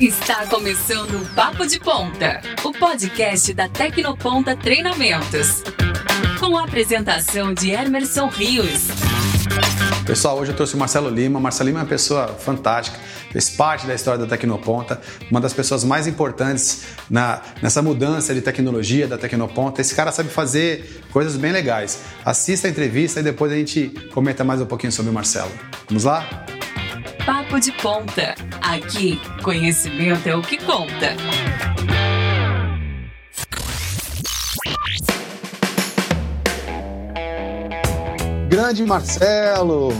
Está 0.00 0.46
começando 0.46 1.20
o 1.20 1.26
Papo 1.34 1.66
de 1.66 1.80
Ponta, 1.80 2.40
o 2.62 2.70
podcast 2.70 3.52
da 3.52 3.68
Tecnoponta 3.68 4.54
Treinamentos. 4.54 5.64
Com 6.38 6.56
a 6.56 6.62
apresentação 6.64 7.52
de 7.52 7.70
Emerson 7.70 8.28
Rios. 8.28 8.88
Pessoal, 10.06 10.38
hoje 10.38 10.52
eu 10.52 10.56
trouxe 10.56 10.74
o 10.74 10.78
Marcelo 10.78 11.10
Lima. 11.10 11.40
Marcelo 11.40 11.68
Lima 11.68 11.80
é 11.80 11.82
uma 11.82 11.88
pessoa 11.88 12.28
fantástica, 12.28 13.00
fez 13.34 13.50
parte 13.50 13.84
da 13.84 13.94
história 13.94 14.20
da 14.20 14.28
Tecnoponta, 14.28 15.00
uma 15.28 15.40
das 15.40 15.52
pessoas 15.52 15.82
mais 15.82 16.06
importantes 16.06 16.84
na, 17.10 17.42
nessa 17.60 17.82
mudança 17.82 18.32
de 18.32 18.40
tecnologia 18.40 19.08
da 19.08 19.18
Tecnoponta. 19.18 19.80
Esse 19.80 19.92
cara 19.92 20.12
sabe 20.12 20.28
fazer 20.28 21.02
coisas 21.12 21.36
bem 21.36 21.50
legais. 21.50 21.98
Assista 22.24 22.68
a 22.68 22.70
entrevista 22.70 23.18
e 23.18 23.22
depois 23.24 23.50
a 23.50 23.56
gente 23.56 23.88
comenta 24.12 24.44
mais 24.44 24.60
um 24.60 24.66
pouquinho 24.66 24.92
sobre 24.92 25.10
o 25.10 25.14
Marcelo. 25.14 25.50
Vamos 25.88 26.04
lá? 26.04 26.46
Papo 27.26 27.58
de 27.58 27.72
Ponta. 27.72 28.36
Aqui, 28.62 29.20
conhecimento 29.42 30.28
é 30.28 30.36
o 30.36 30.42
que 30.42 30.56
conta. 30.58 31.16
Grande 38.48 38.84
Marcelo! 38.84 39.92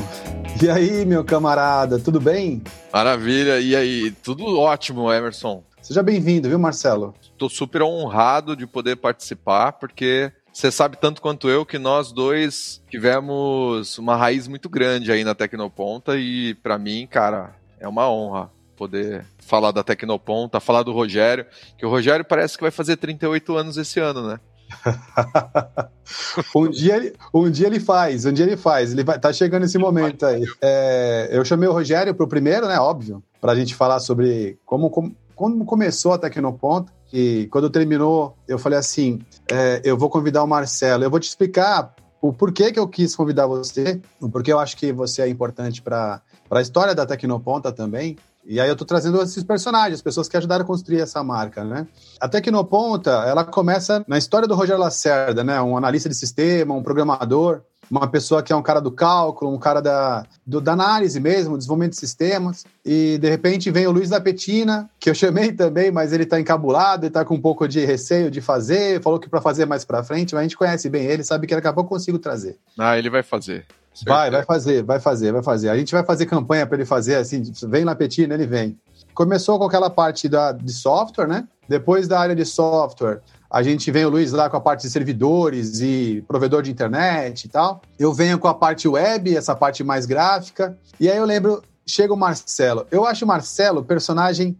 E 0.62 0.70
aí, 0.70 1.04
meu 1.04 1.24
camarada, 1.24 1.98
tudo 1.98 2.20
bem? 2.20 2.62
Maravilha, 2.92 3.60
e 3.60 3.74
aí? 3.74 4.10
Tudo 4.10 4.58
ótimo, 4.58 5.12
Emerson. 5.12 5.62
Seja 5.82 6.02
bem-vindo, 6.02 6.48
viu, 6.48 6.58
Marcelo? 6.58 7.14
Estou 7.20 7.50
super 7.50 7.82
honrado 7.82 8.56
de 8.56 8.66
poder 8.66 8.96
participar, 8.96 9.72
porque 9.72 10.32
você 10.52 10.70
sabe 10.70 10.96
tanto 10.96 11.20
quanto 11.20 11.48
eu 11.48 11.66
que 11.66 11.78
nós 11.78 12.12
dois 12.12 12.80
tivemos 12.88 13.98
uma 13.98 14.16
raiz 14.16 14.48
muito 14.48 14.68
grande 14.68 15.10
aí 15.12 15.24
na 15.24 15.34
Tecnoponta 15.34 16.16
e 16.16 16.54
para 16.54 16.78
mim, 16.78 17.06
cara, 17.10 17.56
é 17.78 17.88
uma 17.88 18.08
honra 18.08 18.50
poder 18.76 19.26
falar 19.38 19.72
da 19.72 19.82
Tecnoponta, 19.82 20.60
falar 20.60 20.82
do 20.82 20.92
Rogério, 20.92 21.46
que 21.76 21.84
o 21.84 21.90
Rogério 21.90 22.24
parece 22.24 22.56
que 22.56 22.62
vai 22.62 22.70
fazer 22.70 22.96
38 22.96 23.56
anos 23.56 23.76
esse 23.76 24.00
ano, 24.00 24.26
né? 24.26 24.40
um, 26.54 26.68
dia 26.68 26.96
ele, 26.96 27.12
um 27.32 27.50
dia 27.50 27.66
ele 27.66 27.80
faz, 27.80 28.24
um 28.24 28.32
dia 28.32 28.44
ele 28.44 28.56
faz. 28.56 28.92
Ele 28.92 29.04
vai, 29.04 29.18
tá 29.18 29.32
chegando 29.32 29.64
esse 29.64 29.78
momento 29.78 30.24
aí. 30.26 30.44
É, 30.60 31.28
eu 31.32 31.44
chamei 31.44 31.68
o 31.68 31.72
Rogério 31.72 32.14
pro 32.14 32.28
primeiro, 32.28 32.66
né? 32.66 32.78
Óbvio, 32.78 33.22
pra 33.40 33.54
gente 33.54 33.74
falar 33.74 34.00
sobre 34.00 34.58
como, 34.64 34.90
como, 34.90 35.14
como 35.34 35.64
começou 35.64 36.12
a 36.12 36.18
Tecnoponta. 36.18 36.92
E 37.12 37.46
quando 37.50 37.70
terminou, 37.70 38.36
eu 38.48 38.58
falei 38.58 38.78
assim: 38.78 39.20
é, 39.50 39.80
eu 39.84 39.96
vou 39.96 40.10
convidar 40.10 40.42
o 40.42 40.48
Marcelo, 40.48 41.04
eu 41.04 41.10
vou 41.10 41.20
te 41.20 41.28
explicar 41.28 41.94
o 42.20 42.32
porquê 42.32 42.72
que 42.72 42.78
eu 42.78 42.88
quis 42.88 43.14
convidar 43.14 43.46
você, 43.46 44.00
o 44.18 44.30
porquê 44.30 44.50
eu 44.50 44.58
acho 44.58 44.76
que 44.78 44.92
você 44.92 45.20
é 45.20 45.28
importante 45.28 45.82
para 45.82 46.22
a 46.50 46.60
história 46.60 46.94
da 46.94 47.04
Tecnoponta 47.04 47.70
também. 47.70 48.16
E 48.46 48.60
aí 48.60 48.68
eu 48.68 48.76
tô 48.76 48.84
trazendo 48.84 49.20
esses 49.22 49.42
personagens, 49.42 50.02
pessoas 50.02 50.28
que 50.28 50.36
ajudaram 50.36 50.64
a 50.64 50.66
construir 50.66 51.00
essa 51.00 51.22
marca, 51.22 51.64
né? 51.64 51.86
A 52.20 52.28
Tecnoponta, 52.28 53.10
ela 53.26 53.44
começa 53.44 54.04
na 54.06 54.18
história 54.18 54.46
do 54.46 54.54
Rogério 54.54 54.80
Lacerda, 54.80 55.42
né? 55.42 55.60
Um 55.62 55.76
analista 55.76 56.08
de 56.08 56.14
sistema, 56.14 56.74
um 56.74 56.82
programador, 56.82 57.62
uma 57.98 58.08
pessoa 58.08 58.42
que 58.42 58.52
é 58.52 58.56
um 58.56 58.62
cara 58.62 58.80
do 58.80 58.90
cálculo, 58.90 59.54
um 59.54 59.58
cara 59.58 59.80
da, 59.80 60.26
do, 60.46 60.60
da 60.60 60.72
análise 60.72 61.20
mesmo, 61.20 61.56
desenvolvimento 61.56 61.92
de 61.92 61.98
sistemas. 61.98 62.64
E 62.84 63.18
de 63.18 63.28
repente 63.28 63.70
vem 63.70 63.86
o 63.86 63.92
Luiz 63.92 64.10
da 64.10 64.20
Petina, 64.20 64.88
que 64.98 65.08
eu 65.08 65.14
chamei 65.14 65.50
também, 65.54 65.90
mas 65.90 66.12
ele 66.12 66.24
está 66.24 66.40
encabulado, 66.40 67.04
ele 67.04 67.08
está 67.08 67.24
com 67.24 67.34
um 67.34 67.40
pouco 67.40 67.68
de 67.68 67.84
receio 67.84 68.30
de 68.30 68.40
fazer, 68.40 69.00
falou 69.02 69.18
que 69.18 69.28
para 69.28 69.40
fazer 69.40 69.66
mais 69.66 69.84
para 69.84 70.02
frente, 70.02 70.34
mas 70.34 70.40
a 70.40 70.42
gente 70.44 70.56
conhece 70.56 70.88
bem 70.90 71.04
ele, 71.04 71.22
sabe 71.22 71.46
que 71.46 71.54
daqui 71.54 71.68
a 71.68 71.72
pouco 71.72 71.88
eu 71.88 71.98
consigo 71.98 72.18
trazer. 72.18 72.56
Ah, 72.78 72.98
ele 72.98 73.10
vai 73.10 73.22
fazer. 73.22 73.64
Vai, 74.04 74.28
vai 74.28 74.44
fazer, 74.44 74.82
vai 74.82 74.98
fazer, 74.98 75.32
vai 75.32 75.42
fazer. 75.42 75.68
A 75.68 75.76
gente 75.76 75.92
vai 75.92 76.04
fazer 76.04 76.26
campanha 76.26 76.66
para 76.66 76.76
ele 76.76 76.84
fazer 76.84 77.14
assim, 77.14 77.42
vem 77.68 77.84
na 77.84 77.94
Petina, 77.94 78.34
ele 78.34 78.46
vem. 78.46 78.76
Começou 79.14 79.56
com 79.58 79.66
aquela 79.66 79.88
parte 79.88 80.28
da, 80.28 80.50
de 80.50 80.72
software, 80.72 81.28
né? 81.28 81.46
Depois 81.68 82.08
da 82.08 82.18
área 82.18 82.34
de 82.34 82.44
software, 82.44 83.20
a 83.50 83.62
gente 83.62 83.90
vem 83.90 84.04
o 84.04 84.08
Luiz 84.08 84.32
lá 84.32 84.50
com 84.50 84.56
a 84.56 84.60
parte 84.60 84.82
de 84.82 84.90
servidores 84.90 85.80
e 85.80 86.24
provedor 86.26 86.62
de 86.62 86.70
internet 86.70 87.44
e 87.44 87.48
tal. 87.48 87.82
Eu 87.98 88.12
venho 88.12 88.38
com 88.38 88.48
a 88.48 88.54
parte 88.54 88.88
web, 88.88 89.36
essa 89.36 89.54
parte 89.54 89.84
mais 89.84 90.06
gráfica. 90.06 90.76
E 90.98 91.10
aí 91.10 91.16
eu 91.16 91.24
lembro, 91.24 91.62
chega 91.86 92.12
o 92.12 92.16
Marcelo. 92.16 92.86
Eu 92.90 93.06
acho 93.06 93.24
o 93.24 93.28
Marcelo 93.28 93.84
personagem. 93.84 94.56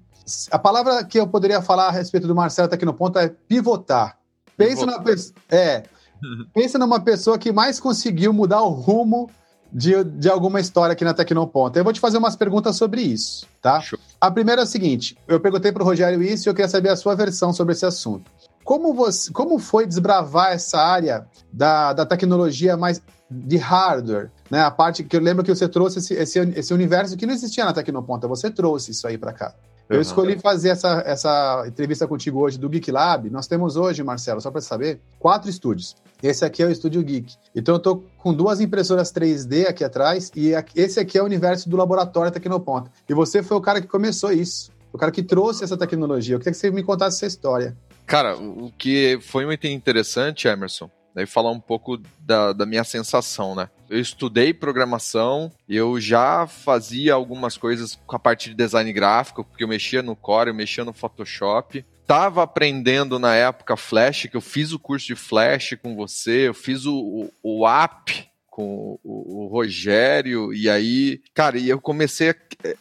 A 0.50 0.58
palavra 0.58 1.04
que 1.04 1.18
eu 1.18 1.26
poderia 1.26 1.60
falar 1.60 1.88
a 1.88 1.90
respeito 1.90 2.26
do 2.26 2.34
Marcelo 2.34 2.68
tá 2.68 2.76
aqui 2.76 2.84
no 2.84 2.94
ponto 2.94 3.18
é 3.18 3.28
pivotar. 3.28 4.16
Pensa 4.56 4.86
numa 4.86 5.02
pessoa. 5.02 5.34
É. 5.50 5.82
Pensa 6.54 6.78
numa 6.78 7.00
pessoa 7.00 7.38
que 7.38 7.52
mais 7.52 7.80
conseguiu 7.80 8.32
mudar 8.32 8.62
o 8.62 8.70
rumo 8.70 9.28
de, 9.72 10.04
de 10.04 10.28
alguma 10.28 10.60
história 10.60 10.92
aqui 10.92 11.04
na 11.04 11.12
Tecnoponta. 11.12 11.78
Eu 11.78 11.84
vou 11.84 11.92
te 11.92 11.98
fazer 11.98 12.16
umas 12.16 12.36
perguntas 12.36 12.76
sobre 12.76 13.02
isso, 13.02 13.44
tá? 13.60 13.80
Show. 13.80 13.98
A 14.20 14.30
primeira 14.30 14.62
é 14.62 14.64
a 14.64 14.66
seguinte: 14.66 15.18
eu 15.26 15.40
perguntei 15.40 15.72
para 15.72 15.82
o 15.82 15.86
Rogério 15.86 16.22
isso 16.22 16.48
e 16.48 16.50
eu 16.50 16.54
queria 16.54 16.68
saber 16.68 16.90
a 16.90 16.96
sua 16.96 17.16
versão 17.16 17.52
sobre 17.52 17.72
esse 17.72 17.84
assunto. 17.84 18.30
Como, 18.64 18.94
você, 18.94 19.30
como 19.30 19.58
foi 19.58 19.86
desbravar 19.86 20.52
essa 20.52 20.78
área 20.78 21.26
da, 21.52 21.92
da 21.92 22.06
tecnologia 22.06 22.76
mais 22.76 23.00
de 23.30 23.56
hardware? 23.58 24.30
Né? 24.50 24.60
A 24.60 24.70
parte 24.70 25.04
que 25.04 25.14
eu 25.14 25.20
lembro 25.20 25.44
que 25.44 25.54
você 25.54 25.68
trouxe 25.68 25.98
esse, 25.98 26.14
esse, 26.14 26.38
esse 26.38 26.72
universo 26.72 27.16
que 27.16 27.26
não 27.26 27.34
existia 27.34 27.64
na 27.64 27.74
Tecnoponta, 27.74 28.26
você 28.26 28.50
trouxe 28.50 28.90
isso 28.92 29.06
aí 29.06 29.18
para 29.18 29.32
cá. 29.32 29.54
Eu 29.86 30.00
escolhi 30.00 30.38
fazer 30.38 30.70
essa, 30.70 31.02
essa 31.04 31.64
entrevista 31.66 32.08
contigo 32.08 32.40
hoje 32.40 32.58
do 32.58 32.70
Geek 32.70 32.90
Lab. 32.90 33.28
Nós 33.28 33.46
temos 33.46 33.76
hoje, 33.76 34.02
Marcelo, 34.02 34.40
só 34.40 34.50
para 34.50 34.62
saber, 34.62 34.98
quatro 35.18 35.50
estúdios. 35.50 35.94
Esse 36.22 36.42
aqui 36.42 36.62
é 36.62 36.66
o 36.66 36.70
Estúdio 36.70 37.02
Geek. 37.02 37.34
Então 37.54 37.74
eu 37.74 37.78
tô 37.78 38.02
com 38.16 38.32
duas 38.32 38.60
impressoras 38.60 39.12
3D 39.12 39.66
aqui 39.68 39.84
atrás 39.84 40.32
e 40.34 40.52
esse 40.74 40.98
aqui 40.98 41.18
é 41.18 41.22
o 41.22 41.26
universo 41.26 41.68
do 41.68 41.76
laboratório 41.76 42.32
Tecnoponta. 42.32 42.90
E 43.06 43.12
você 43.12 43.42
foi 43.42 43.58
o 43.58 43.60
cara 43.60 43.78
que 43.78 43.86
começou 43.86 44.32
isso, 44.32 44.72
o 44.90 44.96
cara 44.96 45.12
que 45.12 45.22
trouxe 45.22 45.64
essa 45.64 45.76
tecnologia. 45.76 46.34
Eu 46.34 46.38
queria 46.38 46.52
que 46.52 46.58
você 46.58 46.70
me 46.70 46.82
contasse 46.82 47.18
essa 47.18 47.26
história. 47.26 47.76
Cara, 48.06 48.36
o 48.36 48.72
que 48.76 49.18
foi 49.22 49.46
muito 49.46 49.66
interessante, 49.66 50.46
Emerson, 50.46 50.90
daí 51.14 51.26
falar 51.26 51.50
um 51.50 51.60
pouco 51.60 51.98
da, 52.20 52.52
da 52.52 52.66
minha 52.66 52.84
sensação, 52.84 53.54
né? 53.54 53.70
Eu 53.88 54.00
estudei 54.00 54.52
programação, 54.52 55.52
eu 55.68 56.00
já 56.00 56.46
fazia 56.46 57.14
algumas 57.14 57.56
coisas 57.56 57.98
com 58.06 58.16
a 58.16 58.18
parte 58.18 58.50
de 58.50 58.56
design 58.56 58.92
gráfico, 58.92 59.44
porque 59.44 59.64
eu 59.64 59.68
mexia 59.68 60.02
no 60.02 60.16
Core, 60.16 60.48
eu 60.48 60.54
mexia 60.54 60.84
no 60.84 60.92
Photoshop. 60.92 61.84
Tava 62.06 62.42
aprendendo 62.42 63.18
na 63.18 63.34
época 63.34 63.76
Flash, 63.76 64.26
que 64.26 64.36
eu 64.36 64.40
fiz 64.40 64.72
o 64.72 64.78
curso 64.78 65.06
de 65.06 65.14
Flash 65.14 65.76
com 65.82 65.94
você, 65.94 66.48
eu 66.48 66.54
fiz 66.54 66.84
o, 66.84 67.30
o, 67.42 67.60
o 67.60 67.68
app 67.68 68.28
com 68.50 68.98
o, 69.02 69.44
o, 69.44 69.46
Rogério, 69.48 70.52
e 70.52 70.68
aí, 70.68 71.20
cara, 71.32 71.58
e 71.58 71.68
eu 71.68 71.80
comecei 71.80 72.30
a, 72.30 72.36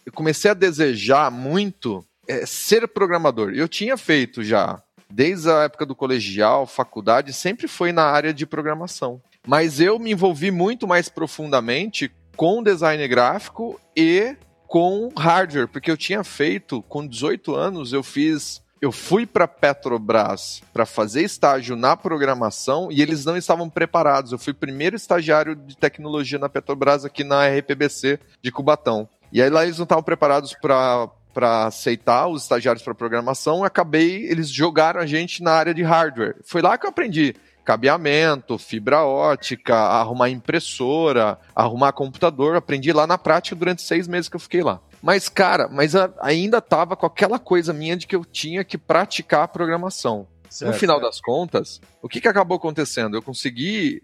eu 0.06 0.12
comecei 0.13 0.51
a 0.51 0.53
desejar 0.53 1.31
muito 1.31 2.06
é, 2.28 2.45
ser 2.45 2.88
programador. 2.88 3.53
Eu 3.56 3.67
tinha 3.67 3.97
feito 3.97 4.44
já 4.44 4.81
desde 5.13 5.50
a 5.50 5.63
época 5.63 5.85
do 5.85 5.96
colegial, 5.96 6.66
faculdade, 6.66 7.31
sempre 7.34 7.68
foi 7.68 7.91
na 7.91 8.03
área 8.03 8.34
de 8.34 8.47
programação. 8.47 9.22
Mas 9.46 9.79
eu 9.79 10.00
me 10.00 10.12
envolvi 10.12 10.50
muito 10.50 10.88
mais 10.88 11.07
profundamente 11.07 12.12
com 12.35 12.63
design 12.63 13.07
gráfico 13.07 13.79
e 13.96 14.35
com 14.68 15.12
hardware, 15.16 15.68
porque 15.68 15.91
eu 15.91 15.97
tinha 15.97 16.24
feito, 16.24 16.81
com 16.84 17.06
18 17.06 17.53
anos, 17.53 17.94
eu 17.94 18.01
fiz 18.01 18.63
eu 18.81 18.91
fui 18.91 19.25
para 19.25 19.47
Petrobras 19.47 20.62
para 20.74 20.85
fazer 20.85 21.24
estágio 21.24 21.74
na 21.74 21.95
programação 21.95 22.90
e 22.91 23.01
eles 23.01 23.24
não 23.24 23.38
estavam 23.38 23.69
preparados. 23.69 24.34
Eu 24.34 24.38
fui 24.38 24.53
primeiro 24.53 24.97
estagiário 24.97 25.56
de 25.56 25.78
tecnologia 25.78 26.38
na 26.38 26.50
Petrobras 26.50 27.06
aqui 27.06 27.24
na 27.24 27.47
RPBC 27.47 28.19
de 28.41 28.51
Cubatão. 28.51 29.07
E 29.31 29.41
aí 29.41 29.50
lá 29.50 29.63
eles 29.63 29.78
não 29.78 29.84
estavam 29.84 30.03
preparados 30.03 30.53
para 30.53 31.09
para 31.33 31.66
aceitar 31.66 32.27
os 32.27 32.44
estagiários 32.44 32.83
para 32.83 32.94
programação, 32.94 33.63
acabei, 33.63 34.25
eles 34.25 34.49
jogaram 34.49 35.01
a 35.01 35.05
gente 35.05 35.41
na 35.41 35.51
área 35.51 35.73
de 35.73 35.81
hardware. 35.81 36.35
Foi 36.44 36.61
lá 36.61 36.77
que 36.77 36.85
eu 36.85 36.89
aprendi 36.89 37.35
cabeamento, 37.63 38.57
fibra 38.57 39.03
ótica, 39.03 39.75
arrumar 39.75 40.29
impressora, 40.29 41.39
arrumar 41.55 41.94
computador. 41.94 42.55
Aprendi 42.55 42.91
lá 42.91 43.07
na 43.07 43.18
prática 43.18 43.56
durante 43.56 43.81
seis 43.81 44.07
meses 44.07 44.30
que 44.30 44.35
eu 44.35 44.39
fiquei 44.39 44.62
lá. 44.62 44.81
Mas, 45.01 45.27
cara, 45.27 45.68
mas 45.69 45.94
ainda 46.21 46.62
tava 46.62 46.95
com 46.95 47.06
aquela 47.06 47.39
coisa 47.39 47.74
minha 47.74 47.95
de 47.95 48.07
que 48.07 48.15
eu 48.15 48.24
tinha 48.24 48.63
que 48.63 48.77
praticar 48.77 49.44
a 49.44 49.47
programação. 49.47 50.27
Certo, 50.50 50.71
no 50.71 50.77
final 50.77 50.97
certo. 50.97 51.09
das 51.09 51.19
contas, 51.19 51.81
o 52.01 52.07
que, 52.07 52.21
que 52.21 52.27
acabou 52.27 52.57
acontecendo? 52.57 53.18
Eu 53.18 53.21
consegui, 53.21 54.01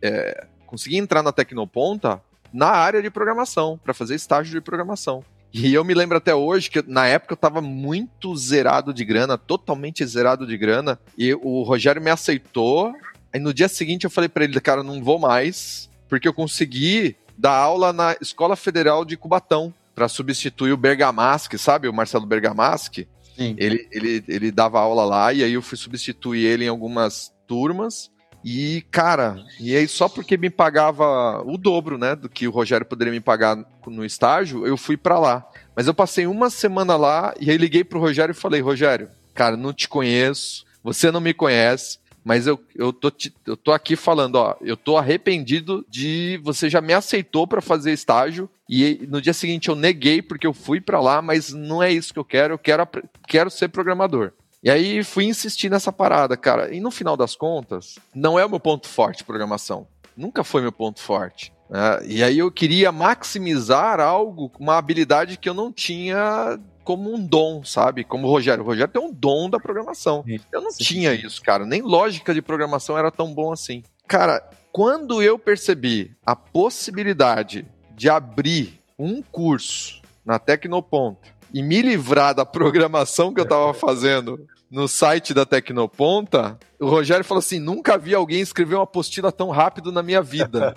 é, 0.00 0.46
consegui 0.64 0.96
entrar 0.96 1.22
na 1.22 1.32
Tecnoponta 1.32 2.22
na 2.52 2.68
área 2.68 3.02
de 3.02 3.10
programação, 3.10 3.78
para 3.82 3.92
fazer 3.92 4.14
estágio 4.14 4.52
de 4.52 4.60
programação. 4.60 5.24
E 5.52 5.72
eu 5.72 5.84
me 5.84 5.94
lembro 5.94 6.18
até 6.18 6.34
hoje 6.34 6.70
que 6.70 6.82
na 6.86 7.06
época 7.06 7.32
eu 7.32 7.36
tava 7.36 7.60
muito 7.60 8.36
zerado 8.36 8.92
de 8.92 9.04
grana, 9.04 9.38
totalmente 9.38 10.04
zerado 10.04 10.46
de 10.46 10.56
grana, 10.58 10.98
e 11.16 11.32
o 11.34 11.62
Rogério 11.62 12.02
me 12.02 12.10
aceitou. 12.10 12.92
Aí 13.32 13.40
no 13.40 13.54
dia 13.54 13.68
seguinte 13.68 14.04
eu 14.04 14.10
falei 14.10 14.28
para 14.28 14.44
ele, 14.44 14.60
cara, 14.60 14.82
não 14.82 15.02
vou 15.02 15.18
mais, 15.18 15.88
porque 16.08 16.28
eu 16.28 16.34
consegui 16.34 17.16
dar 17.36 17.56
aula 17.56 17.92
na 17.92 18.16
Escola 18.20 18.56
Federal 18.56 19.04
de 19.04 19.16
Cubatão 19.16 19.72
para 19.94 20.08
substituir 20.08 20.72
o 20.72 20.76
Bergamaschi, 20.76 21.58
sabe? 21.58 21.88
O 21.88 21.92
Marcelo 21.92 22.26
Bergamaschi. 22.26 23.08
Sim. 23.36 23.54
Ele, 23.56 23.88
ele, 23.92 24.24
ele 24.28 24.50
dava 24.50 24.80
aula 24.80 25.04
lá 25.04 25.32
e 25.32 25.42
aí 25.42 25.54
eu 25.54 25.62
fui 25.62 25.78
substituir 25.78 26.44
ele 26.44 26.64
em 26.64 26.68
algumas 26.68 27.32
turmas. 27.46 28.10
E, 28.44 28.82
cara, 28.90 29.44
e 29.58 29.76
aí 29.76 29.88
só 29.88 30.08
porque 30.08 30.36
me 30.36 30.48
pagava 30.48 31.42
o 31.44 31.58
dobro, 31.58 31.98
né, 31.98 32.14
do 32.14 32.28
que 32.28 32.46
o 32.46 32.50
Rogério 32.52 32.86
poderia 32.86 33.12
me 33.12 33.20
pagar 33.20 33.56
no 33.86 34.04
estágio, 34.04 34.66
eu 34.66 34.76
fui 34.76 34.96
para 34.96 35.18
lá. 35.18 35.46
Mas 35.74 35.86
eu 35.86 35.94
passei 35.94 36.26
uma 36.26 36.50
semana 36.50 36.96
lá 36.96 37.34
e 37.40 37.50
aí 37.50 37.56
liguei 37.56 37.84
pro 37.84 38.00
Rogério 38.00 38.32
e 38.32 38.34
falei: 38.34 38.60
Rogério, 38.60 39.10
cara, 39.34 39.56
não 39.56 39.72
te 39.72 39.88
conheço, 39.88 40.64
você 40.82 41.10
não 41.10 41.20
me 41.20 41.34
conhece, 41.34 41.98
mas 42.24 42.46
eu, 42.46 42.60
eu, 42.74 42.92
tô, 42.92 43.10
eu 43.46 43.56
tô 43.56 43.72
aqui 43.72 43.96
falando, 43.96 44.36
ó, 44.36 44.56
eu 44.60 44.76
tô 44.76 44.96
arrependido 44.96 45.84
de 45.88 46.38
você 46.42 46.68
já 46.68 46.80
me 46.80 46.92
aceitou 46.92 47.46
para 47.46 47.62
fazer 47.62 47.92
estágio 47.92 48.50
e 48.68 49.06
no 49.08 49.20
dia 49.20 49.32
seguinte 49.32 49.68
eu 49.68 49.74
neguei 49.74 50.20
porque 50.20 50.46
eu 50.46 50.52
fui 50.52 50.80
para 50.80 51.00
lá, 51.00 51.22
mas 51.22 51.52
não 51.52 51.82
é 51.82 51.90
isso 51.90 52.12
que 52.12 52.18
eu 52.18 52.24
quero, 52.24 52.54
eu 52.54 52.58
quero, 52.58 52.86
quero 53.26 53.50
ser 53.50 53.68
programador. 53.68 54.32
E 54.62 54.70
aí 54.70 55.04
fui 55.04 55.24
insistir 55.24 55.70
nessa 55.70 55.92
parada, 55.92 56.36
cara. 56.36 56.74
E 56.74 56.80
no 56.80 56.90
final 56.90 57.16
das 57.16 57.36
contas, 57.36 57.96
não 58.14 58.38
é 58.38 58.44
o 58.44 58.50
meu 58.50 58.60
ponto 58.60 58.88
forte 58.88 59.24
programação. 59.24 59.86
Nunca 60.16 60.42
foi 60.42 60.62
meu 60.62 60.72
ponto 60.72 61.00
forte. 61.00 61.52
Né? 61.70 62.00
E 62.04 62.22
aí 62.24 62.38
eu 62.38 62.50
queria 62.50 62.90
maximizar 62.90 64.00
algo, 64.00 64.50
uma 64.58 64.76
habilidade 64.76 65.36
que 65.36 65.48
eu 65.48 65.54
não 65.54 65.72
tinha 65.72 66.58
como 66.82 67.14
um 67.14 67.24
dom, 67.24 67.62
sabe? 67.62 68.02
Como 68.02 68.26
o 68.26 68.30
Rogério. 68.30 68.64
O 68.64 68.66
Rogério 68.66 68.92
tem 68.92 69.02
um 69.02 69.12
dom 69.12 69.48
da 69.48 69.60
programação. 69.60 70.24
Eu 70.50 70.60
não 70.60 70.70
sim, 70.70 70.82
tinha 70.82 71.12
isso, 71.12 71.40
cara. 71.42 71.64
Nem 71.64 71.82
lógica 71.82 72.34
de 72.34 72.42
programação 72.42 72.98
era 72.98 73.10
tão 73.10 73.32
bom 73.32 73.52
assim. 73.52 73.82
Cara, 74.08 74.42
quando 74.72 75.22
eu 75.22 75.38
percebi 75.38 76.16
a 76.24 76.34
possibilidade 76.34 77.66
de 77.94 78.08
abrir 78.08 78.80
um 78.98 79.22
curso 79.22 80.00
na 80.24 80.38
Tecnoponto 80.38 81.37
e 81.52 81.62
me 81.62 81.82
livrar 81.82 82.34
da 82.34 82.44
programação 82.44 83.32
que 83.32 83.40
eu 83.40 83.44
estava 83.44 83.72
fazendo 83.74 84.46
no 84.70 84.86
site 84.86 85.32
da 85.32 85.46
Tecnoponta, 85.46 86.58
o 86.78 86.86
Rogério 86.86 87.24
falou 87.24 87.40
assim: 87.40 87.58
nunca 87.58 87.96
vi 87.96 88.14
alguém 88.14 88.40
escrever 88.40 88.74
uma 88.74 88.84
apostila 88.84 89.32
tão 89.32 89.50
rápido 89.50 89.90
na 89.90 90.02
minha 90.02 90.22
vida. 90.22 90.74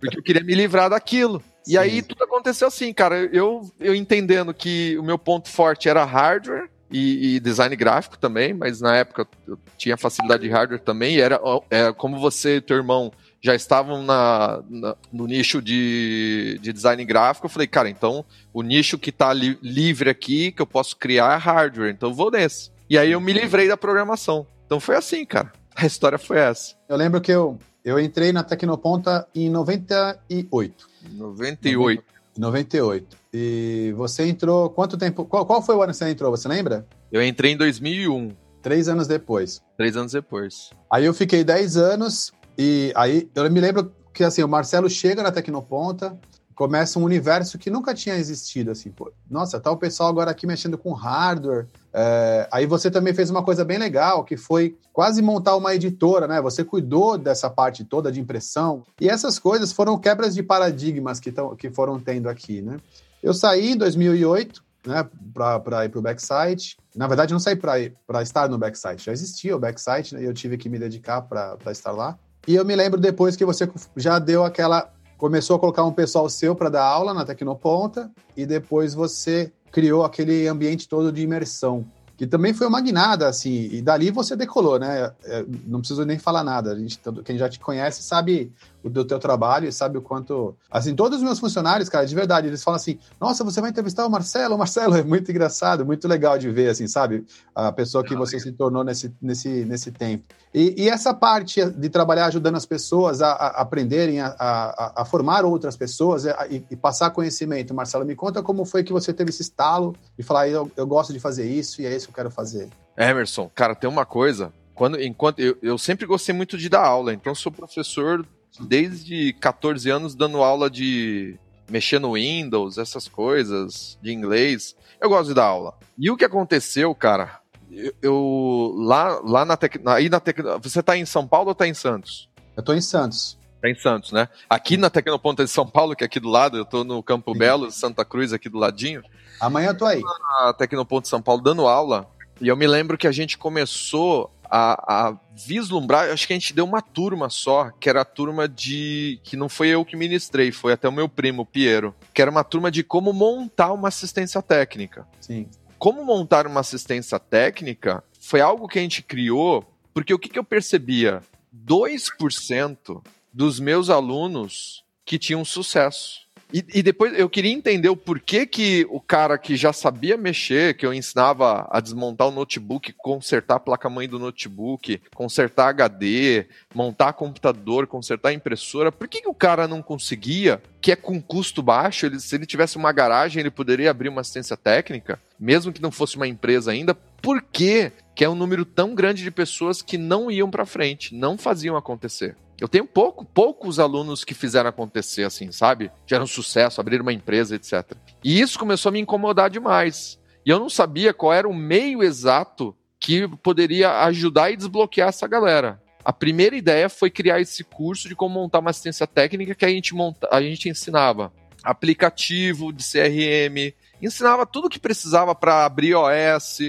Porque 0.00 0.18
eu 0.18 0.22
queria 0.22 0.42
me 0.42 0.54
livrar 0.54 0.90
daquilo. 0.90 1.42
Sim. 1.62 1.72
E 1.74 1.78
aí 1.78 2.02
tudo 2.02 2.24
aconteceu 2.24 2.68
assim, 2.68 2.92
cara. 2.92 3.16
Eu, 3.32 3.70
eu 3.78 3.94
entendendo 3.94 4.52
que 4.54 4.96
o 4.98 5.02
meu 5.02 5.18
ponto 5.18 5.48
forte 5.48 5.88
era 5.88 6.04
hardware, 6.04 6.68
e, 6.90 7.36
e, 7.36 7.40
design 7.40 7.74
gráfico 7.74 8.16
também, 8.16 8.54
mas 8.54 8.80
na 8.80 8.96
época 8.96 9.26
eu 9.46 9.58
tinha 9.76 9.96
facilidade 9.96 10.42
de 10.42 10.48
hardware 10.48 10.80
também. 10.80 11.16
E 11.16 11.20
era, 11.20 11.40
é, 11.68 11.92
como 11.92 12.18
você 12.18 12.56
e 12.56 12.60
teu 12.60 12.76
irmão 12.76 13.12
já 13.40 13.54
estavam 13.54 14.02
na, 14.02 14.62
na, 14.68 14.96
no 15.12 15.26
nicho 15.26 15.62
de, 15.62 16.58
de 16.60 16.72
design 16.72 17.04
gráfico, 17.04 17.46
eu 17.46 17.50
falei, 17.50 17.66
cara, 17.66 17.88
então 17.88 18.24
o 18.52 18.62
nicho 18.62 18.98
que 18.98 19.10
está 19.10 19.32
li, 19.32 19.58
livre 19.62 20.10
aqui, 20.10 20.52
que 20.52 20.62
eu 20.62 20.66
posso 20.66 20.96
criar 20.96 21.34
é 21.34 21.36
hardware, 21.36 21.90
então 21.90 22.10
eu 22.10 22.14
vou 22.14 22.30
nesse. 22.30 22.70
E 22.88 22.96
aí 22.96 23.12
eu 23.12 23.20
me 23.20 23.32
livrei 23.32 23.68
da 23.68 23.76
programação. 23.76 24.46
Então 24.64 24.80
foi 24.80 24.96
assim, 24.96 25.24
cara. 25.24 25.52
A 25.74 25.84
história 25.86 26.18
foi 26.18 26.38
essa. 26.38 26.74
Eu 26.88 26.96
lembro 26.96 27.20
que 27.20 27.30
eu, 27.30 27.58
eu 27.84 28.00
entrei 28.00 28.32
na 28.32 28.42
Tecnoponta 28.42 29.28
em 29.34 29.50
98. 29.50 30.88
98. 31.12 32.02
98. 32.38 33.16
E 33.32 33.92
você 33.96 34.26
entrou 34.26 34.70
quanto 34.70 34.96
tempo? 34.96 35.24
Qual, 35.24 35.44
qual 35.44 35.62
foi 35.62 35.76
o 35.76 35.82
ano 35.82 35.92
que 35.92 35.98
você 35.98 36.08
entrou? 36.08 36.30
Você 36.30 36.48
lembra? 36.48 36.86
Eu 37.12 37.22
entrei 37.22 37.52
em 37.52 37.56
2001. 37.56 38.30
Três 38.62 38.88
anos 38.88 39.06
depois. 39.06 39.62
Três 39.76 39.96
anos 39.96 40.12
depois. 40.12 40.70
Aí 40.90 41.04
eu 41.04 41.14
fiquei 41.14 41.44
dez 41.44 41.76
anos 41.76 42.32
e 42.58 42.92
aí 42.94 43.28
eu 43.34 43.50
me 43.50 43.60
lembro 43.60 43.92
que 44.12 44.24
assim, 44.24 44.42
o 44.42 44.48
Marcelo 44.48 44.88
chega 44.88 45.22
na 45.22 45.30
Tecnoponta, 45.30 46.18
começa 46.56 46.98
um 46.98 47.04
universo 47.04 47.58
que 47.58 47.68
nunca 47.68 47.92
tinha 47.92 48.16
existido, 48.16 48.70
assim, 48.70 48.90
pô, 48.90 49.12
nossa, 49.30 49.60
tá 49.60 49.70
o 49.70 49.76
pessoal 49.76 50.08
agora 50.08 50.30
aqui 50.30 50.46
mexendo 50.46 50.78
com 50.78 50.92
hardware. 50.94 51.66
É, 51.92 52.48
aí 52.50 52.64
você 52.64 52.90
também 52.90 53.12
fez 53.12 53.28
uma 53.28 53.42
coisa 53.42 53.62
bem 53.62 53.76
legal, 53.76 54.24
que 54.24 54.38
foi 54.38 54.74
quase 54.90 55.20
montar 55.20 55.54
uma 55.54 55.74
editora, 55.74 56.26
né? 56.26 56.40
Você 56.40 56.64
cuidou 56.64 57.18
dessa 57.18 57.50
parte 57.50 57.84
toda 57.84 58.10
de 58.10 58.20
impressão. 58.20 58.84
E 58.98 59.08
essas 59.08 59.38
coisas 59.38 59.70
foram 59.70 59.98
quebras 59.98 60.34
de 60.34 60.42
paradigmas 60.42 61.20
que, 61.20 61.30
tão, 61.30 61.54
que 61.54 61.70
foram 61.70 62.00
tendo 62.00 62.26
aqui, 62.26 62.62
né? 62.62 62.78
Eu 63.22 63.34
saí 63.34 63.72
em 63.72 63.76
2008, 63.76 64.64
né, 64.86 65.06
para 65.34 65.84
ir 65.84 65.88
para 65.90 65.98
o 65.98 66.02
backsite. 66.02 66.78
Na 66.94 67.06
verdade, 67.06 67.32
não 67.32 67.40
saí 67.40 67.56
para 67.56 68.22
estar 68.22 68.48
no 68.48 68.56
backsite, 68.56 69.04
já 69.04 69.12
existia 69.12 69.54
o 69.54 69.58
backsite 69.58 70.14
né, 70.14 70.22
e 70.22 70.24
eu 70.24 70.32
tive 70.32 70.56
que 70.56 70.70
me 70.70 70.78
dedicar 70.78 71.20
para 71.22 71.58
estar 71.70 71.90
lá. 71.90 72.18
E 72.46 72.54
eu 72.54 72.64
me 72.64 72.76
lembro 72.76 73.00
depois 73.00 73.36
que 73.36 73.44
você 73.44 73.68
já 73.96 74.18
deu 74.18 74.44
aquela. 74.44 74.92
Começou 75.18 75.56
a 75.56 75.58
colocar 75.58 75.82
um 75.84 75.92
pessoal 75.92 76.28
seu 76.28 76.54
para 76.54 76.68
dar 76.68 76.84
aula 76.84 77.14
na 77.14 77.24
Tecnoponta, 77.24 78.10
e 78.36 78.44
depois 78.44 78.92
você 78.92 79.50
criou 79.72 80.04
aquele 80.04 80.46
ambiente 80.46 80.88
todo 80.88 81.10
de 81.10 81.22
imersão 81.22 81.86
que 82.16 82.26
também 82.26 82.54
foi 82.54 82.66
uma 82.66 82.80
guinada, 82.80 83.28
assim, 83.28 83.68
e 83.70 83.82
dali 83.82 84.10
você 84.10 84.34
decolou, 84.34 84.78
né? 84.78 85.12
É, 85.24 85.44
não 85.66 85.80
preciso 85.80 86.04
nem 86.04 86.18
falar 86.18 86.42
nada. 86.42 86.72
A 86.72 86.78
gente, 86.78 86.98
quem 87.22 87.36
já 87.36 87.48
te 87.48 87.60
conhece 87.60 88.02
sabe 88.02 88.50
do 88.88 89.04
teu 89.04 89.18
trabalho 89.18 89.68
e 89.68 89.72
sabe 89.72 89.98
o 89.98 90.02
quanto. 90.02 90.56
Assim, 90.70 90.94
todos 90.94 91.18
os 91.18 91.24
meus 91.24 91.38
funcionários, 91.38 91.88
cara, 91.88 92.06
de 92.06 92.14
verdade, 92.14 92.46
eles 92.46 92.62
falam 92.62 92.76
assim: 92.76 92.98
nossa, 93.20 93.44
você 93.44 93.60
vai 93.60 93.70
entrevistar 93.70 94.06
o 94.06 94.10
Marcelo? 94.10 94.54
O 94.54 94.58
Marcelo 94.58 94.96
é 94.96 95.02
muito 95.02 95.30
engraçado, 95.30 95.84
muito 95.84 96.06
legal 96.06 96.38
de 96.38 96.50
ver, 96.50 96.70
assim, 96.70 96.86
sabe? 96.86 97.24
A 97.54 97.72
pessoa 97.72 98.04
que 98.04 98.14
você 98.14 98.38
se 98.38 98.52
tornou 98.52 98.84
nesse, 98.84 99.14
nesse, 99.20 99.64
nesse 99.64 99.90
tempo. 99.90 100.24
E, 100.54 100.84
e 100.84 100.88
essa 100.88 101.12
parte 101.12 101.64
de 101.64 101.88
trabalhar 101.88 102.26
ajudando 102.26 102.56
as 102.56 102.66
pessoas 102.66 103.20
a, 103.20 103.32
a 103.32 103.46
aprenderem, 103.62 104.20
a, 104.20 104.34
a, 104.38 105.02
a, 105.02 105.04
formar 105.04 105.44
outras 105.44 105.76
pessoas 105.76 106.24
e, 106.24 106.64
e, 106.70 106.76
passar 106.76 107.10
conhecimento. 107.10 107.74
Marcelo, 107.74 108.04
me 108.04 108.14
conta 108.14 108.42
como 108.42 108.64
foi 108.64 108.82
que 108.82 108.92
você 108.92 109.12
teve 109.12 109.30
esse 109.30 109.42
estalo 109.42 109.94
de 110.16 110.24
falar: 110.24 110.48
eu, 110.48 110.70
eu 110.76 110.86
gosto 110.86 111.12
de 111.12 111.20
fazer 111.20 111.46
isso 111.46 111.82
e 111.82 111.86
é 111.86 111.94
isso 111.94 112.06
que 112.06 112.12
eu 112.12 112.16
quero 112.16 112.30
fazer. 112.30 112.68
Emerson, 112.96 113.50
cara, 113.54 113.74
tem 113.74 113.88
uma 113.88 114.06
coisa 114.06 114.52
quando 114.76 115.00
enquanto 115.00 115.40
eu, 115.40 115.56
eu 115.62 115.78
sempre 115.78 116.06
gostei 116.06 116.34
muito 116.34 116.56
de 116.58 116.68
dar 116.68 116.84
aula, 116.84 117.12
então 117.12 117.34
sou 117.34 117.50
professor 117.50 118.24
desde 118.60 119.32
14 119.34 119.90
anos 119.90 120.14
dando 120.14 120.42
aula 120.42 120.70
de 120.70 121.38
mexer 121.70 121.98
no 121.98 122.14
Windows, 122.14 122.78
essas 122.78 123.08
coisas, 123.08 123.98
de 124.00 124.12
inglês. 124.12 124.76
Eu 125.00 125.08
gosto 125.08 125.28
de 125.28 125.34
dar 125.34 125.46
aula. 125.46 125.74
E 125.98 126.10
o 126.10 126.16
que 126.16 126.24
aconteceu, 126.24 126.94
cara? 126.94 127.40
Eu, 127.70 127.92
eu 128.00 128.74
lá, 128.78 129.20
lá 129.22 129.44
na 129.44 129.56
Tec, 129.56 129.80
aí 129.86 130.08
na 130.08 130.20
Tec, 130.20 130.38
você 130.62 130.82
tá 130.82 130.96
em 130.96 131.04
São 131.04 131.26
Paulo 131.26 131.48
ou 131.48 131.54
tá 131.54 131.66
em 131.66 131.74
Santos? 131.74 132.28
Eu 132.56 132.62
tô 132.62 132.72
em 132.72 132.80
Santos. 132.80 133.38
Tá 133.60 133.68
em 133.68 133.74
Santos, 133.74 134.12
né? 134.12 134.28
Aqui 134.48 134.76
na 134.76 134.88
Tecnoponta 134.88 135.44
de 135.44 135.50
São 135.50 135.66
Paulo, 135.66 135.96
que 135.96 136.04
é 136.04 136.06
aqui 136.06 136.20
do 136.20 136.28
lado, 136.28 136.56
eu 136.56 136.64
tô 136.64 136.84
no 136.84 137.02
Campo 137.02 137.32
Sim. 137.32 137.38
Belo, 137.38 137.70
Santa 137.70 138.04
Cruz, 138.04 138.32
aqui 138.32 138.48
do 138.48 138.58
ladinho. 138.58 139.02
Amanhã 139.40 139.68
eu 139.68 139.76
tô 139.76 139.84
aí. 139.84 140.00
Na 140.00 140.52
Tecnoponta 140.52 141.02
de 141.02 141.08
São 141.08 141.20
Paulo, 141.20 141.42
dando 141.42 141.66
aula. 141.66 142.08
E 142.40 142.48
eu 142.48 142.56
me 142.56 142.66
lembro 142.66 142.98
que 142.98 143.06
a 143.06 143.12
gente 143.12 143.38
começou 143.38 144.30
a, 144.50 145.08
a, 145.08 145.16
vislumbrar, 145.34 146.10
acho 146.10 146.26
que 146.26 146.32
a 146.32 146.36
gente 146.36 146.54
deu 146.54 146.64
uma 146.64 146.82
turma 146.82 147.28
só, 147.28 147.70
que 147.70 147.88
era 147.88 148.00
a 148.02 148.04
turma 148.04 148.48
de. 148.48 149.20
que 149.22 149.36
não 149.36 149.48
foi 149.48 149.68
eu 149.68 149.84
que 149.84 149.96
ministrei, 149.96 150.52
foi 150.52 150.72
até 150.72 150.88
o 150.88 150.92
meu 150.92 151.08
primo, 151.08 151.42
o 151.42 151.46
Piero, 151.46 151.94
que 152.12 152.22
era 152.22 152.30
uma 152.30 152.44
turma 152.44 152.70
de 152.70 152.82
como 152.82 153.12
montar 153.12 153.72
uma 153.72 153.88
assistência 153.88 154.40
técnica. 154.42 155.06
Sim. 155.20 155.48
Como 155.78 156.04
montar 156.04 156.46
uma 156.46 156.60
assistência 156.60 157.18
técnica 157.18 158.02
foi 158.20 158.40
algo 158.40 158.66
que 158.68 158.78
a 158.78 158.82
gente 158.82 159.02
criou, 159.02 159.64
porque 159.92 160.12
o 160.12 160.18
que, 160.18 160.28
que 160.28 160.38
eu 160.38 160.44
percebia? 160.44 161.22
2% 161.64 163.02
dos 163.32 163.60
meus 163.60 163.90
alunos 163.90 164.84
que 165.04 165.18
tinham 165.18 165.44
sucesso. 165.44 166.25
E, 166.52 166.64
e, 166.74 166.82
depois 166.82 167.18
eu 167.18 167.28
queria 167.28 167.50
entender 167.50 167.88
o 167.88 167.96
porquê 167.96 168.46
que 168.46 168.86
o 168.88 169.00
cara 169.00 169.36
que 169.36 169.56
já 169.56 169.72
sabia 169.72 170.16
mexer, 170.16 170.76
que 170.76 170.86
eu 170.86 170.94
ensinava 170.94 171.66
a 171.70 171.80
desmontar 171.80 172.28
o 172.28 172.30
notebook, 172.30 172.92
consertar 172.92 173.56
a 173.56 173.60
placa-mãe 173.60 174.08
do 174.08 174.18
notebook, 174.18 175.00
consertar 175.14 175.68
HD, 175.68 176.46
montar 176.72 177.14
computador, 177.14 177.86
consertar 177.88 178.32
impressora, 178.32 178.92
por 178.92 179.08
que, 179.08 179.22
que 179.22 179.28
o 179.28 179.34
cara 179.34 179.66
não 179.66 179.82
conseguia, 179.82 180.62
que 180.80 180.92
é 180.92 180.96
com 180.96 181.20
custo 181.20 181.62
baixo, 181.62 182.06
ele, 182.06 182.20
se 182.20 182.36
ele 182.36 182.46
tivesse 182.46 182.76
uma 182.76 182.92
garagem, 182.92 183.40
ele 183.40 183.50
poderia 183.50 183.90
abrir 183.90 184.08
uma 184.08 184.20
assistência 184.20 184.56
técnica, 184.56 185.20
mesmo 185.38 185.72
que 185.72 185.82
não 185.82 185.90
fosse 185.90 186.16
uma 186.16 186.28
empresa 186.28 186.70
ainda, 186.70 186.94
por 186.94 187.42
que 187.42 187.90
que 188.14 188.24
é 188.24 188.28
um 188.28 188.34
número 188.34 188.64
tão 188.64 188.94
grande 188.94 189.22
de 189.22 189.30
pessoas 189.30 189.82
que 189.82 189.98
não 189.98 190.30
iam 190.30 190.50
para 190.50 190.64
frente, 190.64 191.14
não 191.14 191.36
faziam 191.36 191.76
acontecer? 191.76 192.36
Eu 192.60 192.68
tenho 192.68 192.86
pouco, 192.86 193.24
poucos 193.24 193.78
alunos 193.78 194.24
que 194.24 194.34
fizeram 194.34 194.70
acontecer 194.70 195.24
assim, 195.24 195.52
sabe? 195.52 195.90
Geram 196.06 196.26
sucesso, 196.26 196.80
abriram 196.80 197.02
uma 197.02 197.12
empresa, 197.12 197.54
etc. 197.54 197.92
E 198.24 198.40
isso 198.40 198.58
começou 198.58 198.88
a 198.88 198.92
me 198.92 199.00
incomodar 199.00 199.50
demais. 199.50 200.18
E 200.44 200.50
eu 200.50 200.58
não 200.58 200.70
sabia 200.70 201.12
qual 201.12 201.32
era 201.32 201.48
o 201.48 201.54
meio 201.54 202.02
exato 202.02 202.74
que 202.98 203.28
poderia 203.42 204.02
ajudar 204.04 204.50
e 204.50 204.56
desbloquear 204.56 205.08
essa 205.08 205.26
galera. 205.26 205.82
A 206.04 206.12
primeira 206.12 206.56
ideia 206.56 206.88
foi 206.88 207.10
criar 207.10 207.40
esse 207.40 207.64
curso 207.64 208.08
de 208.08 208.14
como 208.14 208.34
montar 208.34 208.60
uma 208.60 208.70
assistência 208.70 209.06
técnica 209.06 209.54
que 209.54 209.64
a 209.64 209.68
gente, 209.68 209.94
monta, 209.94 210.28
a 210.30 210.40
gente 210.40 210.68
ensinava 210.68 211.32
aplicativo 211.64 212.72
de 212.72 212.84
CRM, 212.84 213.74
ensinava 214.00 214.46
tudo 214.46 214.66
o 214.66 214.70
que 214.70 214.78
precisava 214.78 215.34
para 215.34 215.64
abrir 215.64 215.94
OS, 215.94 216.60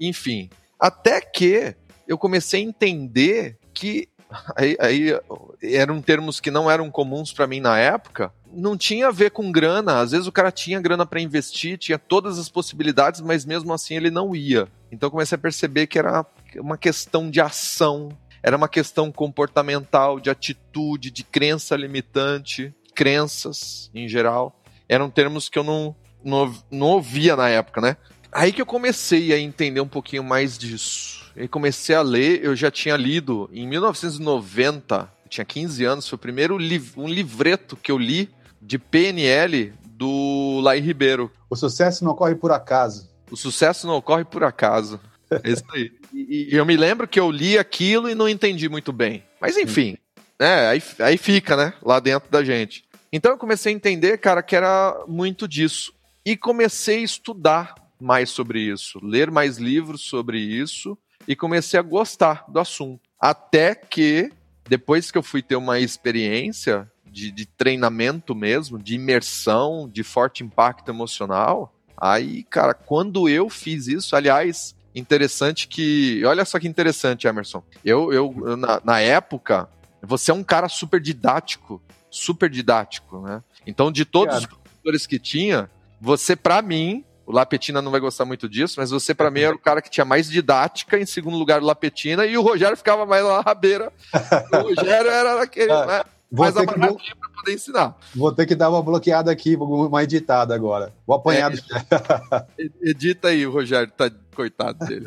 enfim. 0.00 0.48
Até 0.78 1.20
que 1.20 1.74
eu 2.06 2.16
comecei 2.16 2.60
a 2.60 2.64
entender 2.64 3.58
que 3.74 4.08
aí, 4.56 4.76
aí 4.80 5.20
eram 5.62 6.00
termos 6.00 6.40
que 6.40 6.50
não 6.50 6.70
eram 6.70 6.90
comuns 6.90 7.32
para 7.32 7.46
mim 7.46 7.60
na 7.60 7.78
época. 7.78 8.32
Não 8.52 8.76
tinha 8.76 9.08
a 9.08 9.12
ver 9.12 9.30
com 9.30 9.52
grana. 9.52 10.00
Às 10.00 10.12
vezes 10.12 10.26
o 10.26 10.32
cara 10.32 10.50
tinha 10.50 10.80
grana 10.80 11.04
para 11.04 11.20
investir, 11.20 11.78
tinha 11.78 11.98
todas 11.98 12.38
as 12.38 12.48
possibilidades, 12.48 13.20
mas 13.20 13.44
mesmo 13.44 13.72
assim 13.72 13.96
ele 13.96 14.10
não 14.10 14.34
ia. 14.34 14.68
Então 14.90 15.10
comecei 15.10 15.36
a 15.36 15.38
perceber 15.38 15.86
que 15.86 15.98
era 15.98 16.24
uma 16.56 16.78
questão 16.78 17.30
de 17.30 17.40
ação. 17.40 18.08
era 18.42 18.56
uma 18.56 18.68
questão 18.68 19.10
comportamental, 19.10 20.20
de 20.20 20.30
atitude, 20.30 21.10
de 21.10 21.24
crença 21.24 21.74
limitante, 21.74 22.72
crenças 22.94 23.90
em 23.92 24.08
geral. 24.08 24.60
Eram 24.88 25.10
termos 25.10 25.48
que 25.48 25.58
eu 25.58 25.64
não, 25.64 25.96
não, 26.24 26.54
não 26.70 26.86
ouvia 26.88 27.34
na 27.34 27.48
época, 27.48 27.80
né? 27.80 27.96
Aí 28.30 28.52
que 28.52 28.62
eu 28.62 28.66
comecei 28.66 29.32
a 29.32 29.38
entender 29.38 29.80
um 29.80 29.88
pouquinho 29.88 30.22
mais 30.22 30.56
disso. 30.58 31.25
E 31.36 31.46
comecei 31.46 31.94
a 31.94 32.00
ler, 32.00 32.42
eu 32.42 32.56
já 32.56 32.70
tinha 32.70 32.96
lido 32.96 33.50
em 33.52 33.68
1990, 33.68 35.12
eu 35.24 35.28
tinha 35.28 35.44
15 35.44 35.84
anos, 35.84 36.08
foi 36.08 36.16
o 36.16 36.20
primeiro 36.20 36.56
liv 36.56 36.96
um 36.96 37.06
livreto 37.06 37.76
que 37.76 37.92
eu 37.92 37.98
li 37.98 38.30
de 38.60 38.78
PNL 38.78 39.74
do 39.84 40.60
Lai 40.62 40.80
Ribeiro. 40.80 41.30
O 41.50 41.54
sucesso 41.54 42.04
não 42.04 42.12
ocorre 42.12 42.34
por 42.34 42.50
acaso. 42.52 43.10
O 43.30 43.36
sucesso 43.36 43.86
não 43.86 43.96
ocorre 43.96 44.24
por 44.24 44.42
acaso. 44.44 44.98
É 45.30 45.50
isso 45.50 45.64
aí. 45.74 45.92
e, 46.14 46.48
e, 46.52 46.56
eu 46.56 46.64
me 46.64 46.76
lembro 46.76 47.06
que 47.06 47.20
eu 47.20 47.30
li 47.30 47.58
aquilo 47.58 48.08
e 48.08 48.14
não 48.14 48.28
entendi 48.28 48.68
muito 48.68 48.92
bem. 48.92 49.22
Mas 49.40 49.58
enfim, 49.58 49.98
né? 50.40 50.68
Aí, 50.68 50.82
aí 51.00 51.18
fica, 51.18 51.56
né? 51.56 51.74
Lá 51.82 52.00
dentro 52.00 52.30
da 52.30 52.42
gente. 52.42 52.84
Então 53.12 53.32
eu 53.32 53.38
comecei 53.38 53.72
a 53.72 53.76
entender, 53.76 54.18
cara, 54.18 54.42
que 54.42 54.56
era 54.56 55.04
muito 55.06 55.46
disso. 55.46 55.92
E 56.24 56.36
comecei 56.36 57.00
a 57.00 57.04
estudar 57.04 57.74
mais 58.00 58.30
sobre 58.30 58.60
isso, 58.60 59.00
ler 59.02 59.30
mais 59.30 59.58
livros 59.58 60.02
sobre 60.02 60.38
isso 60.38 60.96
e 61.26 61.34
comecei 61.34 61.78
a 61.78 61.82
gostar 61.82 62.44
do 62.48 62.58
assunto. 62.60 63.00
Até 63.20 63.74
que, 63.74 64.32
depois 64.68 65.10
que 65.10 65.18
eu 65.18 65.22
fui 65.22 65.42
ter 65.42 65.56
uma 65.56 65.78
experiência 65.78 66.90
de, 67.04 67.30
de 67.30 67.46
treinamento 67.46 68.34
mesmo, 68.34 68.78
de 68.78 68.94
imersão, 68.94 69.88
de 69.88 70.02
forte 70.02 70.44
impacto 70.44 70.90
emocional, 70.90 71.72
aí, 71.96 72.42
cara, 72.44 72.74
quando 72.74 73.28
eu 73.28 73.48
fiz 73.48 73.86
isso, 73.86 74.14
aliás, 74.14 74.74
interessante 74.94 75.66
que. 75.66 76.22
Olha 76.24 76.44
só 76.44 76.58
que 76.58 76.68
interessante, 76.68 77.26
Emerson. 77.26 77.62
Eu, 77.84 78.12
eu 78.12 78.56
na, 78.56 78.80
na 78.84 79.00
época, 79.00 79.68
você 80.02 80.30
é 80.30 80.34
um 80.34 80.44
cara 80.44 80.68
super 80.68 81.00
didático, 81.00 81.82
super 82.10 82.50
didático, 82.50 83.20
né? 83.20 83.42
Então, 83.66 83.90
de 83.90 84.04
todos 84.04 84.38
os 84.38 84.46
professores 84.46 85.06
que 85.06 85.18
tinha, 85.18 85.70
você, 86.00 86.36
para 86.36 86.62
mim, 86.62 87.04
o 87.26 87.32
Lapetina 87.32 87.82
não 87.82 87.90
vai 87.90 88.00
gostar 88.00 88.24
muito 88.24 88.48
disso, 88.48 88.76
mas 88.78 88.90
você, 88.90 89.12
para 89.12 89.30
mim, 89.30 89.40
era 89.42 89.54
o 89.54 89.58
cara 89.58 89.82
que 89.82 89.90
tinha 89.90 90.04
mais 90.04 90.28
didática, 90.28 90.98
em 90.98 91.04
segundo 91.04 91.36
lugar, 91.36 91.60
o 91.60 91.66
Lapetina, 91.66 92.24
e 92.24 92.38
o 92.38 92.42
Rogério 92.42 92.76
ficava 92.76 93.04
mais 93.04 93.24
lá 93.24 93.38
na 93.38 93.42
rabeira. 93.42 93.92
O 94.52 94.74
Rogério 94.74 95.10
era 95.10 95.42
aquele, 95.42 95.70
é, 95.70 95.86
né? 95.86 96.02
mais 96.30 96.56
amarradinho 96.56 96.96
que... 96.96 97.14
para 97.14 97.30
poder 97.30 97.54
ensinar. 97.54 97.96
Vou 98.14 98.32
ter 98.32 98.46
que 98.46 98.54
dar 98.54 98.70
uma 98.70 98.82
bloqueada 98.82 99.30
aqui, 99.30 99.56
uma 99.56 100.02
editada 100.02 100.54
agora. 100.54 100.92
Vou 101.06 101.16
apanhar 101.16 101.52
é, 101.52 101.56
do 101.56 101.62
Edita 102.82 103.28
aí, 103.28 103.46
o 103.46 103.52
Rogério, 103.52 103.90
tá 103.96 104.10
coitado 104.34 104.84
dele. 104.86 105.06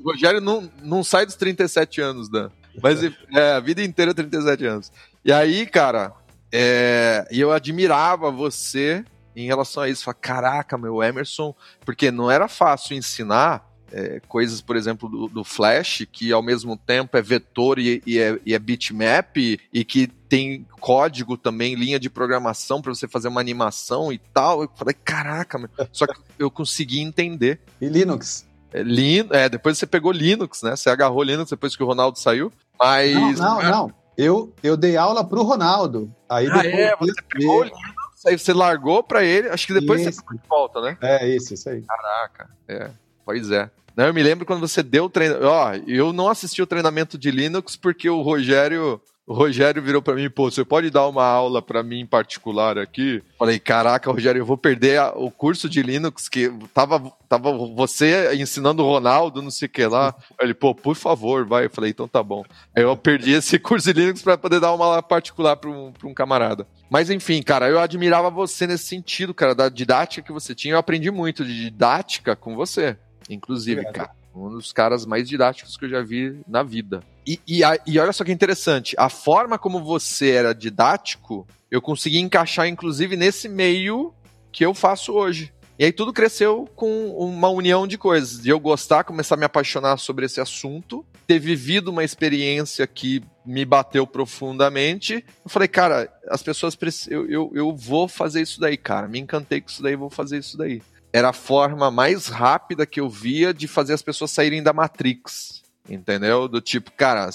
o 0.00 0.10
Rogério 0.10 0.40
não, 0.40 0.70
não 0.82 1.02
sai 1.02 1.26
dos 1.26 1.34
37 1.34 2.00
anos, 2.00 2.28
Dan. 2.28 2.50
Mas 2.82 3.02
é, 3.02 3.52
a 3.52 3.60
vida 3.60 3.82
inteira 3.82 4.12
37 4.12 4.66
anos. 4.66 4.92
E 5.24 5.32
aí, 5.32 5.66
cara, 5.66 6.12
é, 6.52 7.26
eu 7.30 7.52
admirava 7.52 8.30
você 8.30 9.04
em 9.34 9.46
relação 9.46 9.82
a 9.82 9.88
isso. 9.88 10.04
Fala, 10.04 10.14
caraca, 10.14 10.78
meu 10.78 11.02
Emerson, 11.02 11.54
porque 11.84 12.10
não 12.10 12.30
era 12.30 12.48
fácil 12.48 12.96
ensinar 12.96 13.68
é, 13.94 14.20
coisas, 14.26 14.60
por 14.60 14.74
exemplo, 14.74 15.08
do, 15.08 15.28
do, 15.28 15.44
Flash, 15.44 16.04
que 16.10 16.32
ao 16.32 16.42
mesmo 16.42 16.76
tempo 16.76 17.16
é 17.16 17.22
vetor 17.22 17.78
e, 17.78 18.02
e, 18.04 18.18
é, 18.18 18.38
e, 18.44 18.52
é, 18.52 18.58
bitmap, 18.58 19.36
e 19.36 19.84
que 19.84 20.08
tem 20.28 20.66
código 20.80 21.36
também, 21.36 21.76
linha 21.76 22.00
de 22.00 22.10
programação 22.10 22.82
para 22.82 22.92
você 22.92 23.06
fazer 23.06 23.28
uma 23.28 23.40
animação 23.40 24.12
e 24.12 24.18
tal. 24.18 24.62
Eu 24.62 24.70
falei, 24.74 24.96
caraca, 25.04 25.58
meu. 25.58 25.68
só 25.92 26.06
que 26.08 26.14
eu 26.36 26.50
consegui 26.50 27.00
entender. 27.00 27.60
E 27.80 27.86
Linux? 27.86 28.44
É, 28.72 28.82
Lin, 28.82 29.28
é, 29.30 29.48
depois 29.48 29.78
você 29.78 29.86
pegou 29.86 30.10
Linux, 30.10 30.62
né? 30.62 30.74
Você 30.74 30.90
agarrou 30.90 31.22
Linux 31.22 31.50
depois 31.50 31.76
que 31.76 31.82
o 31.82 31.86
Ronaldo 31.86 32.18
saiu. 32.18 32.52
Mas. 32.76 33.14
Não, 33.38 33.62
não, 33.62 33.70
não. 33.70 33.92
Eu, 34.18 34.52
eu 34.60 34.76
dei 34.76 34.96
aula 34.96 35.24
pro 35.24 35.42
Ronaldo. 35.44 36.12
Aí 36.28 36.48
ah, 36.50 36.66
é? 36.66 36.96
Você 36.96 37.22
pegou 37.28 37.62
Linux 37.62 38.03
aí 38.26 38.38
você 38.38 38.52
largou 38.52 39.02
para 39.02 39.24
ele, 39.24 39.48
acho 39.48 39.66
que 39.66 39.74
depois 39.74 40.00
isso. 40.06 40.22
você 40.26 40.36
de 40.36 40.48
volta, 40.48 40.80
né? 40.80 40.96
É, 41.00 41.28
isso, 41.28 41.54
isso 41.54 41.68
aí. 41.68 41.82
Caraca, 41.82 42.50
é. 42.68 42.90
Pois 43.24 43.50
é. 43.50 43.70
Não, 43.96 44.06
eu 44.06 44.14
me 44.14 44.22
lembro 44.22 44.44
quando 44.44 44.60
você 44.60 44.82
deu 44.82 45.04
o 45.04 45.10
treinamento. 45.10 45.46
Ó, 45.46 45.74
eu 45.86 46.12
não 46.12 46.28
assisti 46.28 46.60
o 46.60 46.66
treinamento 46.66 47.16
de 47.16 47.30
Linux 47.30 47.76
porque 47.76 48.10
o 48.10 48.22
Rogério 48.22 49.00
o 49.26 49.32
Rogério 49.32 49.82
virou 49.82 50.02
para 50.02 50.14
mim, 50.14 50.28
pô, 50.28 50.50
você 50.50 50.64
pode 50.64 50.90
dar 50.90 51.08
uma 51.08 51.24
aula 51.24 51.62
para 51.62 51.82
mim 51.82 52.00
em 52.00 52.06
particular 52.06 52.76
aqui? 52.76 53.22
Falei, 53.38 53.58
caraca, 53.58 54.10
Rogério, 54.10 54.40
eu 54.40 54.44
vou 54.44 54.58
perder 54.58 54.98
a, 54.98 55.12
o 55.12 55.30
curso 55.30 55.66
de 55.66 55.82
Linux 55.82 56.28
que 56.28 56.52
tava, 56.74 57.10
tava 57.26 57.50
você 57.52 58.34
ensinando 58.34 58.82
o 58.82 58.86
Ronaldo, 58.86 59.40
não 59.40 59.50
sei 59.50 59.66
o 59.66 59.70
que 59.70 59.86
lá. 59.86 60.14
Ele, 60.38 60.52
pô, 60.52 60.74
por 60.74 60.94
favor, 60.94 61.46
vai. 61.46 61.64
Eu 61.64 61.70
falei, 61.70 61.90
então 61.90 62.06
tá 62.06 62.22
bom. 62.22 62.44
Aí 62.76 62.82
eu 62.82 62.94
perdi 62.98 63.32
esse 63.32 63.56
curso 63.60 63.92
de 63.92 63.98
Linux 63.98 64.20
para 64.20 64.36
poder 64.36 64.60
dar 64.60 64.74
uma 64.74 64.84
aula 64.84 65.02
particular 65.02 65.56
para 65.56 65.70
um, 65.70 65.90
pra 65.90 66.06
um 66.06 66.12
camarada. 66.12 66.66
Mas 66.90 67.08
enfim, 67.08 67.42
cara, 67.42 67.68
eu 67.68 67.80
admirava 67.80 68.28
você 68.28 68.66
nesse 68.66 68.84
sentido, 68.84 69.32
cara, 69.32 69.54
da 69.54 69.70
didática 69.70 70.26
que 70.26 70.32
você 70.32 70.54
tinha. 70.54 70.74
Eu 70.74 70.78
aprendi 70.78 71.10
muito 71.10 71.44
de 71.46 71.62
didática 71.62 72.36
com 72.36 72.54
você, 72.54 72.98
inclusive, 73.30 73.80
Obrigado. 73.80 74.08
cara. 74.08 74.24
Um 74.34 74.50
dos 74.50 74.72
caras 74.72 75.06
mais 75.06 75.26
didáticos 75.28 75.76
que 75.78 75.86
eu 75.86 75.88
já 75.88 76.02
vi 76.02 76.40
na 76.46 76.62
vida. 76.62 77.02
E, 77.26 77.40
e, 77.46 77.60
e, 77.86 77.98
olha 77.98 78.12
só 78.12 78.22
que 78.24 78.32
interessante, 78.32 78.94
a 78.98 79.08
forma 79.08 79.58
como 79.58 79.82
você 79.82 80.30
era 80.30 80.54
didático, 80.54 81.46
eu 81.70 81.80
consegui 81.80 82.18
encaixar, 82.18 82.66
inclusive, 82.66 83.16
nesse 83.16 83.48
meio 83.48 84.14
que 84.52 84.64
eu 84.64 84.74
faço 84.74 85.12
hoje. 85.12 85.52
E 85.76 85.84
aí 85.84 85.92
tudo 85.92 86.12
cresceu 86.12 86.68
com 86.76 87.08
uma 87.16 87.48
união 87.48 87.86
de 87.86 87.98
coisas. 87.98 88.40
De 88.40 88.50
eu 88.50 88.60
gostar, 88.60 89.02
começar 89.02 89.34
a 89.34 89.38
me 89.38 89.44
apaixonar 89.44 89.96
sobre 89.96 90.26
esse 90.26 90.40
assunto, 90.40 91.04
ter 91.26 91.40
vivido 91.40 91.88
uma 91.88 92.04
experiência 92.04 92.86
que 92.86 93.20
me 93.44 93.64
bateu 93.64 94.06
profundamente. 94.06 95.24
Eu 95.44 95.50
falei, 95.50 95.66
cara, 95.66 96.12
as 96.28 96.42
pessoas 96.42 96.78
eu, 97.08 97.28
eu, 97.28 97.50
eu 97.54 97.74
vou 97.74 98.06
fazer 98.06 98.42
isso 98.42 98.60
daí, 98.60 98.76
cara. 98.76 99.08
Me 99.08 99.18
encantei 99.18 99.60
com 99.60 99.68
isso 99.68 99.82
daí, 99.82 99.96
vou 99.96 100.10
fazer 100.10 100.38
isso 100.38 100.56
daí 100.56 100.80
era 101.14 101.28
a 101.28 101.32
forma 101.32 101.92
mais 101.92 102.26
rápida 102.26 102.84
que 102.84 102.98
eu 102.98 103.08
via 103.08 103.54
de 103.54 103.68
fazer 103.68 103.92
as 103.92 104.02
pessoas 104.02 104.32
saírem 104.32 104.64
da 104.64 104.72
Matrix. 104.72 105.62
Entendeu? 105.88 106.48
Do 106.48 106.62
tipo, 106.62 106.90
cara, 106.92 107.28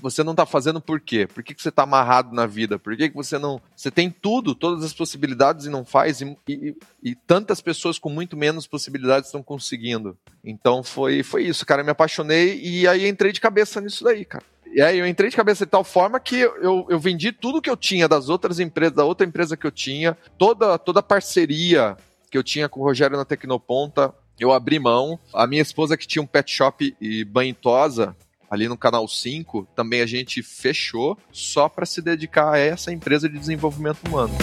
você 0.00 0.22
não 0.22 0.34
tá 0.34 0.46
fazendo 0.46 0.80
por 0.80 1.00
quê? 1.00 1.26
Por 1.26 1.42
que, 1.42 1.52
que 1.52 1.60
você 1.60 1.72
tá 1.72 1.82
amarrado 1.82 2.32
na 2.32 2.46
vida? 2.46 2.78
Por 2.78 2.96
que, 2.96 3.08
que 3.08 3.16
você 3.16 3.36
não. 3.36 3.60
Você 3.74 3.90
tem 3.90 4.10
tudo, 4.10 4.54
todas 4.54 4.84
as 4.84 4.92
possibilidades 4.92 5.66
e 5.66 5.70
não 5.70 5.84
faz, 5.84 6.20
e, 6.20 6.36
e, 6.48 6.76
e 7.02 7.14
tantas 7.16 7.60
pessoas 7.60 7.98
com 7.98 8.08
muito 8.08 8.36
menos 8.36 8.66
possibilidades 8.66 9.28
estão 9.28 9.42
conseguindo. 9.42 10.16
Então 10.44 10.84
foi, 10.84 11.24
foi 11.24 11.44
isso, 11.44 11.66
cara. 11.66 11.82
Eu 11.82 11.84
me 11.84 11.90
apaixonei 11.90 12.60
e 12.62 12.86
aí 12.86 13.08
entrei 13.08 13.32
de 13.32 13.40
cabeça 13.40 13.80
nisso 13.80 14.04
daí, 14.04 14.24
cara. 14.24 14.44
E 14.72 14.80
aí 14.80 14.98
eu 14.98 15.06
entrei 15.06 15.30
de 15.30 15.36
cabeça 15.36 15.64
de 15.64 15.70
tal 15.70 15.82
forma 15.82 16.20
que 16.20 16.36
eu, 16.36 16.86
eu 16.88 17.00
vendi 17.00 17.32
tudo 17.32 17.62
que 17.62 17.70
eu 17.70 17.76
tinha 17.76 18.06
das 18.06 18.28
outras 18.28 18.60
empresas, 18.60 18.94
da 18.94 19.04
outra 19.04 19.26
empresa 19.26 19.56
que 19.56 19.66
eu 19.66 19.70
tinha, 19.72 20.16
toda, 20.38 20.78
toda 20.78 21.02
parceria 21.02 21.96
que 22.30 22.38
eu 22.38 22.42
tinha 22.42 22.68
com 22.68 22.80
o 22.80 22.84
Rogério 22.84 23.16
na 23.16 23.24
Tecnoponta, 23.24 24.14
eu 24.38 24.52
abri 24.52 24.78
mão. 24.78 25.18
A 25.32 25.46
minha 25.46 25.62
esposa, 25.62 25.96
que 25.96 26.06
tinha 26.06 26.22
um 26.22 26.26
pet 26.26 26.50
shop 26.50 26.94
e 27.00 27.24
banho 27.24 27.54
tosa, 27.54 28.14
ali 28.50 28.68
no 28.68 28.76
canal 28.76 29.06
5, 29.08 29.66
também 29.74 30.00
a 30.00 30.06
gente 30.06 30.42
fechou 30.42 31.18
só 31.32 31.68
para 31.68 31.86
se 31.86 32.00
dedicar 32.00 32.52
a 32.52 32.58
essa 32.58 32.92
empresa 32.92 33.28
de 33.28 33.38
desenvolvimento 33.38 34.06
humano. 34.06 34.34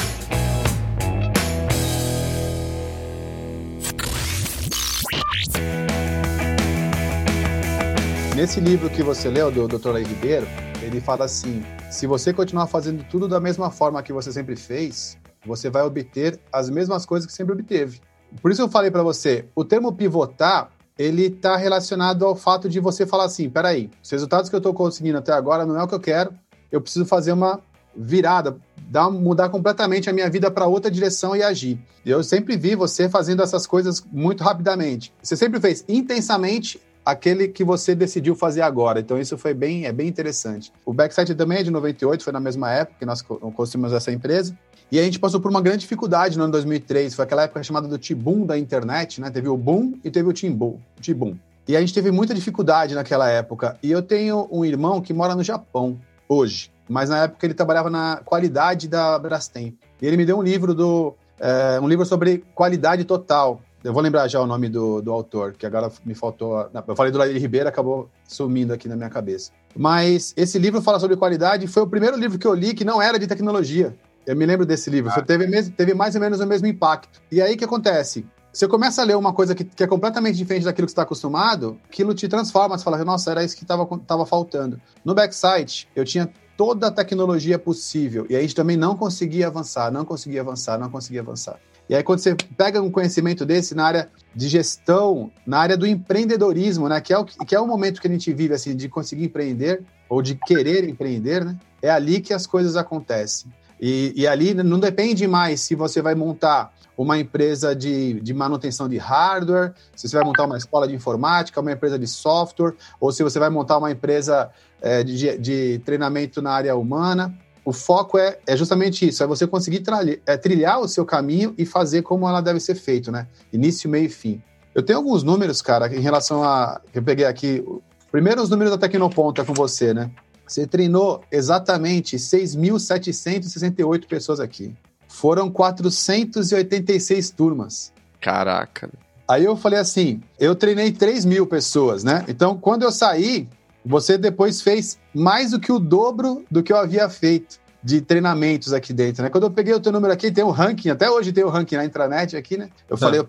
Nesse 8.35 8.59
livro 8.59 8.89
que 8.89 9.03
você 9.03 9.29
leu, 9.29 9.51
do 9.51 9.67
Dr. 9.67 9.91
Lei 9.91 10.03
Ribeiro, 10.03 10.47
ele 10.81 10.99
fala 10.99 11.25
assim: 11.25 11.63
se 11.91 12.07
você 12.07 12.33
continuar 12.33 12.65
fazendo 12.65 13.03
tudo 13.03 13.27
da 13.27 13.39
mesma 13.39 13.69
forma 13.69 14.01
que 14.01 14.11
você 14.11 14.33
sempre 14.33 14.55
fez, 14.55 15.17
você 15.45 15.69
vai 15.69 15.83
obter 15.83 16.39
as 16.51 16.69
mesmas 16.69 17.05
coisas 17.05 17.27
que 17.27 17.33
sempre 17.33 17.53
obteve. 17.53 18.01
Por 18.41 18.51
isso 18.51 18.61
eu 18.61 18.69
falei 18.69 18.91
para 18.91 19.03
você, 19.03 19.45
o 19.55 19.63
termo 19.63 19.91
pivotar, 19.91 20.69
ele 20.97 21.27
está 21.27 21.55
relacionado 21.57 22.25
ao 22.25 22.35
fato 22.35 22.69
de 22.69 22.79
você 22.79 23.05
falar 23.05 23.25
assim, 23.25 23.49
peraí, 23.49 23.89
os 24.01 24.09
resultados 24.09 24.49
que 24.49 24.55
eu 24.55 24.59
estou 24.59 24.73
conseguindo 24.73 25.17
até 25.17 25.31
agora 25.31 25.65
não 25.65 25.79
é 25.79 25.83
o 25.83 25.87
que 25.87 25.95
eu 25.95 25.99
quero, 25.99 26.33
eu 26.71 26.81
preciso 26.81 27.05
fazer 27.05 27.31
uma 27.31 27.59
virada, 27.95 28.57
dar, 28.89 29.09
mudar 29.09 29.49
completamente 29.49 30.09
a 30.09 30.13
minha 30.13 30.29
vida 30.29 30.49
para 30.49 30.65
outra 30.65 30.89
direção 30.89 31.35
e 31.35 31.43
agir. 31.43 31.79
Eu 32.05 32.23
sempre 32.23 32.57
vi 32.57 32.75
você 32.75 33.07
fazendo 33.07 33.43
essas 33.43 33.67
coisas 33.67 34.03
muito 34.11 34.43
rapidamente. 34.43 35.13
Você 35.21 35.35
sempre 35.35 35.59
fez 35.59 35.85
intensamente 35.87 36.81
aquele 37.05 37.47
que 37.47 37.63
você 37.63 37.93
decidiu 37.93 38.35
fazer 38.35 38.61
agora. 38.61 38.99
Então 38.99 39.19
isso 39.19 39.37
foi 39.37 39.53
bem, 39.53 39.85
é 39.85 39.91
bem 39.91 40.07
interessante. 40.07 40.71
O 40.85 40.93
Backside 40.93 41.35
também 41.35 41.59
é 41.59 41.63
de 41.63 41.71
98, 41.71 42.23
foi 42.23 42.33
na 42.33 42.39
mesma 42.39 42.71
época 42.71 42.97
que 42.99 43.05
nós 43.05 43.21
construímos 43.21 43.93
essa 43.93 44.11
empresa. 44.11 44.57
E 44.93 44.99
a 44.99 45.01
gente 45.01 45.17
passou 45.17 45.41
por 45.41 45.49
uma 45.49 45.59
grande 45.59 45.79
dificuldade 45.79 46.37
no 46.37 46.43
ano 46.43 46.51
2003, 46.51 47.15
foi 47.15 47.25
aquela 47.25 47.41
época 47.41 47.63
chamada 47.63 47.87
do 47.87 47.97
T-Boom 47.97 48.45
da 48.45 48.59
internet, 48.59 49.19
né? 49.19 49.31
Teve 49.31 49.49
o 49.49 49.57
boom 49.57 49.93
e 50.03 50.11
teve 50.11 50.29
o 50.29 50.31
T-Boom. 50.31 50.77
T-Boom. 51.01 51.35
E 51.67 51.75
a 51.75 51.79
gente 51.79 51.91
teve 51.91 52.11
muita 52.11 52.31
dificuldade 52.31 52.93
naquela 52.93 53.27
época. 53.27 53.75
E 53.81 53.89
eu 53.89 54.03
tenho 54.03 54.47
um 54.51 54.63
irmão 54.63 55.01
que 55.01 55.11
mora 55.11 55.33
no 55.33 55.41
Japão 55.41 55.99
hoje, 56.29 56.71
mas 56.87 57.09
na 57.09 57.23
época 57.23 57.43
ele 57.43 57.55
trabalhava 57.55 57.89
na 57.89 58.21
qualidade 58.23 58.87
da 58.87 59.17
Brastemp. 59.17 59.73
E 59.99 60.05
ele 60.05 60.15
me 60.15 60.27
deu 60.27 60.37
um 60.37 60.43
livro 60.43 60.75
do 60.75 61.15
é, 61.39 61.79
um 61.81 61.87
livro 61.87 62.05
sobre 62.05 62.43
qualidade 62.53 63.03
total 63.03 63.59
Eu 63.83 63.93
vou 63.93 64.03
lembrar 64.03 64.27
já 64.27 64.39
o 64.39 64.45
nome 64.45 64.69
do, 64.69 65.01
do 65.01 65.11
autor, 65.11 65.53
que 65.53 65.65
agora 65.65 65.91
me 66.05 66.13
faltou. 66.13 66.69
Eu 66.87 66.95
falei 66.95 67.11
do 67.11 67.17
Laí 67.17 67.35
Ribeiro, 67.39 67.67
acabou 67.67 68.11
sumindo 68.27 68.71
aqui 68.71 68.87
na 68.87 68.95
minha 68.95 69.09
cabeça. 69.09 69.51
Mas 69.75 70.35
esse 70.37 70.59
livro 70.59 70.83
fala 70.83 70.99
sobre 70.99 71.17
qualidade. 71.17 71.65
Foi 71.65 71.81
o 71.81 71.87
primeiro 71.87 72.15
livro 72.15 72.37
que 72.37 72.45
eu 72.45 72.53
li 72.53 72.75
que 72.75 72.85
não 72.85 73.01
era 73.01 73.17
de 73.17 73.25
tecnologia. 73.25 73.91
Eu 74.25 74.35
me 74.35 74.45
lembro 74.45 74.65
desse 74.65 74.89
livro. 74.89 75.11
Ah. 75.13 75.21
Teve, 75.21 75.69
teve 75.71 75.93
mais 75.93 76.15
ou 76.15 76.21
menos 76.21 76.39
o 76.39 76.47
mesmo 76.47 76.67
impacto. 76.67 77.21
E 77.31 77.41
aí 77.41 77.55
o 77.55 77.57
que 77.57 77.65
acontece? 77.65 78.25
Você 78.51 78.67
começa 78.67 79.01
a 79.01 79.05
ler 79.05 79.17
uma 79.17 79.33
coisa 79.33 79.55
que, 79.55 79.63
que 79.63 79.83
é 79.83 79.87
completamente 79.87 80.37
diferente 80.37 80.63
daquilo 80.63 80.85
que 80.85 80.91
você 80.91 80.93
está 80.93 81.01
acostumado, 81.01 81.79
aquilo 81.85 82.13
te 82.13 82.27
transforma. 82.27 82.77
Você 82.77 82.83
fala, 82.83 83.03
nossa, 83.03 83.31
era 83.31 83.43
isso 83.43 83.55
que 83.55 83.63
estava 83.63 84.25
faltando. 84.25 84.79
No 85.03 85.15
backside, 85.15 85.87
eu 85.95 86.05
tinha 86.05 86.31
toda 86.55 86.87
a 86.87 86.91
tecnologia 86.91 87.57
possível. 87.57 88.27
E 88.29 88.35
a 88.35 88.41
gente 88.41 88.53
também 88.53 88.77
não 88.77 88.95
conseguia 88.95 89.47
avançar, 89.47 89.91
não 89.91 90.05
conseguia 90.05 90.41
avançar, 90.41 90.77
não 90.77 90.89
conseguia 90.89 91.21
avançar. 91.21 91.59
E 91.89 91.95
aí, 91.95 92.03
quando 92.03 92.19
você 92.19 92.35
pega 92.35 92.81
um 92.81 92.89
conhecimento 92.89 93.45
desse 93.45 93.75
na 93.75 93.85
área 93.85 94.09
de 94.33 94.47
gestão, 94.47 95.31
na 95.45 95.59
área 95.59 95.75
do 95.75 95.85
empreendedorismo, 95.85 96.87
né, 96.87 97.01
que 97.01 97.11
é 97.11 97.17
o, 97.17 97.25
que 97.25 97.53
é 97.53 97.59
o 97.59 97.67
momento 97.67 97.99
que 97.99 98.07
a 98.07 98.11
gente 98.11 98.31
vive, 98.31 98.53
assim, 98.53 98.75
de 98.75 98.87
conseguir 98.87 99.25
empreender, 99.25 99.83
ou 100.07 100.21
de 100.21 100.35
querer 100.35 100.87
empreender, 100.87 101.43
né, 101.43 101.57
é 101.81 101.89
ali 101.89 102.21
que 102.21 102.33
as 102.33 102.47
coisas 102.47 102.77
acontecem. 102.77 103.51
E, 103.85 104.13
e 104.15 104.25
ali 104.25 104.53
não 104.53 104.79
depende 104.79 105.27
mais 105.27 105.59
se 105.59 105.75
você 105.75 106.01
vai 106.01 106.15
montar 106.15 106.71
uma 106.97 107.19
empresa 107.19 107.75
de, 107.75 108.13
de 108.21 108.33
manutenção 108.33 108.87
de 108.87 108.97
hardware, 108.97 109.73
se 109.93 110.07
você 110.07 110.15
vai 110.15 110.23
montar 110.23 110.45
uma 110.45 110.57
escola 110.57 110.87
de 110.87 110.95
informática, 110.95 111.59
uma 111.59 111.73
empresa 111.73 111.99
de 111.99 112.07
software, 112.07 112.75
ou 112.97 113.11
se 113.11 113.21
você 113.21 113.37
vai 113.39 113.49
montar 113.49 113.77
uma 113.77 113.91
empresa 113.91 114.49
é, 114.81 115.03
de, 115.03 115.37
de 115.37 115.79
treinamento 115.79 116.41
na 116.41 116.51
área 116.51 116.73
humana. 116.77 117.37
O 117.65 117.73
foco 117.73 118.17
é, 118.17 118.39
é 118.47 118.55
justamente 118.55 119.05
isso, 119.05 119.21
é 119.21 119.27
você 119.27 119.45
conseguir 119.45 119.81
trilhar, 119.81 120.17
é, 120.25 120.37
trilhar 120.37 120.79
o 120.79 120.87
seu 120.87 121.05
caminho 121.05 121.53
e 121.57 121.65
fazer 121.65 122.03
como 122.03 122.25
ela 122.25 122.39
deve 122.39 122.61
ser 122.61 122.75
feito, 122.75 123.11
né? 123.11 123.27
Início, 123.51 123.89
meio 123.89 124.05
e 124.05 124.09
fim. 124.09 124.41
Eu 124.73 124.81
tenho 124.81 124.99
alguns 124.99 125.23
números, 125.23 125.61
cara, 125.61 125.93
em 125.93 125.99
relação 125.99 126.41
a. 126.41 126.79
Eu 126.93 127.03
peguei 127.03 127.25
aqui. 127.25 127.61
Primeiro, 128.09 128.41
os 128.41 128.49
números 128.49 128.71
da 128.71 128.77
Tecnoponta 128.77 129.43
com 129.43 129.53
você, 129.53 129.93
né? 129.93 130.09
Você 130.53 130.67
treinou 130.67 131.23
exatamente 131.31 132.15
6.768 132.15 134.05
pessoas 134.05 134.39
aqui. 134.39 134.71
Foram 135.07 135.49
486 135.49 137.31
turmas. 137.31 137.91
Caraca. 138.21 138.87
Aí 139.27 139.45
eu 139.45 139.55
falei 139.55 139.79
assim: 139.79 140.21
eu 140.39 140.55
treinei 140.55 140.91
3 140.91 141.25
mil 141.25 141.47
pessoas, 141.47 142.03
né? 142.03 142.23
Então, 142.27 142.55
quando 142.55 142.83
eu 142.83 142.91
saí, 142.91 143.49
você 143.83 144.15
depois 144.15 144.61
fez 144.61 144.99
mais 145.11 145.49
do 145.49 145.59
que 145.59 145.71
o 145.71 145.79
dobro 145.79 146.45
do 146.51 146.61
que 146.61 146.71
eu 146.71 146.77
havia 146.77 147.09
feito 147.09 147.59
de 147.83 147.99
treinamentos 147.99 148.71
aqui 148.71 148.93
dentro, 148.93 149.23
né? 149.23 149.29
Quando 149.29 149.43
eu 149.43 149.51
peguei 149.51 149.73
o 149.73 149.79
teu 149.79 149.91
número 149.91 150.13
aqui, 150.13 150.31
tem 150.31 150.43
um 150.43 150.51
ranking, 150.51 150.89
até 150.89 151.09
hoje 151.09 151.33
tem 151.33 151.43
o 151.43 151.47
um 151.47 151.49
ranking 151.49 151.75
na 151.75 151.83
intranet 151.83 152.37
aqui, 152.37 152.57
né? 152.57 152.69
Eu 152.89 152.95
falei, 152.97 153.21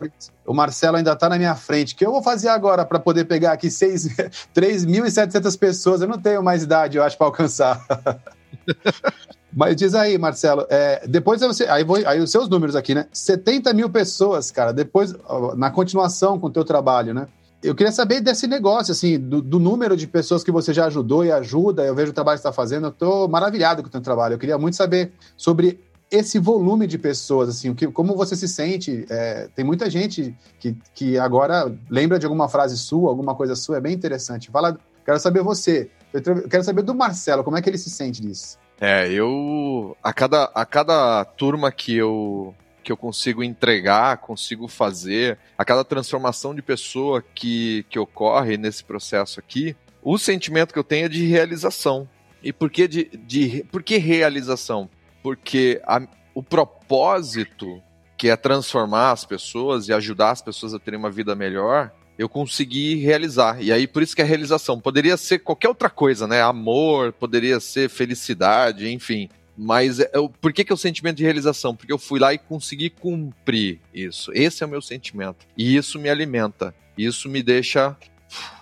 o 0.47 0.55
Marcelo 0.55 0.97
ainda 0.97 1.13
está 1.13 1.29
na 1.29 1.37
minha 1.37 1.57
frente, 1.57 1.95
o 1.95 1.97
que 1.97 2.07
eu 2.07 2.13
vou 2.13 2.23
fazer 2.23 2.49
agora 2.49 2.85
para 2.85 3.01
poder 3.01 3.25
pegar 3.25 3.53
aqui 3.53 3.67
3.700 3.67 5.59
pessoas? 5.59 6.03
Eu 6.03 6.09
não 6.09 6.19
tenho 6.19 6.43
mais 6.43 6.63
idade, 6.63 6.97
eu 6.97 7.03
acho, 7.03 7.19
para 7.19 7.27
alcançar. 7.27 7.85
Mas 9.57 9.77
diz 9.77 9.95
aí, 9.95 10.19
Marcelo, 10.19 10.67
é, 10.69 11.07
depois 11.07 11.41
você. 11.41 11.65
Aí, 11.65 11.85
vou, 11.85 11.97
aí 12.07 12.21
os 12.21 12.31
seus 12.31 12.49
números 12.49 12.75
aqui, 12.75 12.95
né? 12.95 13.07
70 13.13 13.73
mil 13.73 13.89
pessoas, 13.89 14.51
cara, 14.51 14.73
depois, 14.73 15.15
na 15.57 15.71
continuação 15.71 16.39
com 16.39 16.49
o 16.49 16.51
teu 16.51 16.65
trabalho, 16.65 17.15
né? 17.15 17.29
Eu 17.65 17.75
queria 17.75 17.91
saber 17.91 18.21
desse 18.21 18.47
negócio, 18.47 18.93
assim, 18.93 19.19
do, 19.19 19.41
do, 19.41 19.59
número 19.59 19.97
de 19.97 20.07
pessoas 20.07 20.45
que 20.45 20.53
você 20.53 20.75
já 20.75 20.85
ajudou 20.85 21.25
e 21.25 21.33
ajuda. 21.33 21.83
Eu 21.83 21.95
vejo 21.95 22.11
o 22.11 22.15
trabalho 22.15 22.37
que 22.37 22.43
você 22.43 22.49
está 22.49 22.55
fazendo, 22.55 22.89
eu 22.89 22.91
estou 22.91 23.27
maravilhado 23.27 23.83
com 23.83 23.89
o 23.89 23.91
seu 23.91 24.03
trabalho. 24.03 24.35
Eu 24.35 24.39
queria 24.39 24.59
muito 24.59 24.77
saber 24.77 25.13
sobre 25.35 25.81
esse 26.11 26.39
volume 26.39 26.87
de 26.87 26.99
pessoas, 26.99 27.49
assim, 27.49 27.71
o 27.71 27.75
que, 27.75 27.87
como 27.87 28.15
você 28.15 28.37
se 28.37 28.47
sente. 28.47 29.07
É, 29.09 29.49
tem 29.57 29.65
muita 29.65 29.89
gente 29.89 30.37
que, 30.61 30.77
que 30.95 31.19
agora 31.19 31.75
lembra 31.89 32.19
de 32.19 32.27
alguma 32.27 32.51
frase 32.51 32.77
sua, 32.77 33.09
alguma 33.09 33.35
coisa 33.35 33.57
sua, 33.57 33.79
é 33.79 33.81
bem 33.81 33.95
interessante. 33.95 34.51
Fala, 34.51 34.79
quero 35.03 35.19
saber 35.19 35.43
você. 35.43 35.89
Eu 36.13 36.47
quero 36.47 36.63
saber 36.63 36.83
do 36.83 36.95
Marcelo, 36.95 37.43
como 37.43 37.57
é 37.57 37.63
que 37.63 37.71
ele 37.71 37.79
se 37.79 37.89
sente 37.89 38.21
disso? 38.21 38.59
É, 38.79 39.11
eu. 39.11 39.97
A 40.03 40.13
cada, 40.13 40.51
a 40.55 40.67
cada 40.67 41.25
turma 41.25 41.73
que 41.73 41.97
eu 41.97 42.55
que 42.85 42.93
eu 42.93 42.97
consigo 42.97 43.43
entregar, 43.43 44.19
consigo 44.19 44.69
fazer, 44.69 45.39
a 45.59 45.65
cada 45.65 45.83
transformação 45.83 46.55
de 46.55 46.63
pessoa 46.63 47.25
que, 47.35 47.85
que 47.89 47.99
ocorre 47.99 48.57
nesse 48.57 48.85
processo 48.85 49.41
aqui, 49.41 49.75
o 50.03 50.19
sentimento 50.19 50.73
que 50.73 50.79
eu 50.79 50.85
tenho 50.85 51.07
é 51.07 51.09
de 51.09 51.25
realização. 51.25 52.09
E 52.43 52.53
por 52.53 52.71
que, 52.71 52.87
de, 52.87 53.05
de, 53.27 53.65
por 53.73 53.83
que 53.83 53.97
realização? 53.97 54.89
Porque 55.23 55.81
a, 55.87 56.07
o 56.35 56.43
propósito, 56.43 57.83
que 58.19 58.29
é 58.29 58.37
transformar 58.37 59.13
as 59.13 59.25
pessoas 59.25 59.89
e 59.89 59.93
ajudar 59.95 60.33
as 60.33 60.43
pessoas 60.43 60.75
a 60.75 60.79
terem 60.79 61.01
uma 61.01 61.11
vida 61.11 61.35
melhor, 61.35 61.91
eu 62.19 62.29
consegui 62.29 62.97
realizar. 62.97 63.63
E 63.63 63.73
aí, 63.73 63.87
por 63.87 64.03
isso 64.03 64.15
que 64.15 64.23
é 64.23 64.25
realização. 64.25 64.79
Poderia 64.79 65.17
ser 65.17 65.41
qualquer 65.41 65.69
outra 65.69 65.91
coisa, 65.91 66.27
né? 66.27 66.43
Amor, 66.43 67.13
poderia 67.13 67.59
ser 67.59 67.89
felicidade, 67.89 68.93
enfim. 68.93 69.29
Mas 69.57 70.01
é, 70.01 70.11
eu, 70.13 70.29
por 70.29 70.53
que, 70.53 70.65
que 70.65 70.73
é 70.73 70.75
o 70.75 70.79
sentimento 70.79 71.17
de 71.17 71.25
realização? 71.25 71.75
Porque 71.75 71.93
eu 71.93 71.99
fui 71.99 72.19
lá 72.19 72.35
e 72.35 72.39
consegui 72.39 72.91
cumprir 72.91 73.81
isso. 73.93 74.33
Esse 74.35 74.63
é 74.63 74.67
o 74.67 74.71
meu 74.71 74.83
sentimento. 74.83 75.47
E 75.57 75.77
isso 75.77 75.99
me 75.99 76.09
alimenta. 76.09 76.75
Isso 76.97 77.29
me 77.29 77.43
deixa 77.43 77.97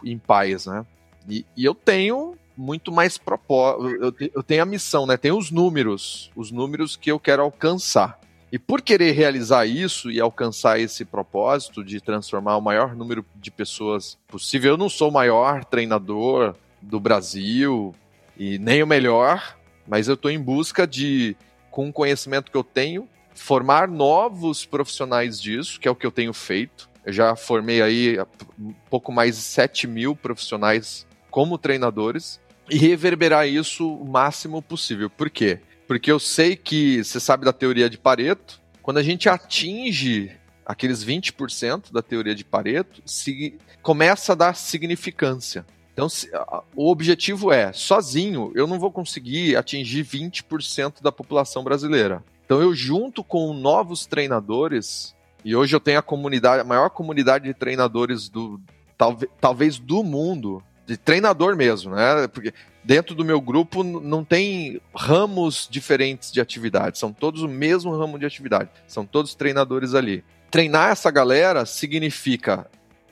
em 0.05 0.19
paz, 0.19 0.67
né? 0.67 0.85
E, 1.29 1.47
e 1.57 1.65
eu 1.65 1.75
tenho 1.75 2.37
muito 2.57 2.93
mais 2.93 3.17
propósito. 3.17 3.89
Eu, 4.21 4.31
eu 4.35 4.43
tenho 4.43 4.63
a 4.63 4.67
missão, 4.67 5.07
né? 5.07 5.17
Tenho 5.17 5.39
os 5.39 5.51
números. 5.51 6.31
Os 6.37 6.51
números 6.51 6.97
que 6.97 7.11
eu 7.11 7.19
quero 7.19 7.43
alcançar. 7.43 8.21
E 8.51 8.59
por 8.59 8.83
querer 8.83 9.13
realizar 9.13 9.65
isso 9.65 10.11
e 10.11 10.21
alcançar 10.21 10.79
esse 10.79 11.07
propósito 11.07 11.83
de 11.83 12.03
transformar 12.03 12.59
o 12.59 12.61
maior 12.61 12.95
número 12.95 13.25
de 13.37 13.51
pessoas 13.51 14.19
possível, 14.29 14.73
eu 14.73 14.77
não 14.77 14.91
sou 14.91 15.09
o 15.09 15.13
maior 15.13 15.65
treinador 15.65 16.55
do 16.83 17.01
Brasil 17.01 17.95
e 18.37 18.59
nem 18.59 18.83
o 18.83 18.87
melhor, 18.87 19.57
mas 19.87 20.09
eu 20.09 20.15
estou 20.15 20.31
em 20.31 20.41
busca 20.41 20.87
de, 20.87 21.37
com 21.71 21.89
o 21.89 21.93
conhecimento 21.93 22.51
que 22.51 22.57
eu 22.57 22.65
tenho, 22.65 23.09
formar 23.35 23.89
novos 23.89 24.65
profissionais 24.65 25.41
disso, 25.41 25.81
que 25.81 25.89
é 25.89 25.91
o 25.91 25.97
que 25.97 26.07
eu 26.07 26.11
tenho 26.11 26.33
feito. 26.33 26.89
Eu 27.05 27.13
já 27.13 27.35
formei 27.35 27.83
aí 27.83 28.19
um 28.59 28.73
pouco 28.89 29.11
mais 29.11 29.37
de 29.37 29.43
7 29.43 29.87
mil 29.87 30.15
profissionais 30.15 31.07
como 31.31 31.59
treinadores 31.59 32.41
e 32.71 32.77
reverberar 32.77 33.49
isso 33.49 33.93
o 33.93 34.09
máximo 34.09 34.63
possível. 34.63 35.11
Por 35.11 35.29
quê? 35.29 35.61
Porque 35.87 36.11
eu 36.11 36.19
sei 36.19 36.57
que, 36.57 37.03
você 37.03 37.19
sabe 37.19 37.45
da 37.45 37.53
teoria 37.53 37.91
de 37.91 37.99
Pareto, 37.99 38.61
quando 38.81 38.99
a 38.99 39.03
gente 39.03 39.29
atinge 39.29 40.31
aqueles 40.65 41.05
20% 41.05 41.93
da 41.93 42.03
teoria 42.03 42.35
de 42.35 42.45
Pareto, 42.45 43.03
se, 43.05 43.59
começa 43.83 44.33
a 44.33 44.37
dar 44.37 44.55
significância. 44.55 45.67
Então, 45.93 46.09
se, 46.09 46.31
o 46.75 46.91
objetivo 46.91 47.53
é, 47.53 47.73
sozinho, 47.73 48.51
eu 48.55 48.67
não 48.67 48.79
vou 48.79 48.91
conseguir 48.91 49.57
atingir 49.57 50.05
20% 50.05 51.03
da 51.03 51.13
população 51.13 51.63
brasileira. 51.63 52.25
Então, 52.45 52.61
eu 52.61 52.75
junto 52.75 53.23
com 53.23 53.53
novos 53.53 54.07
treinadores, 54.07 55.15
e 55.45 55.55
hoje 55.55 55.75
eu 55.77 55.81
tenho 55.81 55.99
a 55.99 56.03
comunidade, 56.03 56.63
a 56.63 56.65
maior 56.65 56.89
comunidade 56.91 57.45
de 57.45 57.55
treinadores 57.55 58.29
do 58.29 58.61
talvez, 58.97 59.33
talvez 59.41 59.79
do 59.79 60.03
mundo, 60.03 60.63
de 60.87 60.97
treinador 60.97 61.57
mesmo, 61.57 61.95
né? 61.95 62.27
Porque 62.29 62.53
dentro 62.85 63.15
do 63.15 63.25
meu 63.25 63.41
grupo 63.41 63.83
não 63.83 64.25
tem 64.25 64.81
ramos 64.95 65.69
diferentes 65.71 66.33
de 66.33 66.41
atividade, 66.41 66.99
são 66.99 67.13
todos 67.13 67.43
o 67.43 67.49
mesmo 67.49 67.97
ramo 67.97 68.19
de 68.19 68.27
atividade, 68.27 68.71
são 68.87 69.05
todos 69.05 69.35
treinadores 69.35 69.95
ali. 69.95 70.25
Treinar 70.51 70.91
essa 70.91 71.11
galera 71.11 71.65
significa 71.65 72.67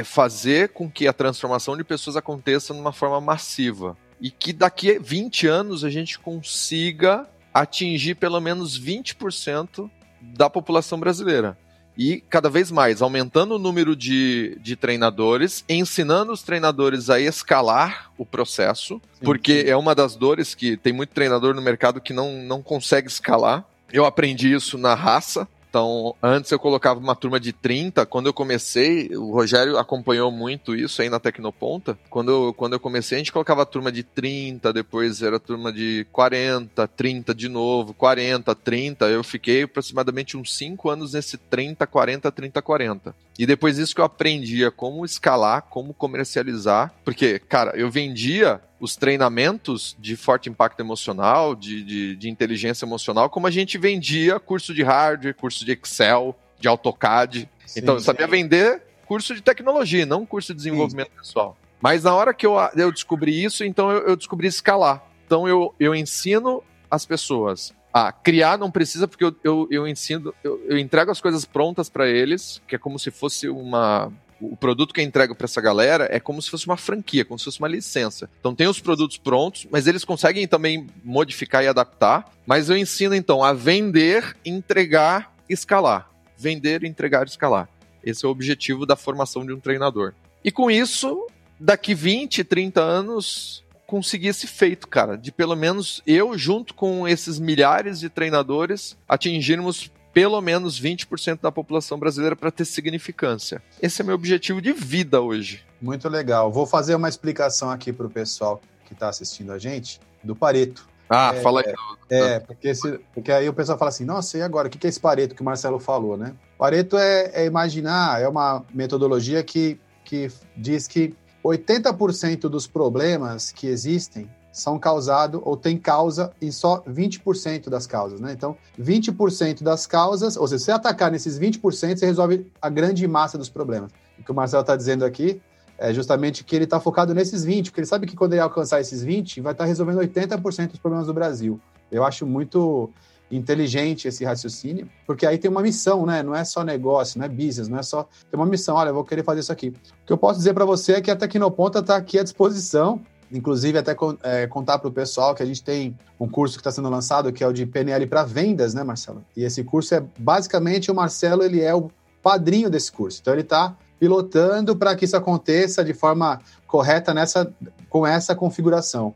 fazer 0.05 0.71
com 0.71 0.91
que 0.91 1.07
a 1.07 1.13
transformação 1.13 1.77
de 1.77 1.85
pessoas 1.85 2.17
aconteça 2.17 2.73
de 2.75 2.81
uma 2.81 2.93
forma 2.93 3.21
massiva. 3.21 3.97
E 4.21 4.31
que 4.31 4.53
daqui 4.53 4.97
a 4.97 5.01
20 5.01 5.47
anos 5.47 5.85
a 5.85 5.91
gente 5.91 6.19
consiga 6.19 7.27
atingir 7.53 8.15
pelo 8.17 8.41
menos 8.41 8.79
20% 8.79 9.91
da 10.21 10.49
população 10.51 10.99
brasileira. 10.99 11.57
E 11.97 12.23
cada 12.31 12.49
vez 12.49 12.71
mais, 12.71 13.03
aumentando 13.03 13.57
o 13.57 13.59
número 13.59 13.95
de, 13.95 14.57
de 14.63 14.77
treinadores, 14.77 15.65
ensinando 15.69 16.33
os 16.33 16.43
treinadores 16.43 17.11
a 17.11 17.21
escalar 17.21 18.11
o 18.17 18.25
processo, 18.25 19.01
sim, 19.13 19.25
porque 19.25 19.63
sim. 19.63 19.69
é 19.69 19.77
uma 19.77 19.95
das 19.95 20.17
dores 20.17 20.55
que 20.55 20.77
tem 20.77 20.93
muito 20.93 21.11
treinador 21.11 21.55
no 21.55 21.61
mercado 21.61 22.01
que 22.01 22.13
não, 22.13 22.43
não 22.43 22.63
consegue 22.63 23.09
escalar. 23.09 23.65
Eu 23.93 24.07
aprendi 24.07 24.55
isso 24.55 24.79
na 24.79 24.95
raça, 24.95 25.47
então, 25.71 26.17
antes 26.21 26.51
eu 26.51 26.59
colocava 26.59 26.99
uma 26.99 27.15
turma 27.15 27.39
de 27.39 27.53
30. 27.53 28.05
Quando 28.05 28.27
eu 28.27 28.33
comecei, 28.33 29.09
o 29.17 29.31
Rogério 29.31 29.79
acompanhou 29.79 30.29
muito 30.33 30.75
isso 30.75 31.01
aí 31.01 31.09
na 31.09 31.21
Tecnoponta. 31.21 31.97
Quando 32.11 32.33
eu, 32.33 32.53
quando 32.53 32.73
eu 32.73 32.81
comecei, 32.81 33.15
a 33.15 33.19
gente 33.21 33.31
colocava 33.31 33.63
a 33.63 33.67
turma 33.67 33.93
de 33.93 34.03
30, 34.03 34.73
depois 34.73 35.23
era 35.23 35.39
turma 35.39 35.73
de 35.73 36.05
40, 36.11 36.89
30 36.89 37.33
de 37.33 37.49
novo, 37.49 37.95
40, 37.95 38.53
30. 38.53 39.07
Eu 39.07 39.23
fiquei 39.23 39.63
aproximadamente 39.63 40.37
uns 40.37 40.57
5 40.57 40.91
anos 40.91 41.13
nesse 41.13 41.39
30, 41.39 41.87
40, 41.87 42.33
30, 42.33 42.61
40. 42.61 43.15
E 43.39 43.47
depois 43.47 43.77
disso 43.77 43.95
que 43.95 44.01
eu 44.01 44.05
aprendia 44.05 44.73
como 44.73 45.05
escalar, 45.05 45.63
como 45.71 45.95
comercializar. 45.95 46.93
Porque, 47.05 47.39
cara, 47.39 47.77
eu 47.77 47.89
vendia 47.89 48.61
os 48.81 48.97
treinamentos 48.97 49.95
de 49.99 50.17
forte 50.17 50.49
impacto 50.49 50.81
emocional, 50.81 51.55
de, 51.55 51.83
de, 51.85 52.17
de, 52.17 52.31
inteligência 52.31 52.85
emocional, 52.85 53.29
como 53.29 53.47
a 53.47 53.51
gente 53.51 53.77
vendia 53.77 54.41
curso 54.41 54.73
de 54.75 54.83
hardware, 54.83 55.35
curso 55.35 55.65
de 55.65 55.73
Excel. 55.73 56.35
de 56.59 56.67
AutoCAD. 56.67 57.49
Sim, 57.67 57.81
então, 57.81 57.95
eu 57.95 58.01
sabia 58.01 58.27
sim. 58.27 58.33
vender 58.33 58.83
curso 59.07 59.35
de 59.35 59.43
tecnologia, 59.43 60.07
não 60.07 60.25
curso 60.25 60.53
de 60.53 60.59
desenvolvimento 60.59 61.11
pessoal. 61.11 61.57
Mas 61.81 62.05
na 62.05 62.15
hora 62.15 62.35
que 62.35 62.47
eu, 62.47 62.55
eu 62.77 62.93
descobri 62.93 63.43
isso, 63.43 63.65
então 63.65 63.91
eu, 63.91 64.09
eu 64.09 64.17
descobri 64.17 64.47
escalar. 64.47 65.03
Então 65.27 65.49
eu, 65.49 65.75
eu 65.79 65.95
ensino 65.95 66.63
as 66.91 67.07
pessoas 67.07 67.73
a 67.93 68.13
criar, 68.13 68.59
não 68.59 68.71
precisa, 68.71 69.09
porque 69.09 69.25
eu, 69.25 69.35
eu, 69.43 69.69
eu 69.71 69.89
ensino, 69.89 70.33
eu, 70.45 70.61
eu 70.69 70.79
entrego 70.79 71.11
as 71.11 71.21
coisas 71.21 71.45
prontas 71.45 71.89
para 71.89 72.09
eles, 72.09 72.63
que 72.67 72.77
é 72.77 72.79
como 72.79 72.99
se 72.99 73.11
fosse 73.11 73.49
uma. 73.49 74.13
O 74.41 74.57
produto 74.57 74.95
que 74.95 75.01
eu 75.01 75.05
entrego 75.05 75.35
para 75.35 75.45
essa 75.45 75.61
galera 75.61 76.09
é 76.11 76.19
como 76.19 76.41
se 76.41 76.51
fosse 76.51 76.67
uma 76.67 76.77
franquia, 76.77 77.25
como 77.25 77.39
se 77.39 77.45
fosse 77.45 77.59
uma 77.59 77.69
licença. 77.69 78.29
Então 78.41 78.55
tem 78.55 78.67
os 78.67 78.81
produtos 78.81 79.19
prontos, 79.19 79.67
mas 79.71 79.87
eles 79.87 80.05
conseguem 80.05 80.49
também 80.49 80.87
modificar 81.05 81.63
e 81.63 81.69
adaptar. 81.69 82.33
Mas 82.47 82.71
eu 82.71 82.77
ensino 82.77 83.15
então 83.15 83.45
a 83.45 83.53
vender, 83.53 84.37
entregar, 84.45 85.35
escalar. 85.49 86.11
Vender, 86.39 86.85
entregar, 86.85 87.27
escalar. 87.27 87.69
Esse 88.03 88.25
é 88.25 88.29
o 88.29 88.31
objetivo 88.31 88.87
da 88.87 88.97
formação 88.97 89.45
de 89.45 89.53
um 89.53 89.61
treinador. 89.61 90.15
E 90.43 90.51
com 90.51 90.71
isso, 90.71 91.27
daqui 91.59 91.95
20, 91.95 92.43
30 92.43 92.81
anos, 92.81 93.63
conseguir 93.87 94.29
esse 94.29 94.47
feito, 94.47 94.87
cara, 94.87 95.19
de 95.19 95.33
pelo 95.33 95.57
menos 95.57 96.01
eu, 96.07 96.39
junto 96.39 96.73
com 96.75 97.07
esses 97.09 97.41
milhares 97.41 97.99
de 97.99 98.09
treinadores, 98.09 98.97
atingirmos 99.09 99.91
pelo 100.13 100.41
menos 100.41 100.81
20% 100.81 101.41
da 101.41 101.53
população 101.53 101.99
brasileira 101.99 102.35
para 102.35 102.51
ter 102.51 102.65
significância. 102.65 103.63
Esse 103.81 104.03
é 104.03 104.05
meu 104.05 104.15
objetivo 104.15 104.61
de 104.61 104.73
vida 104.73 105.21
hoje. 105.21 105.65
Muito 105.81 106.09
legal. 106.09 106.51
Vou 106.53 106.67
fazer 106.67 106.95
uma 106.95 107.09
explicação 107.09 107.71
aqui 107.71 107.93
para 107.93 108.07
o 108.07 108.11
pessoal 108.11 108.61
que 108.87 108.93
está 108.93 109.09
assistindo 109.09 109.53
a 109.53 109.59
gente 109.59 110.01
do 110.23 110.35
Pareto. 110.35 110.89
Ah, 111.09 111.33
É, 111.35 111.41
fala 111.41 111.61
aí. 111.61 111.75
É, 112.09 112.39
porque, 112.41 112.75
se- 112.75 113.01
porque 113.15 113.33
aí 113.33 113.49
o 113.49 113.53
pessoal 113.53 113.77
fala 113.79 113.89
assim, 113.89 114.05
nossa, 114.05 114.39
e 114.39 114.43
agora? 114.43 114.69
O 114.69 114.71
que 114.71 114.79
que 114.79 114.87
é 114.87 114.91
esse 114.91 115.01
Pareto 115.01 115.35
que 115.35 115.43
o 115.43 115.45
Marcelo 115.45 115.79
falou, 115.81 116.17
né? 116.17 116.35
Pareto 116.59 116.97
é, 116.99 117.31
é 117.35 117.47
imaginar, 117.47 118.21
é 118.21 118.29
uma 118.29 118.65
metodologia 118.75 119.43
que, 119.43 119.79
que 120.05 120.31
diz 120.57 120.87
que 120.87 121.15
80% 121.45 122.41
dos 122.49 122.67
problemas 122.67 123.51
que 123.53 123.67
existem 123.67 124.29
são 124.53 124.79
causados 124.79 125.41
ou 125.45 125.57
tem 125.57 125.77
causa 125.77 126.33
em 126.41 126.51
só 126.51 126.83
20% 126.83 127.69
das 127.69 127.87
causas, 127.87 128.21
né? 128.21 128.33
Então, 128.33 128.57
20% 128.79 129.63
das 129.63 129.87
causas, 129.87 130.37
ou 130.37 130.47
seja, 130.47 130.59
se 130.59 130.65
você 130.67 130.73
atacar 130.73 131.11
nesses 131.11 131.39
20%, 131.39 131.61
você 131.97 132.07
resolve 132.07 132.47
a 132.61 132.69
grande 132.69 133.07
massa 133.07 133.39
dos 133.39 133.49
problemas. 133.49 133.91
O 134.19 134.25
que 134.25 134.31
o 134.31 134.35
Marcelo 134.35 134.63
está 134.63 134.77
dizendo 134.77 135.05
aqui 135.05 135.41
é 135.79 135.95
justamente 135.95 136.45
que 136.45 136.55
ele 136.55 136.65
está 136.65 136.79
focado 136.79 137.15
nesses 137.15 137.45
20, 137.45 137.71
porque 137.71 137.81
ele 137.81 137.87
sabe 137.87 138.07
que 138.07 138.15
quando 138.15 138.35
ele 138.35 138.43
alcançar 138.43 138.81
esses 138.81 139.03
20, 139.03 139.41
vai 139.41 139.53
estar 139.53 139.65
resolvendo 139.65 139.99
80% 139.99 140.69
dos 140.69 140.79
problemas 140.79 141.07
do 141.07 141.15
Brasil. 141.15 141.59
Eu 141.91 142.05
acho 142.05 142.27
muito 142.27 142.91
inteligente 143.31 144.09
esse 144.09 144.25
raciocínio, 144.25 144.89
porque 145.07 145.25
aí 145.25 145.39
tem 145.39 145.51
uma 145.51 145.63
missão, 145.63 146.05
né? 146.05 146.23
Não 146.23 146.35
é 146.35 146.45
só 146.45 146.65
negócio, 146.65 147.19
não 147.19 147.25
é 147.25 147.29
business, 147.29 147.69
não 147.69 147.79
é 147.79 147.83
só 147.83 148.03
tem 148.31 148.39
uma 148.39 148.47
missão. 148.47 148.77
Olha, 148.77 148.91
eu 148.91 148.95
vou 148.95 149.05
querer 149.05 149.23
fazer 149.23 149.41
isso 149.41 149.53
aqui. 149.53 149.69
O 149.69 150.07
que 150.07 150.13
eu 150.13 150.19
posso 150.19 150.39
dizer 150.39 150.53
para 150.53 150.65
você 150.65 150.95
é 150.95 151.01
que 151.01 151.11
a 151.11 151.17
Tecnoponta 151.17 151.79
está 151.79 151.97
aqui 151.97 152.19
à 152.19 152.23
disposição. 152.23 153.01
Inclusive, 153.33 153.79
até 153.79 153.97
é, 154.23 154.47
contar 154.47 154.79
para 154.79 154.89
o 154.89 154.93
pessoal 154.93 155.35
que 155.35 155.43
a 155.43 155.47
gente 155.47 155.63
tem 155.63 155.97
um 156.19 156.29
curso 156.29 156.57
que 156.57 156.61
está 156.61 156.71
sendo 156.71 156.91
lançado, 156.91 157.33
que 157.33 157.45
é 157.45 157.47
o 157.47 157.53
de 157.53 157.65
PNL 157.65 158.07
para 158.07 158.25
vendas, 158.25 158.75
né, 158.75 158.83
Marcelo? 158.83 159.25
E 159.37 159.45
esse 159.45 159.63
curso 159.63 159.95
é 159.95 160.03
basicamente 160.19 160.91
o 160.91 160.95
Marcelo, 160.95 161.43
ele 161.43 161.61
é 161.61 161.75
o 161.75 161.91
padrinho 162.23 162.69
desse 162.69 162.91
curso. 162.91 163.21
Então, 163.21 163.33
ele 163.33 163.43
está 163.43 163.77
pilotando 163.99 164.75
para 164.75 164.97
que 164.97 165.05
isso 165.05 165.17
aconteça 165.17 165.85
de 165.85 165.93
forma 165.95 166.41
correta 166.67 167.13
nessa, 167.15 167.53
com 167.89 168.07
essa 168.07 168.35
configuração. 168.35 169.15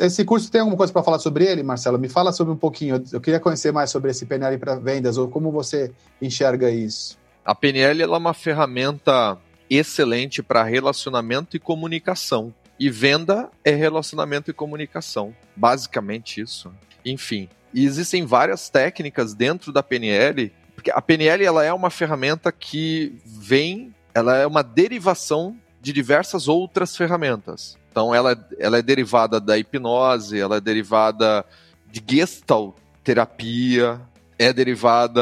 Esse 0.00 0.24
curso 0.24 0.50
tem 0.50 0.60
alguma 0.60 0.76
coisa 0.76 0.92
para 0.92 1.02
falar 1.02 1.18
sobre 1.20 1.44
ele, 1.44 1.62
Marcelo? 1.62 1.98
Me 1.98 2.08
fala 2.08 2.32
sobre 2.32 2.52
um 2.52 2.56
pouquinho. 2.56 3.02
Eu- 3.12 3.20
queria 3.20 3.38
conhecer 3.38 3.72
mais 3.72 3.90
sobre 3.90 4.10
esse 4.10 4.26
PNL 4.26 4.58
para 4.58 4.74
vendas, 4.76 5.16
ou 5.16 5.28
como 5.28 5.52
você 5.52 5.92
enxerga 6.20 6.70
isso. 6.70 7.16
A 7.44 7.54
PNL 7.54 8.02
é 8.02 8.06
uma 8.06 8.34
ferramenta 8.34 9.38
excelente 9.68 10.42
para 10.42 10.64
relacionamento 10.64 11.56
e 11.56 11.60
comunicação. 11.60 12.52
E 12.80 12.88
venda 12.88 13.50
é 13.62 13.72
relacionamento 13.72 14.50
e 14.50 14.54
comunicação. 14.54 15.36
Basicamente 15.54 16.40
isso. 16.40 16.72
Enfim, 17.04 17.46
e 17.74 17.84
existem 17.84 18.24
várias 18.24 18.70
técnicas 18.70 19.34
dentro 19.34 19.70
da 19.70 19.82
PNL, 19.82 20.50
porque 20.74 20.90
a 20.90 21.02
PNL 21.02 21.44
ela 21.44 21.62
é 21.62 21.72
uma 21.72 21.90
ferramenta 21.90 22.50
que 22.50 23.20
vem, 23.24 23.94
ela 24.14 24.34
é 24.34 24.46
uma 24.46 24.62
derivação 24.62 25.54
de 25.78 25.92
diversas 25.92 26.48
outras 26.48 26.96
ferramentas. 26.96 27.78
Então 27.90 28.14
ela, 28.14 28.34
ela 28.58 28.78
é 28.78 28.82
derivada 28.82 29.38
da 29.38 29.58
hipnose, 29.58 30.40
ela 30.40 30.56
é 30.56 30.60
derivada 30.60 31.44
de 31.86 32.02
gestalt 32.06 32.76
terapia, 33.04 34.00
é 34.38 34.52
derivada 34.52 35.20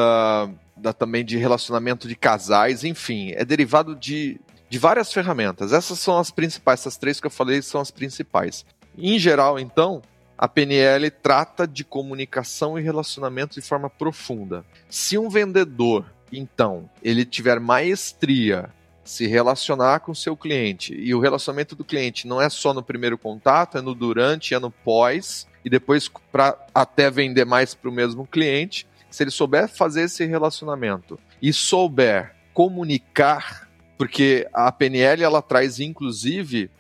da, 0.77 0.93
também 0.93 1.25
de 1.25 1.37
relacionamento 1.37 2.07
de 2.07 2.15
casais, 2.15 2.85
enfim, 2.85 3.33
é 3.33 3.45
derivado 3.45 3.97
de, 3.97 4.41
de 4.69 4.79
várias 4.79 5.13
ferramentas. 5.13 5.73
Essas 5.73 5.99
são 5.99 6.19
as 6.19 6.31
principais, 6.31 6.81
essas 6.81 6.97
três 6.97 7.21
que 7.21 7.27
eu 7.27 7.31
falei 7.31 7.63
são 7.63 7.81
as 7.81 7.91
principais. 7.91 8.65
Em 8.97 9.19
geral, 9.19 9.59
então, 9.59 10.03
a 10.37 10.47
PNL 10.47 11.11
trata 11.11 11.67
de 11.67 11.85
comunicação 11.85 12.79
e 12.79 12.83
relacionamento 12.83 13.61
de 13.61 13.67
forma 13.67 13.91
profunda. 13.91 14.65
Se 14.89 15.19
um 15.19 15.29
vendedor, 15.29 16.05
então, 16.33 16.89
ele 17.03 17.25
tiver 17.25 17.59
maestria 17.59 18.73
se 19.03 19.27
relacionar 19.27 20.01
com 20.01 20.13
o 20.13 20.17
seu 20.17 20.37
cliente 20.37 20.95
e 20.95 21.15
o 21.15 21.21
relacionamento 21.21 21.75
do 21.75 21.83
cliente 21.83 22.27
não 22.27 22.43
é 22.43 22.51
só 22.51 22.75
no 22.75 22.83
primeiro 22.83 23.17
contato, 23.17 23.79
é 23.79 23.81
no 23.81 23.95
durante, 23.95 24.55
é 24.55 24.59
no 24.59 24.71
pós 24.71 25.47
e 25.65 25.71
depois 25.71 26.11
para 26.31 26.59
até 26.75 27.11
vender 27.11 27.47
mais 27.47 27.75
para 27.75 27.89
o 27.89 27.93
mesmo 27.93 28.27
cliente. 28.27 28.87
Se 29.11 29.23
ele 29.23 29.31
souber 29.31 29.67
fazer 29.67 30.03
esse 30.03 30.27
relacionamento 30.27 31.19
e 31.41 31.53
souber 31.53 32.35
comunicar, 32.53 33.68
porque 33.99 34.47
a 34.55 34.71
PNL 34.71 35.23
ela 35.23 35.43
traz 35.43 35.81
inclusive, 35.81 36.71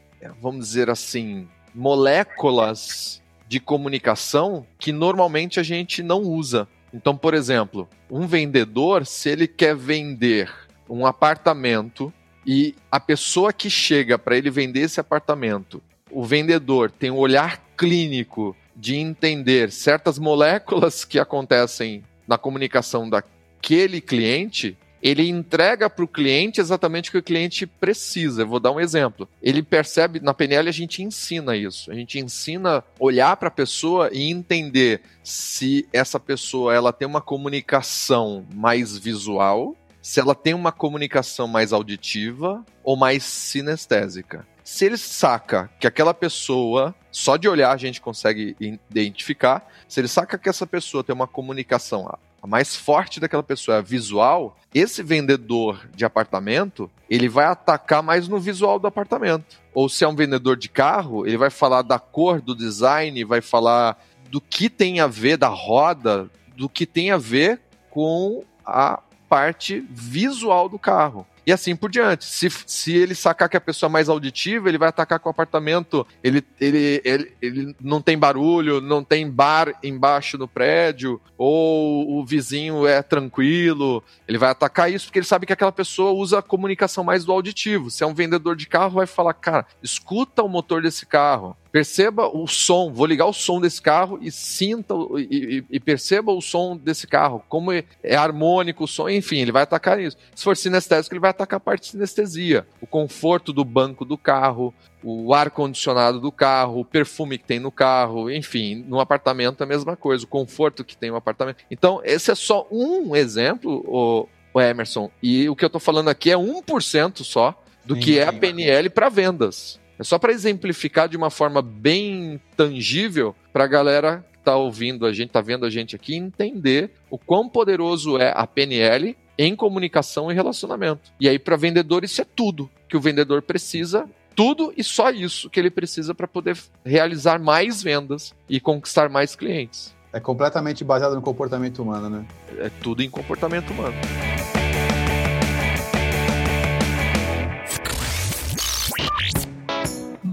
vamos 0.40 0.68
dizer 0.68 0.88
assim, 0.88 1.48
moléculas 1.74 3.20
de 3.48 3.59
comunicação 3.59 4.64
que 4.78 4.92
normalmente 4.92 5.59
a 5.59 5.62
gente 5.62 6.02
não 6.02 6.22
usa. 6.22 6.68
Então, 6.94 7.16
por 7.16 7.35
exemplo, 7.35 7.88
um 8.11 8.26
vendedor, 8.26 9.04
se 9.04 9.28
ele 9.28 9.48
quer 9.48 9.74
vender 9.74 10.50
um 10.88 11.04
apartamento 11.04 12.12
e 12.46 12.74
a 12.90 12.98
pessoa 12.98 13.52
que 13.52 13.68
chega 13.68 14.18
para 14.18 14.37
ele 14.37 14.50
vender 14.50 14.81
esse 14.81 15.00
apartamento, 15.00 15.83
o 16.11 16.24
vendedor 16.24 16.90
tem 16.90 17.11
um 17.11 17.18
olhar 17.18 17.62
clínico 17.76 18.57
de 18.74 18.96
entender 18.96 19.70
certas 19.72 20.18
moléculas 20.18 21.04
que 21.04 21.18
acontecem 21.18 22.02
na 22.26 22.38
comunicação 22.38 23.09
daquele 23.09 24.00
cliente, 24.00 24.78
ele 25.03 25.29
entrega 25.29 25.89
para 25.89 26.05
o 26.05 26.09
cliente 26.09 26.61
exatamente 26.61 27.09
o 27.09 27.13
que 27.13 27.19
o 27.19 27.23
cliente 27.23 27.67
precisa. 27.67 28.43
Eu 28.43 28.49
vou 28.49 28.61
dar 28.61 28.73
um 28.73 28.81
exemplo. 28.81 29.29
Ele 29.43 29.63
percebe, 29.63 30.21
na 30.21 30.35
PNL 30.35 30.69
a 30.69 30.73
gente 30.73 31.03
ensina 31.03 31.57
isso. 31.57 31.91
A 31.91 31.95
gente 31.95 32.19
ensina 32.19 32.83
olhar 32.99 33.37
para 33.37 33.49
a 33.49 33.53
pessoa 33.53 34.11
e 34.13 34.31
entender 34.31 35.01
se 35.23 35.89
essa 35.93 36.19
pessoa 36.19 36.75
ela 36.75 36.93
tem 36.93 37.07
uma 37.07 37.21
comunicação 37.21 38.47
mais 38.55 38.97
visual, 38.97 39.77
se 40.03 40.21
ela 40.21 40.35
tem 40.35 40.55
uma 40.55 40.73
comunicação 40.73 41.47
mais 41.47 41.73
auditiva 41.73 42.65
ou 42.83 42.97
mais 42.97 43.23
sinestésica. 43.25 44.47
Se 44.65 44.85
ele 44.85 44.99
saca 44.99 45.71
que 45.81 45.87
aquela 45.87 46.13
pessoa, 46.13 46.95
só 47.11 47.39
de 47.39 47.49
olhar 47.49 47.73
a 47.73 47.77
gente 47.79 48.03
consegue 48.03 48.55
identificar, 48.91 49.67
se 49.89 49.99
ele 49.99 50.09
saca 50.09 50.37
que 50.37 50.49
essa 50.49 50.67
pessoa 50.67 51.03
tem 51.03 51.15
uma 51.15 51.27
comunicação 51.27 52.07
a 52.42 52.46
mais 52.46 52.77
forte 52.77 53.20
daquela 53.20 53.42
pessoa 53.42 53.79
é 53.79 53.83
visual, 53.83 54.57
esse 54.74 55.03
vendedor 55.03 55.88
de 55.94 56.05
apartamento, 56.05 56.90
ele 57.09 57.29
vai 57.29 57.46
atacar 57.46 58.03
mais 58.03 58.29
no 58.29 58.38
visual 58.38 58.79
do 58.79 58.87
apartamento. 58.87 59.61
Ou 59.74 59.88
se 59.88 60.05
é 60.05 60.09
um 60.09 60.14
vendedor 60.14 60.57
de 60.57 60.68
carro, 60.68 61.27
ele 61.27 61.37
vai 61.37 61.51
falar 61.51 61.83
da 61.83 61.98
cor, 61.98 62.40
do 62.40 62.55
design, 62.55 63.24
vai 63.24 63.40
falar 63.40 64.03
do 64.31 64.40
que 64.40 64.68
tem 64.68 65.01
a 65.01 65.07
ver 65.07 65.37
da 65.37 65.48
roda, 65.48 66.31
do 66.57 66.68
que 66.68 66.87
tem 66.87 67.11
a 67.11 67.16
ver 67.16 67.61
com 67.90 68.44
a 68.64 69.01
parte 69.29 69.85
visual 69.90 70.68
do 70.68 70.79
carro. 70.79 71.27
E 71.49 71.53
assim 71.53 71.75
por 71.75 71.91
diante. 71.91 72.27
Se, 72.27 72.51
se 72.67 72.95
ele 72.95 73.15
sacar 73.15 73.49
que 73.49 73.57
a 73.57 73.61
pessoa 73.61 73.89
é 73.89 73.91
mais 73.91 74.11
auditiva, 74.11 74.69
ele 74.69 74.77
vai 74.77 74.91
atacar 74.91 75.19
com 75.19 75.31
o 75.31 75.33
apartamento. 75.33 76.07
Ele, 76.23 76.45
ele, 76.61 77.01
ele, 77.03 77.33
ele 77.41 77.77
não 77.81 78.03
tem 78.03 78.19
barulho, 78.19 78.83
não 78.83 79.03
tem 79.03 79.31
bar 79.31 79.73
embaixo 79.83 80.37
no 80.37 80.47
prédio, 80.47 81.19
ou 81.39 82.19
o 82.19 82.23
vizinho 82.23 82.87
é 82.87 83.01
tranquilo. 83.01 84.05
Ele 84.29 84.37
vai 84.37 84.51
atacar 84.51 84.93
isso 84.93 85.07
porque 85.07 85.21
ele 85.21 85.25
sabe 85.25 85.47
que 85.47 85.53
aquela 85.55 85.73
pessoa 85.73 86.13
usa 86.13 86.41
a 86.41 86.43
comunicação 86.43 87.03
mais 87.03 87.25
do 87.25 87.33
auditivo. 87.33 87.91
Se 87.91 88.05
é 88.05 88.07
um 88.07 88.13
vendedor 88.13 88.55
de 88.55 88.69
carro, 88.69 88.97
vai 88.97 89.07
falar, 89.07 89.33
cara, 89.33 89.65
escuta 89.83 90.43
o 90.43 90.51
motor 90.51 90.83
desse 90.83 91.07
carro. 91.07 91.57
Perceba 91.70 92.28
o 92.28 92.46
som, 92.46 92.92
vou 92.92 93.07
ligar 93.07 93.26
o 93.26 93.33
som 93.33 93.61
desse 93.61 93.81
carro 93.81 94.18
e 94.22 94.31
sinta 94.31 94.94
e, 95.16 95.64
e, 95.70 95.76
e 95.76 95.81
perceba 95.81 96.33
o 96.33 96.40
som 96.40 96.76
desse 96.76 97.07
carro, 97.07 97.42
como 97.48 97.72
é, 97.72 97.85
é, 98.02 98.16
harmônico 98.16 98.85
o 98.85 98.88
som, 98.88 99.09
enfim, 99.09 99.38
ele 99.38 99.52
vai 99.52 99.62
atacar 99.62 100.00
isso. 100.00 100.16
Se 100.35 100.42
for 100.42 100.57
sinestésico, 100.57 101.14
ele 101.14 101.20
vai 101.20 101.31
atacar 101.31 101.59
a 101.59 101.61
parte 101.61 101.83
de 101.83 101.88
sinestesia, 101.88 102.66
o 102.81 102.87
conforto 102.87 103.52
do 103.52 103.64
banco 103.64 104.04
do 104.04 104.16
carro, 104.16 104.72
o 105.02 105.33
ar 105.35 105.50
condicionado 105.50 106.20
do 106.20 106.33
carro, 106.33 106.81
o 106.81 106.85
perfume 106.85 107.38
que 107.38 107.44
tem 107.44 107.61
no 107.61 107.70
carro, 107.70 108.31
enfim, 108.31 108.85
no 108.88 108.98
apartamento 108.98 109.61
é 109.61 109.64
a 109.64 109.68
mesma 109.68 109.96
coisa, 109.96 110.24
o 110.24 110.28
conforto 110.28 110.85
que 110.85 110.96
tem 110.96 111.11
no 111.11 111.16
apartamento. 111.16 111.64
Então, 111.70 112.00
esse 112.04 112.31
é 112.31 112.35
só 112.35 112.66
um 112.70 113.14
exemplo, 113.14 113.85
o, 113.87 114.28
Emerson. 114.61 115.11
E 115.22 115.48
o 115.48 115.54
que 115.54 115.64
eu 115.64 115.68
estou 115.68 115.81
falando 115.81 116.09
aqui 116.09 116.31
é 116.31 116.37
1% 116.37 117.22
só 117.22 117.62
do 117.85 117.94
sim, 117.94 118.00
que 118.00 118.18
é 118.18 118.26
a 118.26 118.33
PNL 118.33 118.90
para 118.90 119.09
vendas. 119.09 119.78
É 119.99 120.05
só 120.05 120.19
para 120.19 120.33
exemplificar 120.33 121.09
de 121.09 121.17
uma 121.17 121.31
forma 121.31 121.61
bem 121.61 122.41
tangível 122.57 123.35
para 123.53 123.65
a 123.65 123.67
galera 123.67 124.25
que 124.33 124.39
está 124.39 124.57
ouvindo 124.57 125.05
a 125.05 125.13
gente, 125.13 125.29
está 125.29 125.41
vendo 125.41 125.67
a 125.67 125.71
gente 125.71 125.97
aqui, 125.97 126.15
entender 126.15 126.93
o 127.11 127.19
quão 127.19 127.49
poderoso 127.49 128.17
é 128.17 128.33
a 128.35 128.47
PNL 128.47 129.17
em 129.37 129.57
comunicação 129.57 130.31
e 130.31 130.35
relacionamento. 130.35 131.11
E 131.21 131.29
aí, 131.29 131.39
para 131.39 131.57
vendedor, 131.57 132.05
isso 132.05 132.21
é 132.21 132.25
tudo 132.25 132.71
que 132.89 132.97
o 132.97 133.01
vendedor 133.01 133.43
precisa 133.43 134.09
tudo 134.35 134.73
e 134.77 134.85
só 134.85 135.11
isso 135.11 135.51
que 135.51 135.59
ele 135.59 135.71
precisa 135.71 136.15
para 136.15 136.29
poder 136.29 136.57
realizar 136.85 137.41
mais 137.41 137.83
vendas 137.83 138.33
e 138.49 138.61
conquistar 138.61 139.09
mais 139.09 139.35
clientes. 139.35 139.93
É 140.13 140.21
completamente 140.21 140.85
baseado 140.85 141.17
no 141.17 141.21
comportamento 141.21 141.83
humano, 141.83 142.09
né? 142.09 142.25
É 142.59 142.71
tudo 142.81 143.03
em 143.03 143.11
comportamento 143.11 143.71
humano. 143.71 143.97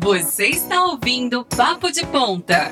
Você 0.05 0.49
está 0.49 0.85
ouvindo 0.85 1.43
Papo 1.43 1.91
de 1.91 2.05
Ponta. 2.05 2.71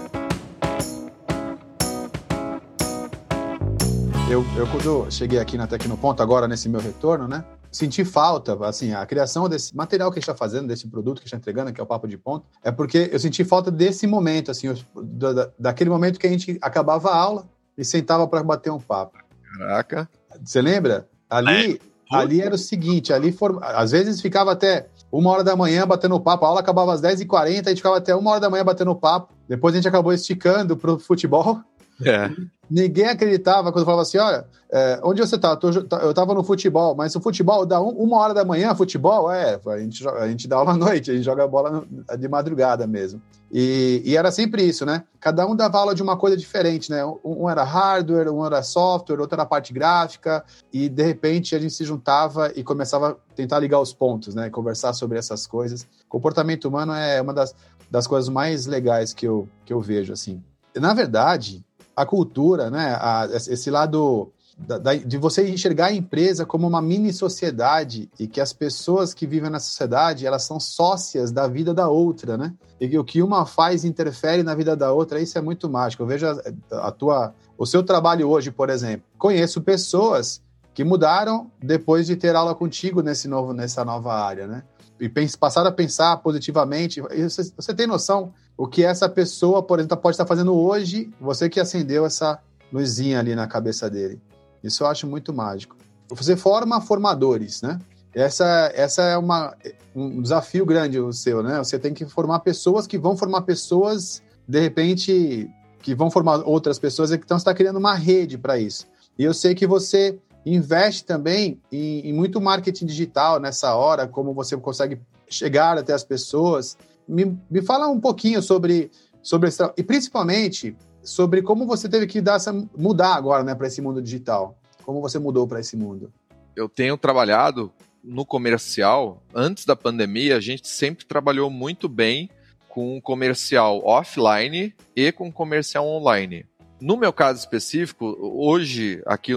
Eu, 4.30 4.46
eu 4.56 4.68
quando 4.68 5.10
cheguei 5.12 5.40
aqui 5.40 5.58
na 5.58 5.66
Tecnoponta, 5.66 6.22
agora 6.22 6.48
nesse 6.48 6.70
meu 6.70 6.80
retorno, 6.80 7.28
né? 7.28 7.44
Senti 7.72 8.06
falta, 8.06 8.54
assim, 8.68 8.94
a 8.94 9.04
criação 9.08 9.50
desse 9.50 9.76
material 9.76 10.12
que 10.12 10.20
a 10.20 10.22
gente 10.22 10.30
está 10.30 10.38
fazendo, 10.38 10.68
desse 10.68 10.88
produto 10.88 11.22
que 11.22 11.24
a 11.24 11.26
gente 11.26 11.34
está 11.34 11.38
entregando, 11.38 11.74
que 11.74 11.82
é 11.82 11.84
o 11.84 11.88
Papo 11.88 12.08
de 12.08 12.20
Ponta, 12.20 12.46
é 12.64 12.72
porque 12.72 13.10
eu 13.12 13.18
senti 13.18 13.44
falta 13.44 13.72
desse 13.72 14.06
momento, 14.06 14.52
assim, 14.52 14.72
da, 14.96 15.50
daquele 15.58 15.90
momento 15.90 16.20
que 16.20 16.28
a 16.28 16.30
gente 16.30 16.60
acabava 16.62 17.10
a 17.10 17.18
aula 17.18 17.50
e 17.76 17.84
sentava 17.84 18.28
para 18.28 18.44
bater 18.44 18.72
um 18.72 18.80
papo. 18.80 19.18
Caraca. 19.58 20.08
Você 20.46 20.62
lembra? 20.62 21.10
Ali, 21.28 21.82
é. 21.84 21.93
Ali 22.12 22.42
era 22.42 22.56
o 22.56 22.58
seguinte, 22.58 23.14
ali 23.14 23.32
for, 23.32 23.60
às 23.62 23.92
vezes 23.92 24.22
ficava 24.22 24.52
até 24.52 24.88
uma 25.12 25.30
hora 25.30 25.44
da 25.44 25.56
manhã 25.56 25.86
batendo 25.86 26.20
papo. 26.20 26.46
A 26.46 26.48
aula 26.50 26.60
acabava 26.60 26.94
às 26.94 27.02
10h40, 27.02 27.66
a 27.66 27.70
gente 27.70 27.78
ficava 27.78 27.98
até 27.98 28.16
uma 28.16 28.32
hora 28.32 28.40
da 28.40 28.50
manhã 28.50 28.64
batendo 28.64 28.96
papo. 28.96 29.34
Depois 29.48 29.74
a 29.74 29.78
gente 29.78 29.88
acabou 29.88 30.14
esticando 30.14 30.76
pro 30.76 30.98
futebol. 30.98 31.62
É. 32.06 32.32
Ninguém 32.70 33.06
acreditava 33.06 33.72
quando 33.72 33.86
falava 33.86 34.02
assim: 34.02 34.18
olha, 34.18 34.46
é, 34.72 35.00
onde 35.04 35.22
você 35.22 35.38
tá? 35.38 35.60
Eu 36.02 36.10
estava 36.10 36.34
no 36.34 36.44
futebol, 36.44 36.96
mas 36.96 37.16
o 37.16 37.22
futebol 37.22 37.66
dá 37.66 37.80
um, 37.80 37.90
uma 37.90 38.18
hora 38.18 38.34
da 38.34 38.44
manhã, 38.44 38.74
futebol, 38.74 39.32
é, 39.32 39.60
a 39.68 39.78
gente, 39.80 40.08
a 40.08 40.28
gente 40.28 40.48
dá 40.48 40.56
aula 40.56 40.72
à 40.72 40.78
noite, 40.78 41.12
a 41.12 41.14
gente 41.14 41.24
joga 41.24 41.48
bola 41.48 41.86
de 42.18 42.28
madrugada 42.28 42.88
mesmo. 42.88 43.22
E, 43.52 44.02
e, 44.04 44.18
era 44.18 44.32
sempre 44.32 44.64
isso, 44.64 44.84
né? 44.84 45.04
Cada 45.20 45.46
um 45.46 45.56
dava 45.56 45.78
aula 45.78 45.94
de 45.94 46.02
uma 46.02 46.18
coisa 46.18 46.36
diferente, 46.36 46.90
né? 46.90 47.06
Um, 47.06 47.20
um 47.24 47.50
era 47.50 47.64
hardware, 47.64 48.34
um 48.34 48.44
era 48.44 48.64
software, 48.64 49.20
outro 49.20 49.36
era 49.36 49.46
parte 49.46 49.72
gráfica, 49.72 50.44
e 50.74 50.90
de 50.90 51.04
repente 51.04 51.56
a 51.56 51.60
gente 51.60 51.76
se 51.76 51.86
juntava 51.86 52.52
e 52.56 52.64
começava 52.64 53.12
a 53.12 53.36
tentar 53.36 53.60
ligar 53.60 53.80
os 53.80 53.94
pontos, 53.94 54.34
né? 54.34 54.50
Conversar 54.50 54.94
sobre 54.94 55.20
essas 55.20 55.46
coisas. 55.46 55.86
Comportamento 56.10 56.66
humano 56.66 56.94
é 56.94 57.22
uma 57.22 57.34
das, 57.36 57.54
das 57.92 58.08
coisas 58.08 58.28
mais 58.28 58.66
legais 58.66 59.14
que 59.14 59.28
eu, 59.28 59.48
que 59.64 59.72
eu 59.72 59.80
vejo, 59.80 60.12
assim. 60.12 60.42
Na 60.76 60.96
verdade, 60.96 61.64
a 61.96 62.06
cultura, 62.06 62.70
né? 62.70 62.98
A, 63.00 63.28
esse 63.32 63.70
lado 63.70 64.32
da, 64.58 64.78
da, 64.78 64.94
de 64.96 65.18
você 65.18 65.50
enxergar 65.50 65.88
a 65.88 65.94
empresa 65.94 66.46
como 66.46 66.68
uma 66.68 66.82
mini 66.82 67.12
sociedade 67.12 68.10
e 68.20 68.28
que 68.28 68.40
as 68.40 68.54
pessoas 68.54 69.14
que 69.14 69.26
vivem 69.26 69.50
na 69.50 69.60
sociedade 69.60 70.26
elas 70.26 70.44
são 70.44 70.60
sócias 70.60 71.32
da 71.32 71.48
vida 71.48 71.74
da 71.74 71.90
outra, 71.90 72.38
né? 72.38 72.54
E 72.80 72.98
o 72.98 73.04
que 73.04 73.22
uma 73.22 73.46
faz 73.46 73.86
interfere 73.86 74.44
na 74.44 74.54
vida 74.54 74.76
da 74.76 74.92
outra, 74.92 75.20
isso 75.20 75.38
é 75.38 75.42
muito 75.42 75.70
mágico. 75.70 76.04
Eu 76.04 76.08
vejo 76.08 76.28
a, 76.28 76.88
a 76.88 76.92
tua, 76.92 77.34
o 77.58 77.66
seu 77.66 77.84
trabalho 77.84 78.30
hoje, 78.30 78.52
por 78.52 78.70
exemplo. 78.70 79.06
Conheço 79.18 79.62
pessoas 79.62 80.42
que 80.74 80.84
mudaram 80.84 81.52
depois 81.62 82.08
de 82.08 82.16
ter 82.16 82.36
aula 82.36 82.56
contigo 82.56 83.02
nesse 83.02 83.28
novo, 83.28 83.54
nessa 83.54 83.86
nova 83.86 84.14
área, 84.14 84.48
né? 84.48 84.64
E 85.04 85.10
passaram 85.36 85.68
a 85.68 85.72
pensar 85.72 86.16
positivamente. 86.18 87.02
Você, 87.02 87.52
você 87.58 87.74
tem 87.74 87.86
noção 87.86 88.32
o 88.58 88.66
que 88.66 88.86
essa 88.86 89.10
pessoa, 89.10 89.62
por 89.62 89.80
exemplo, 89.80 89.98
pode 89.98 90.14
estar 90.14 90.26
fazendo 90.26 90.56
hoje, 90.56 91.12
você 91.20 91.50
que 91.50 91.60
acendeu 91.60 92.06
essa 92.06 92.40
luzinha 92.72 93.20
ali 93.20 93.36
na 93.36 93.46
cabeça 93.46 93.90
dele. 93.90 94.22
Isso 94.64 94.82
eu 94.82 94.88
acho 94.88 95.06
muito 95.06 95.34
mágico. 95.34 95.76
Você 96.08 96.38
forma 96.38 96.80
formadores, 96.80 97.62
né? 97.62 97.80
Essa, 98.14 98.72
essa 98.74 99.02
é 99.02 99.18
uma, 99.18 99.54
um 99.94 100.22
desafio 100.22 100.66
grande 100.66 100.98
o 101.02 101.12
seu, 101.12 101.44
né? 101.44 101.58
Você 101.58 101.78
tem 101.78 101.94
que 101.94 102.06
formar 102.06 102.40
pessoas 102.40 102.88
que 102.88 102.98
vão 102.98 103.18
formar 103.18 103.42
pessoas, 103.42 104.22
de 104.48 104.60
repente, 104.62 105.50
que 105.82 105.94
vão 105.94 106.10
formar 106.10 106.48
outras 106.48 106.80
pessoas, 106.80 107.12
então 107.12 107.38
você 107.38 107.42
está 107.42 107.54
criando 107.54 107.78
uma 107.78 107.94
rede 107.94 108.38
para 108.38 108.58
isso. 108.58 108.88
E 109.20 109.26
eu 109.26 109.34
sei 109.34 109.54
que 109.54 109.68
você 109.68 110.18
investe 110.46 111.06
também 111.06 111.60
em, 111.72 112.10
em, 112.10 112.14
muito 112.14 112.42
marketing 112.42 112.86
digital 112.86 113.40
nessa 113.40 113.76
hora, 113.76 114.08
como 114.08 114.34
você 114.34 114.58
consegue 114.58 115.00
chegar 115.30 115.78
até 115.78 115.94
as 115.94 116.04
pessoas 116.04 116.78
me, 117.08 117.38
me 117.50 117.62
fala 117.62 117.88
um 117.88 118.00
pouquinho 118.00 118.42
sobre, 118.42 118.92
sobre 119.22 119.50
esse, 119.50 119.62
e 119.78 119.84
principalmente 119.84 120.76
sobre 121.02 121.42
como 121.42 121.66
você 121.66 121.90
teve 121.90 122.08
que 122.08 122.22
dar 122.22 122.36
essa, 122.36 122.54
mudar 122.78 123.16
agora 123.16 123.44
né, 123.44 123.54
para 123.54 123.68
esse 123.68 123.82
mundo 123.82 124.02
digital. 124.02 124.58
Como 124.84 125.02
você 125.02 125.20
mudou 125.20 125.48
para 125.48 125.60
esse 125.60 125.76
mundo? 125.76 126.12
Eu 126.56 126.70
tenho 126.70 126.98
trabalhado 126.98 127.72
no 128.04 128.26
comercial. 128.26 129.22
Antes 129.34 129.66
da 129.66 129.76
pandemia, 129.76 130.38
a 130.38 130.40
gente 130.40 130.68
sempre 130.68 131.06
trabalhou 131.06 131.50
muito 131.50 131.88
bem 131.88 132.30
com 132.68 133.00
comercial 133.02 133.82
offline 133.86 134.74
e 134.96 135.12
com 135.12 135.32
comercial 135.32 135.88
online. 135.88 136.46
No 136.86 136.98
meu 136.98 137.14
caso 137.14 137.40
específico, 137.40 138.14
hoje, 138.20 139.02
aqui 139.06 139.32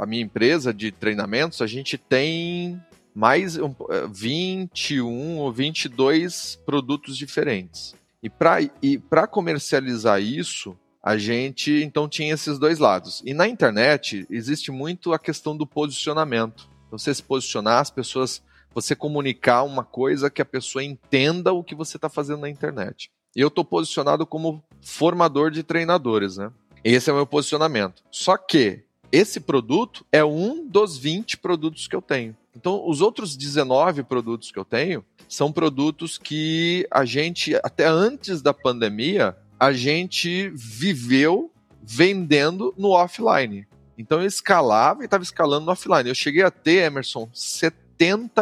a 0.00 0.06
minha 0.06 0.22
empresa 0.22 0.72
de 0.72 0.90
treinamentos, 0.90 1.60
a 1.60 1.66
gente 1.66 1.98
tem 1.98 2.82
mais 3.14 3.58
um, 3.58 3.74
21 4.10 5.36
ou 5.36 5.52
22 5.52 6.58
produtos 6.64 7.18
diferentes. 7.18 7.94
E 8.22 8.30
para 8.30 8.62
e 8.82 8.98
comercializar 9.30 10.22
isso, 10.22 10.74
a 11.02 11.18
gente 11.18 11.70
então 11.84 12.08
tinha 12.08 12.32
esses 12.32 12.58
dois 12.58 12.78
lados. 12.78 13.22
E 13.26 13.34
na 13.34 13.46
internet 13.46 14.26
existe 14.30 14.70
muito 14.70 15.12
a 15.12 15.18
questão 15.18 15.54
do 15.54 15.66
posicionamento. 15.66 16.66
Você 16.90 17.14
se 17.14 17.22
posicionar, 17.22 17.80
as 17.80 17.90
pessoas, 17.90 18.42
você 18.74 18.96
comunicar 18.96 19.64
uma 19.64 19.84
coisa 19.84 20.30
que 20.30 20.40
a 20.40 20.46
pessoa 20.46 20.82
entenda 20.82 21.52
o 21.52 21.62
que 21.62 21.74
você 21.74 21.98
está 21.98 22.08
fazendo 22.08 22.40
na 22.40 22.48
internet. 22.48 23.10
Eu 23.34 23.48
estou 23.48 23.66
posicionado 23.66 24.26
como 24.26 24.64
formador 24.80 25.50
de 25.50 25.62
treinadores, 25.62 26.38
né? 26.38 26.50
Esse 26.88 27.10
é 27.10 27.12
o 27.12 27.16
meu 27.16 27.26
posicionamento. 27.26 28.00
Só 28.12 28.36
que 28.36 28.84
esse 29.10 29.40
produto 29.40 30.06
é 30.12 30.24
um 30.24 30.64
dos 30.64 30.96
20 30.96 31.36
produtos 31.38 31.88
que 31.88 31.96
eu 31.96 32.00
tenho. 32.00 32.36
Então, 32.54 32.88
os 32.88 33.00
outros 33.00 33.36
19 33.36 34.04
produtos 34.04 34.52
que 34.52 34.58
eu 34.58 34.64
tenho 34.64 35.04
são 35.28 35.50
produtos 35.50 36.16
que 36.16 36.86
a 36.88 37.04
gente, 37.04 37.56
até 37.56 37.86
antes 37.86 38.40
da 38.40 38.54
pandemia, 38.54 39.36
a 39.58 39.72
gente 39.72 40.48
viveu 40.54 41.50
vendendo 41.82 42.72
no 42.78 42.90
offline. 42.90 43.66
Então 43.98 44.20
eu 44.20 44.26
escalava 44.26 45.02
e 45.02 45.06
estava 45.06 45.24
escalando 45.24 45.66
no 45.66 45.72
offline. 45.72 46.08
Eu 46.08 46.14
cheguei 46.14 46.44
a 46.44 46.52
ter, 46.52 46.84
Emerson, 46.84 47.28
70 47.32 47.85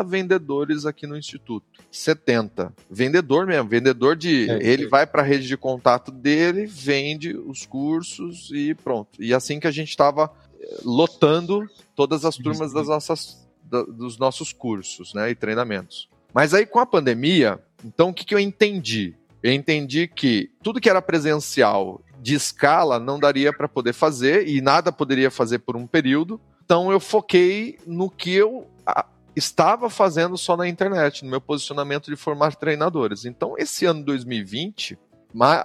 vendedores 0.04 0.86
aqui 0.86 1.06
no 1.06 1.16
Instituto. 1.16 1.66
70. 1.90 2.72
Vendedor 2.90 3.46
mesmo, 3.46 3.68
vendedor 3.68 4.16
de. 4.16 4.50
É, 4.50 4.58
ele 4.66 4.84
é. 4.84 4.88
vai 4.88 5.06
para 5.06 5.22
a 5.22 5.24
rede 5.24 5.46
de 5.46 5.56
contato 5.56 6.10
dele, 6.10 6.66
vende 6.66 7.36
os 7.36 7.64
cursos 7.64 8.50
e 8.52 8.74
pronto. 8.74 9.10
E 9.22 9.32
assim 9.32 9.60
que 9.60 9.66
a 9.66 9.70
gente 9.70 9.90
estava 9.90 10.30
eh, 10.60 10.80
lotando 10.84 11.68
todas 11.94 12.24
as 12.24 12.36
turmas 12.36 12.72
das 12.72 12.88
nossas 12.88 13.44
dos 13.82 14.18
nossos 14.18 14.52
cursos 14.52 15.14
né, 15.14 15.30
e 15.30 15.34
treinamentos. 15.34 16.08
Mas 16.32 16.52
aí 16.52 16.66
com 16.66 16.78
a 16.78 16.86
pandemia, 16.86 17.58
então 17.84 18.10
o 18.10 18.14
que, 18.14 18.24
que 18.24 18.34
eu 18.34 18.38
entendi? 18.38 19.14
Eu 19.42 19.52
entendi 19.52 20.08
que 20.08 20.50
tudo 20.62 20.80
que 20.80 20.88
era 20.88 21.02
presencial 21.02 22.00
de 22.20 22.34
escala 22.34 22.98
não 22.98 23.18
daria 23.18 23.52
para 23.52 23.68
poder 23.68 23.92
fazer 23.92 24.48
e 24.48 24.60
nada 24.60 24.90
poderia 24.90 25.30
fazer 25.30 25.58
por 25.60 25.76
um 25.76 25.86
período. 25.86 26.40
Então 26.64 26.90
eu 26.90 26.98
foquei 26.98 27.78
no 27.86 28.10
que 28.10 28.32
eu 28.32 28.66
estava 29.36 29.90
fazendo 29.90 30.36
só 30.36 30.56
na 30.56 30.68
internet, 30.68 31.24
no 31.24 31.30
meu 31.30 31.40
posicionamento 31.40 32.10
de 32.10 32.16
formar 32.16 32.54
treinadores. 32.54 33.24
Então 33.24 33.54
esse 33.58 33.84
ano 33.84 34.04
2020, 34.04 34.98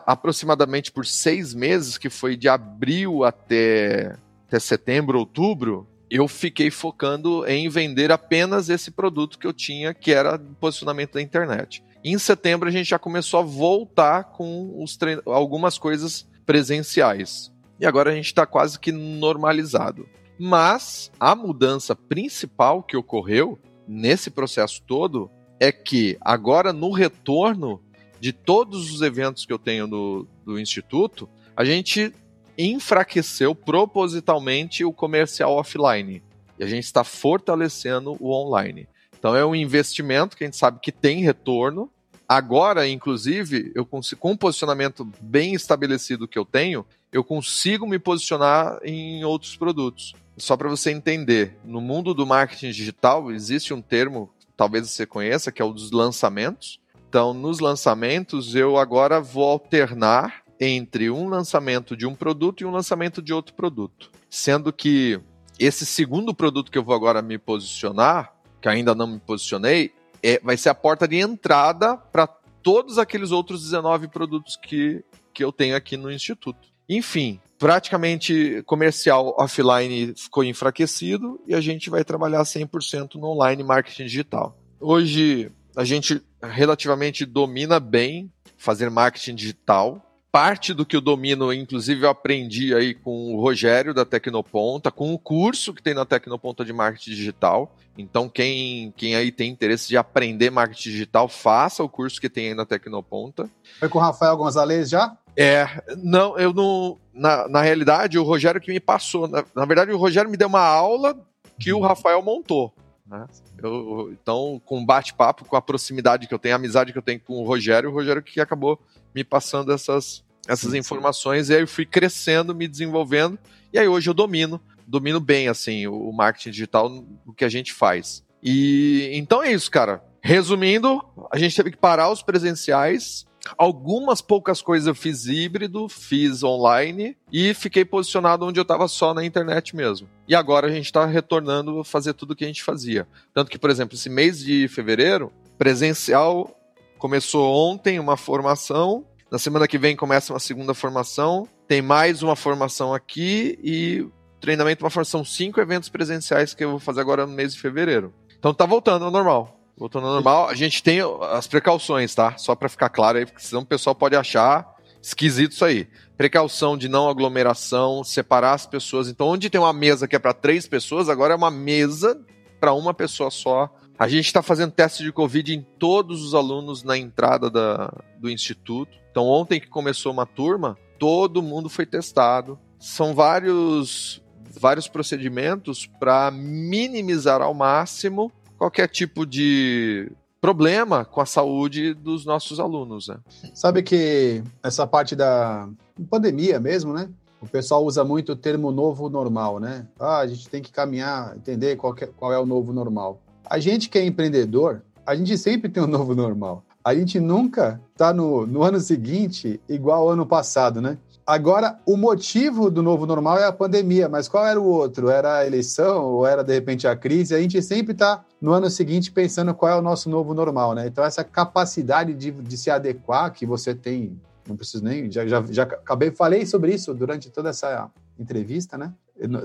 aproximadamente 0.06 0.92
por 0.92 1.06
seis 1.06 1.54
meses, 1.54 1.98
que 1.98 2.10
foi 2.10 2.36
de 2.36 2.50
abril 2.50 3.24
até, 3.24 4.18
até 4.48 4.60
setembro, 4.60 5.20
outubro, 5.20 5.88
eu 6.10 6.28
fiquei 6.28 6.72
focando 6.72 7.46
em 7.46 7.70
vender 7.70 8.12
apenas 8.12 8.70
esse 8.70 8.90
produto 8.90 9.38
que 9.38 9.46
eu 9.46 9.54
tinha, 9.54 9.94
que 9.94 10.12
era 10.12 10.40
posicionamento 10.60 11.14
da 11.14 11.22
internet. 11.22 11.84
Em 12.04 12.18
setembro 12.18 12.68
a 12.68 12.72
gente 12.72 12.90
já 12.90 12.98
começou 12.98 13.40
a 13.40 13.44
voltar 13.44 14.24
com 14.24 14.84
trein... 14.98 15.20
algumas 15.26 15.78
coisas 15.78 16.28
presenciais. 16.46 17.52
E 17.80 17.86
agora 17.86 18.12
a 18.12 18.16
gente 18.16 18.26
está 18.26 18.46
quase 18.46 18.80
que 18.80 18.92
normalizado. 18.92 20.08
Mas 20.40 21.12
a 21.20 21.36
mudança 21.36 21.94
principal 21.94 22.82
que 22.82 22.96
ocorreu 22.96 23.60
nesse 23.86 24.32
processo 24.32 24.82
todo 24.88 25.30
é 25.60 25.72
que 25.72 26.18
agora 26.22 26.72
no 26.72 26.92
retorno 26.92 27.82
de 28.22 28.32
todos 28.32 28.94
os 28.94 29.02
eventos 29.02 29.46
que 29.46 29.52
eu 29.52 29.60
tenho 29.60 29.88
do, 29.88 30.28
do 30.46 30.60
Instituto, 30.60 31.28
a 31.56 31.66
gente 31.66 32.14
enfraqueceu 32.58 33.54
propositalmente 33.54 34.84
o 34.86 34.94
comercial 34.94 35.52
offline. 35.54 36.22
e 36.58 36.64
a 36.64 36.68
gente 36.68 36.84
está 36.84 37.04
fortalecendo 37.04 38.16
o 38.20 38.32
online. 38.32 38.88
Então 39.18 39.36
é 39.36 39.46
um 39.46 39.56
investimento 39.56 40.38
que 40.38 40.44
a 40.44 40.48
gente 40.48 40.58
sabe 40.58 40.80
que 40.82 40.92
tem 40.92 41.22
retorno. 41.22 41.90
Agora, 42.28 42.88
inclusive, 42.88 43.72
eu 43.76 43.86
consigo, 43.86 44.22
com 44.22 44.32
um 44.32 44.38
posicionamento 44.38 45.06
bem 45.20 45.54
estabelecido 45.54 46.28
que 46.28 46.38
eu 46.38 46.46
tenho, 46.46 46.86
eu 47.12 47.24
consigo 47.24 47.88
me 47.88 47.98
posicionar 47.98 48.80
em 48.84 49.24
outros 49.24 49.56
produtos. 49.56 50.14
Só 50.40 50.56
para 50.56 50.70
você 50.70 50.92
entender, 50.92 51.58
no 51.64 51.82
mundo 51.82 52.14
do 52.14 52.26
marketing 52.26 52.72
digital 52.72 53.30
existe 53.32 53.74
um 53.74 53.82
termo, 53.82 54.32
talvez 54.56 54.90
você 54.90 55.06
conheça, 55.06 55.52
que 55.52 55.62
é 55.62 55.66
o 55.66 55.74
dos 55.74 55.92
lançamentos. 55.92 56.80
Então, 57.10 57.34
nos 57.34 57.60
lançamentos, 57.60 58.56
eu 58.56 58.78
agora 58.78 59.20
vou 59.20 59.44
alternar 59.44 60.44
entre 60.60 61.10
um 61.10 61.28
lançamento 61.28 61.96
de 61.96 62.06
um 62.06 62.16
produto 62.16 62.62
e 62.62 62.66
um 62.66 62.72
lançamento 62.72 63.22
de 63.22 63.34
outro 63.34 63.54
produto. 63.54 64.12
Sendo 64.30 64.72
que 64.72 65.20
esse 65.60 65.86
segundo 65.86 66.34
produto 66.34 66.72
que 66.72 66.78
eu 66.78 66.84
vou 66.84 66.96
agora 66.96 67.22
me 67.22 67.38
posicionar, 67.38 68.34
que 68.62 68.70
ainda 68.70 68.96
não 68.96 69.08
me 69.08 69.20
posicionei, 69.20 69.92
é, 70.24 70.40
vai 70.44 70.56
ser 70.56 70.70
a 70.70 70.76
porta 70.76 71.08
de 71.08 71.18
entrada 71.18 71.98
para 71.98 72.28
todos 72.62 72.98
aqueles 72.98 73.32
outros 73.32 73.64
19 73.64 74.08
produtos 74.08 74.56
que, 74.56 75.04
que 75.34 75.44
eu 75.44 75.52
tenho 75.52 75.76
aqui 75.76 75.98
no 75.98 76.12
Instituto. 76.12 76.70
Enfim, 76.88 77.40
praticamente 77.60 78.64
comercial 78.66 79.36
offline 79.38 80.14
ficou 80.16 80.46
enfraquecido 80.46 81.40
e 81.46 81.54
a 81.54 81.60
gente 81.60 81.90
vai 81.90 82.06
trabalhar 82.06 82.42
100% 82.42 83.16
no 83.16 83.28
online 83.28 83.64
marketing 83.64 84.06
digital. 84.06 84.58
Hoje 84.80 85.52
a 85.76 85.84
gente 85.84 86.22
relativamente 86.42 87.26
domina 87.26 87.80
bem 87.80 88.32
fazer 88.58 88.90
marketing 88.90 89.36
digital, 89.36 90.02
parte 90.32 90.74
do 90.74 90.86
que 90.86 90.96
eu 90.96 91.02
domino, 91.02 91.52
inclusive 91.52 92.06
eu 92.06 92.10
aprendi 92.10 92.74
aí 92.74 92.94
com 92.94 93.34
o 93.34 93.42
Rogério 93.42 93.94
da 93.94 94.06
Tecnoponta, 94.06 94.90
com 94.90 95.14
o 95.14 95.20
curso 95.20 95.74
que 95.74 95.84
tem 95.84 95.94
na 95.94 96.06
Tecnoponta 96.06 96.64
de 96.64 96.72
marketing 96.72 97.12
digital. 97.12 97.76
Então, 97.98 98.30
quem, 98.30 98.94
quem 98.96 99.16
aí 99.16 99.32
tem 99.32 99.52
interesse 99.52 99.90
de 99.90 99.98
aprender 99.98 100.50
marketing 100.50 100.90
digital, 100.92 101.28
faça 101.28 101.84
o 101.84 101.90
curso 101.90 102.22
que 102.22 102.30
tem 102.30 102.50
aí 102.50 102.54
na 102.54 102.66
Tecnoponta. 102.66 103.50
Foi 103.80 103.90
com 103.90 103.98
o 103.98 104.02
Rafael 104.02 104.38
Gonzalez 104.38 104.90
já? 104.90 105.18
É, 105.36 105.68
não, 105.98 106.38
eu 106.38 106.54
não. 106.54 106.98
Na, 107.14 107.48
na 107.48 107.62
realidade, 107.62 108.18
o 108.18 108.24
Rogério 108.24 108.62
que 108.62 108.72
me 108.72 108.80
passou. 108.80 109.28
Na, 109.28 109.44
na 109.56 109.66
verdade, 109.66 109.92
o 109.92 109.98
Rogério 109.98 110.30
me 110.30 110.38
deu 110.38 110.48
uma 110.48 110.62
aula 110.62 111.18
que 111.60 111.74
o 111.74 111.80
Rafael 111.80 112.22
montou. 112.22 112.74
Né? 113.06 113.26
Eu, 113.62 114.12
então, 114.14 114.62
com 114.66 114.86
bate-papo, 114.86 115.44
com 115.44 115.56
a 115.56 115.62
proximidade 115.62 116.28
que 116.28 116.34
eu 116.34 116.40
tenho, 116.40 116.56
a 116.56 116.58
amizade 116.58 116.92
que 116.92 116.98
eu 116.98 117.04
tenho 117.04 117.20
com 117.20 117.34
o 117.34 117.46
Rogério, 117.46 117.90
o 117.90 117.94
Rogério 117.94 118.22
que 118.22 118.40
acabou 118.40 118.80
me 119.14 119.24
passando 119.24 119.74
essas, 119.74 120.24
essas 120.48 120.74
informações, 120.74 121.50
e 121.50 121.56
aí 121.56 121.62
eu 121.62 121.68
fui 121.68 121.86
crescendo, 121.86 122.54
me 122.54 122.68
desenvolvendo, 122.68 123.38
e 123.74 123.80
aí 123.80 123.88
hoje 123.88 124.10
eu 124.10 124.14
domino, 124.14 124.62
domino 124.88 125.20
bem, 125.20 125.48
assim, 125.48 125.88
o, 125.88 126.12
marketing 126.12 126.52
digital, 126.52 127.04
o 127.26 127.34
que 127.34 127.44
a 127.44 127.50
gente 127.50 127.74
faz. 127.74 128.24
E 128.42 129.10
então 129.14 129.44
é 129.44 129.52
isso, 129.52 129.70
cara. 129.70 130.04
Resumindo, 130.22 131.04
a 131.32 131.38
gente 131.38 131.56
teve 131.56 131.72
que 131.72 131.78
parar 131.78 132.12
os 132.12 132.22
presenciais, 132.22 133.26
Algumas 133.58 134.22
poucas 134.22 134.62
coisas 134.62 134.88
eu 134.88 134.96
fiz 134.96 135.26
híbrido, 135.26 135.88
fiz 135.88 136.44
online 136.44 137.18
e 137.32 137.54
fiquei 137.54 137.84
posicionado 137.86 138.46
onde 138.46 138.60
eu 138.60 138.64
estava 138.64 138.88
só 138.88 139.14
na 139.14 139.26
internet 139.26 139.76
mesmo. 139.76 140.08
E 140.28 140.36
agora 140.36 140.68
a 140.68 140.72
gente 140.72 140.86
está 140.86 141.06
retornando 141.06 141.80
a 141.80 141.86
fazer 141.86 142.14
tudo 142.14 142.32
o 142.32 142.36
que 142.36 142.44
a 142.44 142.48
gente 142.48 142.64
fazia. 142.64 143.08
Tanto 143.34 143.50
que, 143.50 143.58
por 143.58 143.70
exemplo, 143.70 143.96
esse 143.96 144.10
mês 144.10 144.40
de 144.40 144.68
fevereiro, 144.68 145.32
presencial 145.58 146.56
começou 146.98 147.54
ontem 147.54 148.00
uma 148.00 148.18
formação, 148.18 149.06
na 149.32 149.38
semana 149.38 149.68
que 149.68 149.78
vem 149.78 149.96
começa 149.96 150.34
uma 150.34 150.40
segunda 150.40 150.74
formação, 150.74 151.48
tem 151.68 151.82
mais 151.82 152.24
uma 152.24 152.36
formação 152.36 152.94
aqui 152.94 153.60
e 153.64 154.08
treinamento, 154.40 154.84
uma 154.84 154.90
formação, 154.90 155.24
cinco 155.24 155.60
eventos 155.60 155.90
presenciais 155.90 156.54
que 156.54 156.64
eu 156.64 156.72
vou 156.72 156.80
fazer 156.80 157.02
agora 157.02 157.26
no 157.26 157.34
mês 157.34 157.54
de 157.54 157.60
fevereiro. 157.60 158.14
Então 158.38 158.54
tá 158.54 158.66
voltando 158.66 159.06
ao 159.06 159.12
normal. 159.12 159.59
Voltando 159.80 160.08
ao 160.08 160.14
normal, 160.16 160.50
a 160.50 160.56
gente 160.56 160.84
tem 160.84 161.00
as 161.32 161.48
precauções, 161.48 162.14
tá? 162.14 162.38
Só 162.38 162.54
para 162.54 162.68
ficar 162.68 162.90
claro 162.90 163.18
aí, 163.18 163.26
porque 163.26 163.42
senão 163.42 163.62
o 163.62 163.66
pessoal 163.66 163.96
pode 163.96 164.14
achar 164.14 164.76
esquisito 165.02 165.54
isso 165.54 165.64
aí. 165.64 165.88
Precaução 166.18 166.78
de 166.78 166.90
não 166.90 167.08
aglomeração, 167.08 168.04
separar 168.04 168.56
as 168.56 168.66
pessoas. 168.66 169.08
Então, 169.08 169.28
onde 169.28 169.50
tem 169.50 169.62
uma 169.62 169.72
mesa 169.72 170.06
que 170.06 170.18
é 170.18 170.20
para 170.20 170.34
três 170.34 170.68
pessoas, 170.68 171.08
agora 171.08 171.34
é 171.34 171.38
uma 171.38 171.50
mesa 171.50 172.20
para 172.60 172.74
uma 172.74 172.94
pessoa 172.94 173.32
só. 173.32 173.74
A 173.98 174.06
gente 174.10 174.26
está 174.26 174.42
fazendo 174.42 174.72
teste 174.72 175.02
de 175.02 175.14
Covid 175.14 175.54
em 175.54 175.62
todos 175.62 176.24
os 176.24 176.36
alunos 176.36 176.84
na 176.84 176.98
entrada 176.98 177.50
da, 177.50 177.90
do 178.18 178.30
instituto. 178.30 178.98
Então, 179.10 179.26
ontem 179.26 179.62
que 179.62 179.68
começou 179.68 180.12
uma 180.12 180.26
turma, 180.26 180.78
todo 180.98 181.42
mundo 181.42 181.70
foi 181.70 181.86
testado. 181.86 182.60
São 182.78 183.14
vários, 183.14 184.22
vários 184.60 184.90
procedimentos 184.90 185.86
para 185.86 186.30
minimizar 186.32 187.42
ao 187.42 187.54
máximo 187.54 188.30
qualquer 188.60 188.90
tipo 188.90 189.26
de 189.26 190.12
problema 190.42 191.06
com 191.06 191.22
a 191.22 191.26
saúde 191.26 191.94
dos 191.94 192.26
nossos 192.26 192.60
alunos. 192.60 193.08
Né? 193.08 193.18
Sabe 193.56 193.82
que 193.82 194.44
essa 194.62 194.86
parte 194.86 195.16
da 195.16 195.68
pandemia 196.10 196.60
mesmo, 196.60 196.94
né? 196.94 197.10
O 197.42 197.48
pessoal 197.48 197.86
usa 197.86 198.04
muito 198.04 198.34
o 198.34 198.36
termo 198.36 198.70
novo 198.70 199.10
normal, 199.10 199.62
né? 199.62 199.88
Ah, 199.98 200.18
a 200.18 200.28
gente 200.28 200.50
tem 200.50 200.62
que 200.62 200.74
caminhar, 200.74 201.38
entender 201.38 201.78
qual, 201.78 201.96
é, 201.98 202.06
qual 202.06 202.34
é 202.34 202.40
o 202.40 202.46
novo 202.46 202.74
normal. 202.74 203.22
A 203.46 203.60
gente 203.60 203.90
que 203.90 203.98
é 203.98 204.06
empreendedor, 204.06 204.82
a 205.06 205.16
gente 205.16 205.38
sempre 205.38 205.70
tem 205.70 205.82
um 205.82 205.88
novo 205.88 206.14
normal. 206.14 206.66
A 206.84 206.94
gente 206.94 207.18
nunca 207.18 207.80
está 207.94 208.14
no, 208.14 208.46
no 208.46 208.62
ano 208.62 208.80
seguinte 208.80 209.60
igual 209.70 210.02
ao 210.02 210.10
ano 210.10 210.26
passado, 210.26 210.82
né? 210.82 210.98
Agora, 211.30 211.78
o 211.86 211.96
motivo 211.96 212.72
do 212.72 212.82
novo 212.82 213.06
normal 213.06 213.38
é 213.38 213.46
a 213.46 213.52
pandemia, 213.52 214.10
mas 214.10 214.28
qual 214.28 214.48
era 214.48 214.60
o 214.60 214.66
outro? 214.66 215.12
Era 215.12 215.38
a 215.38 215.46
eleição 215.46 216.04
ou 216.04 216.26
era, 216.26 216.44
de 216.44 216.52
repente, 216.52 216.88
a 216.88 216.96
crise? 216.96 217.36
A 217.36 217.40
gente 217.40 217.62
sempre 217.62 217.92
está, 217.92 218.26
no 218.42 218.52
ano 218.52 218.68
seguinte, 218.68 219.12
pensando 219.12 219.54
qual 219.54 219.72
é 219.72 219.76
o 219.76 219.82
nosso 219.84 220.10
novo 220.10 220.34
normal, 220.34 220.74
né? 220.74 220.88
Então, 220.88 221.04
essa 221.04 221.24
capacidade 221.24 222.16
de, 222.16 222.32
de 222.32 222.58
se 222.58 222.72
adequar 222.72 223.32
que 223.32 223.46
você 223.46 223.76
tem, 223.76 224.20
não 224.48 224.58
preciso 224.58 224.84
nem, 224.84 225.12
já, 225.12 225.28
já, 225.28 225.46
já 225.52 225.64
acabei, 225.66 226.10
falei 226.10 226.48
sobre 226.48 226.74
isso 226.74 226.96
durante 226.96 227.30
toda 227.30 227.50
essa 227.50 227.92
entrevista, 228.18 228.76
né? 228.76 228.92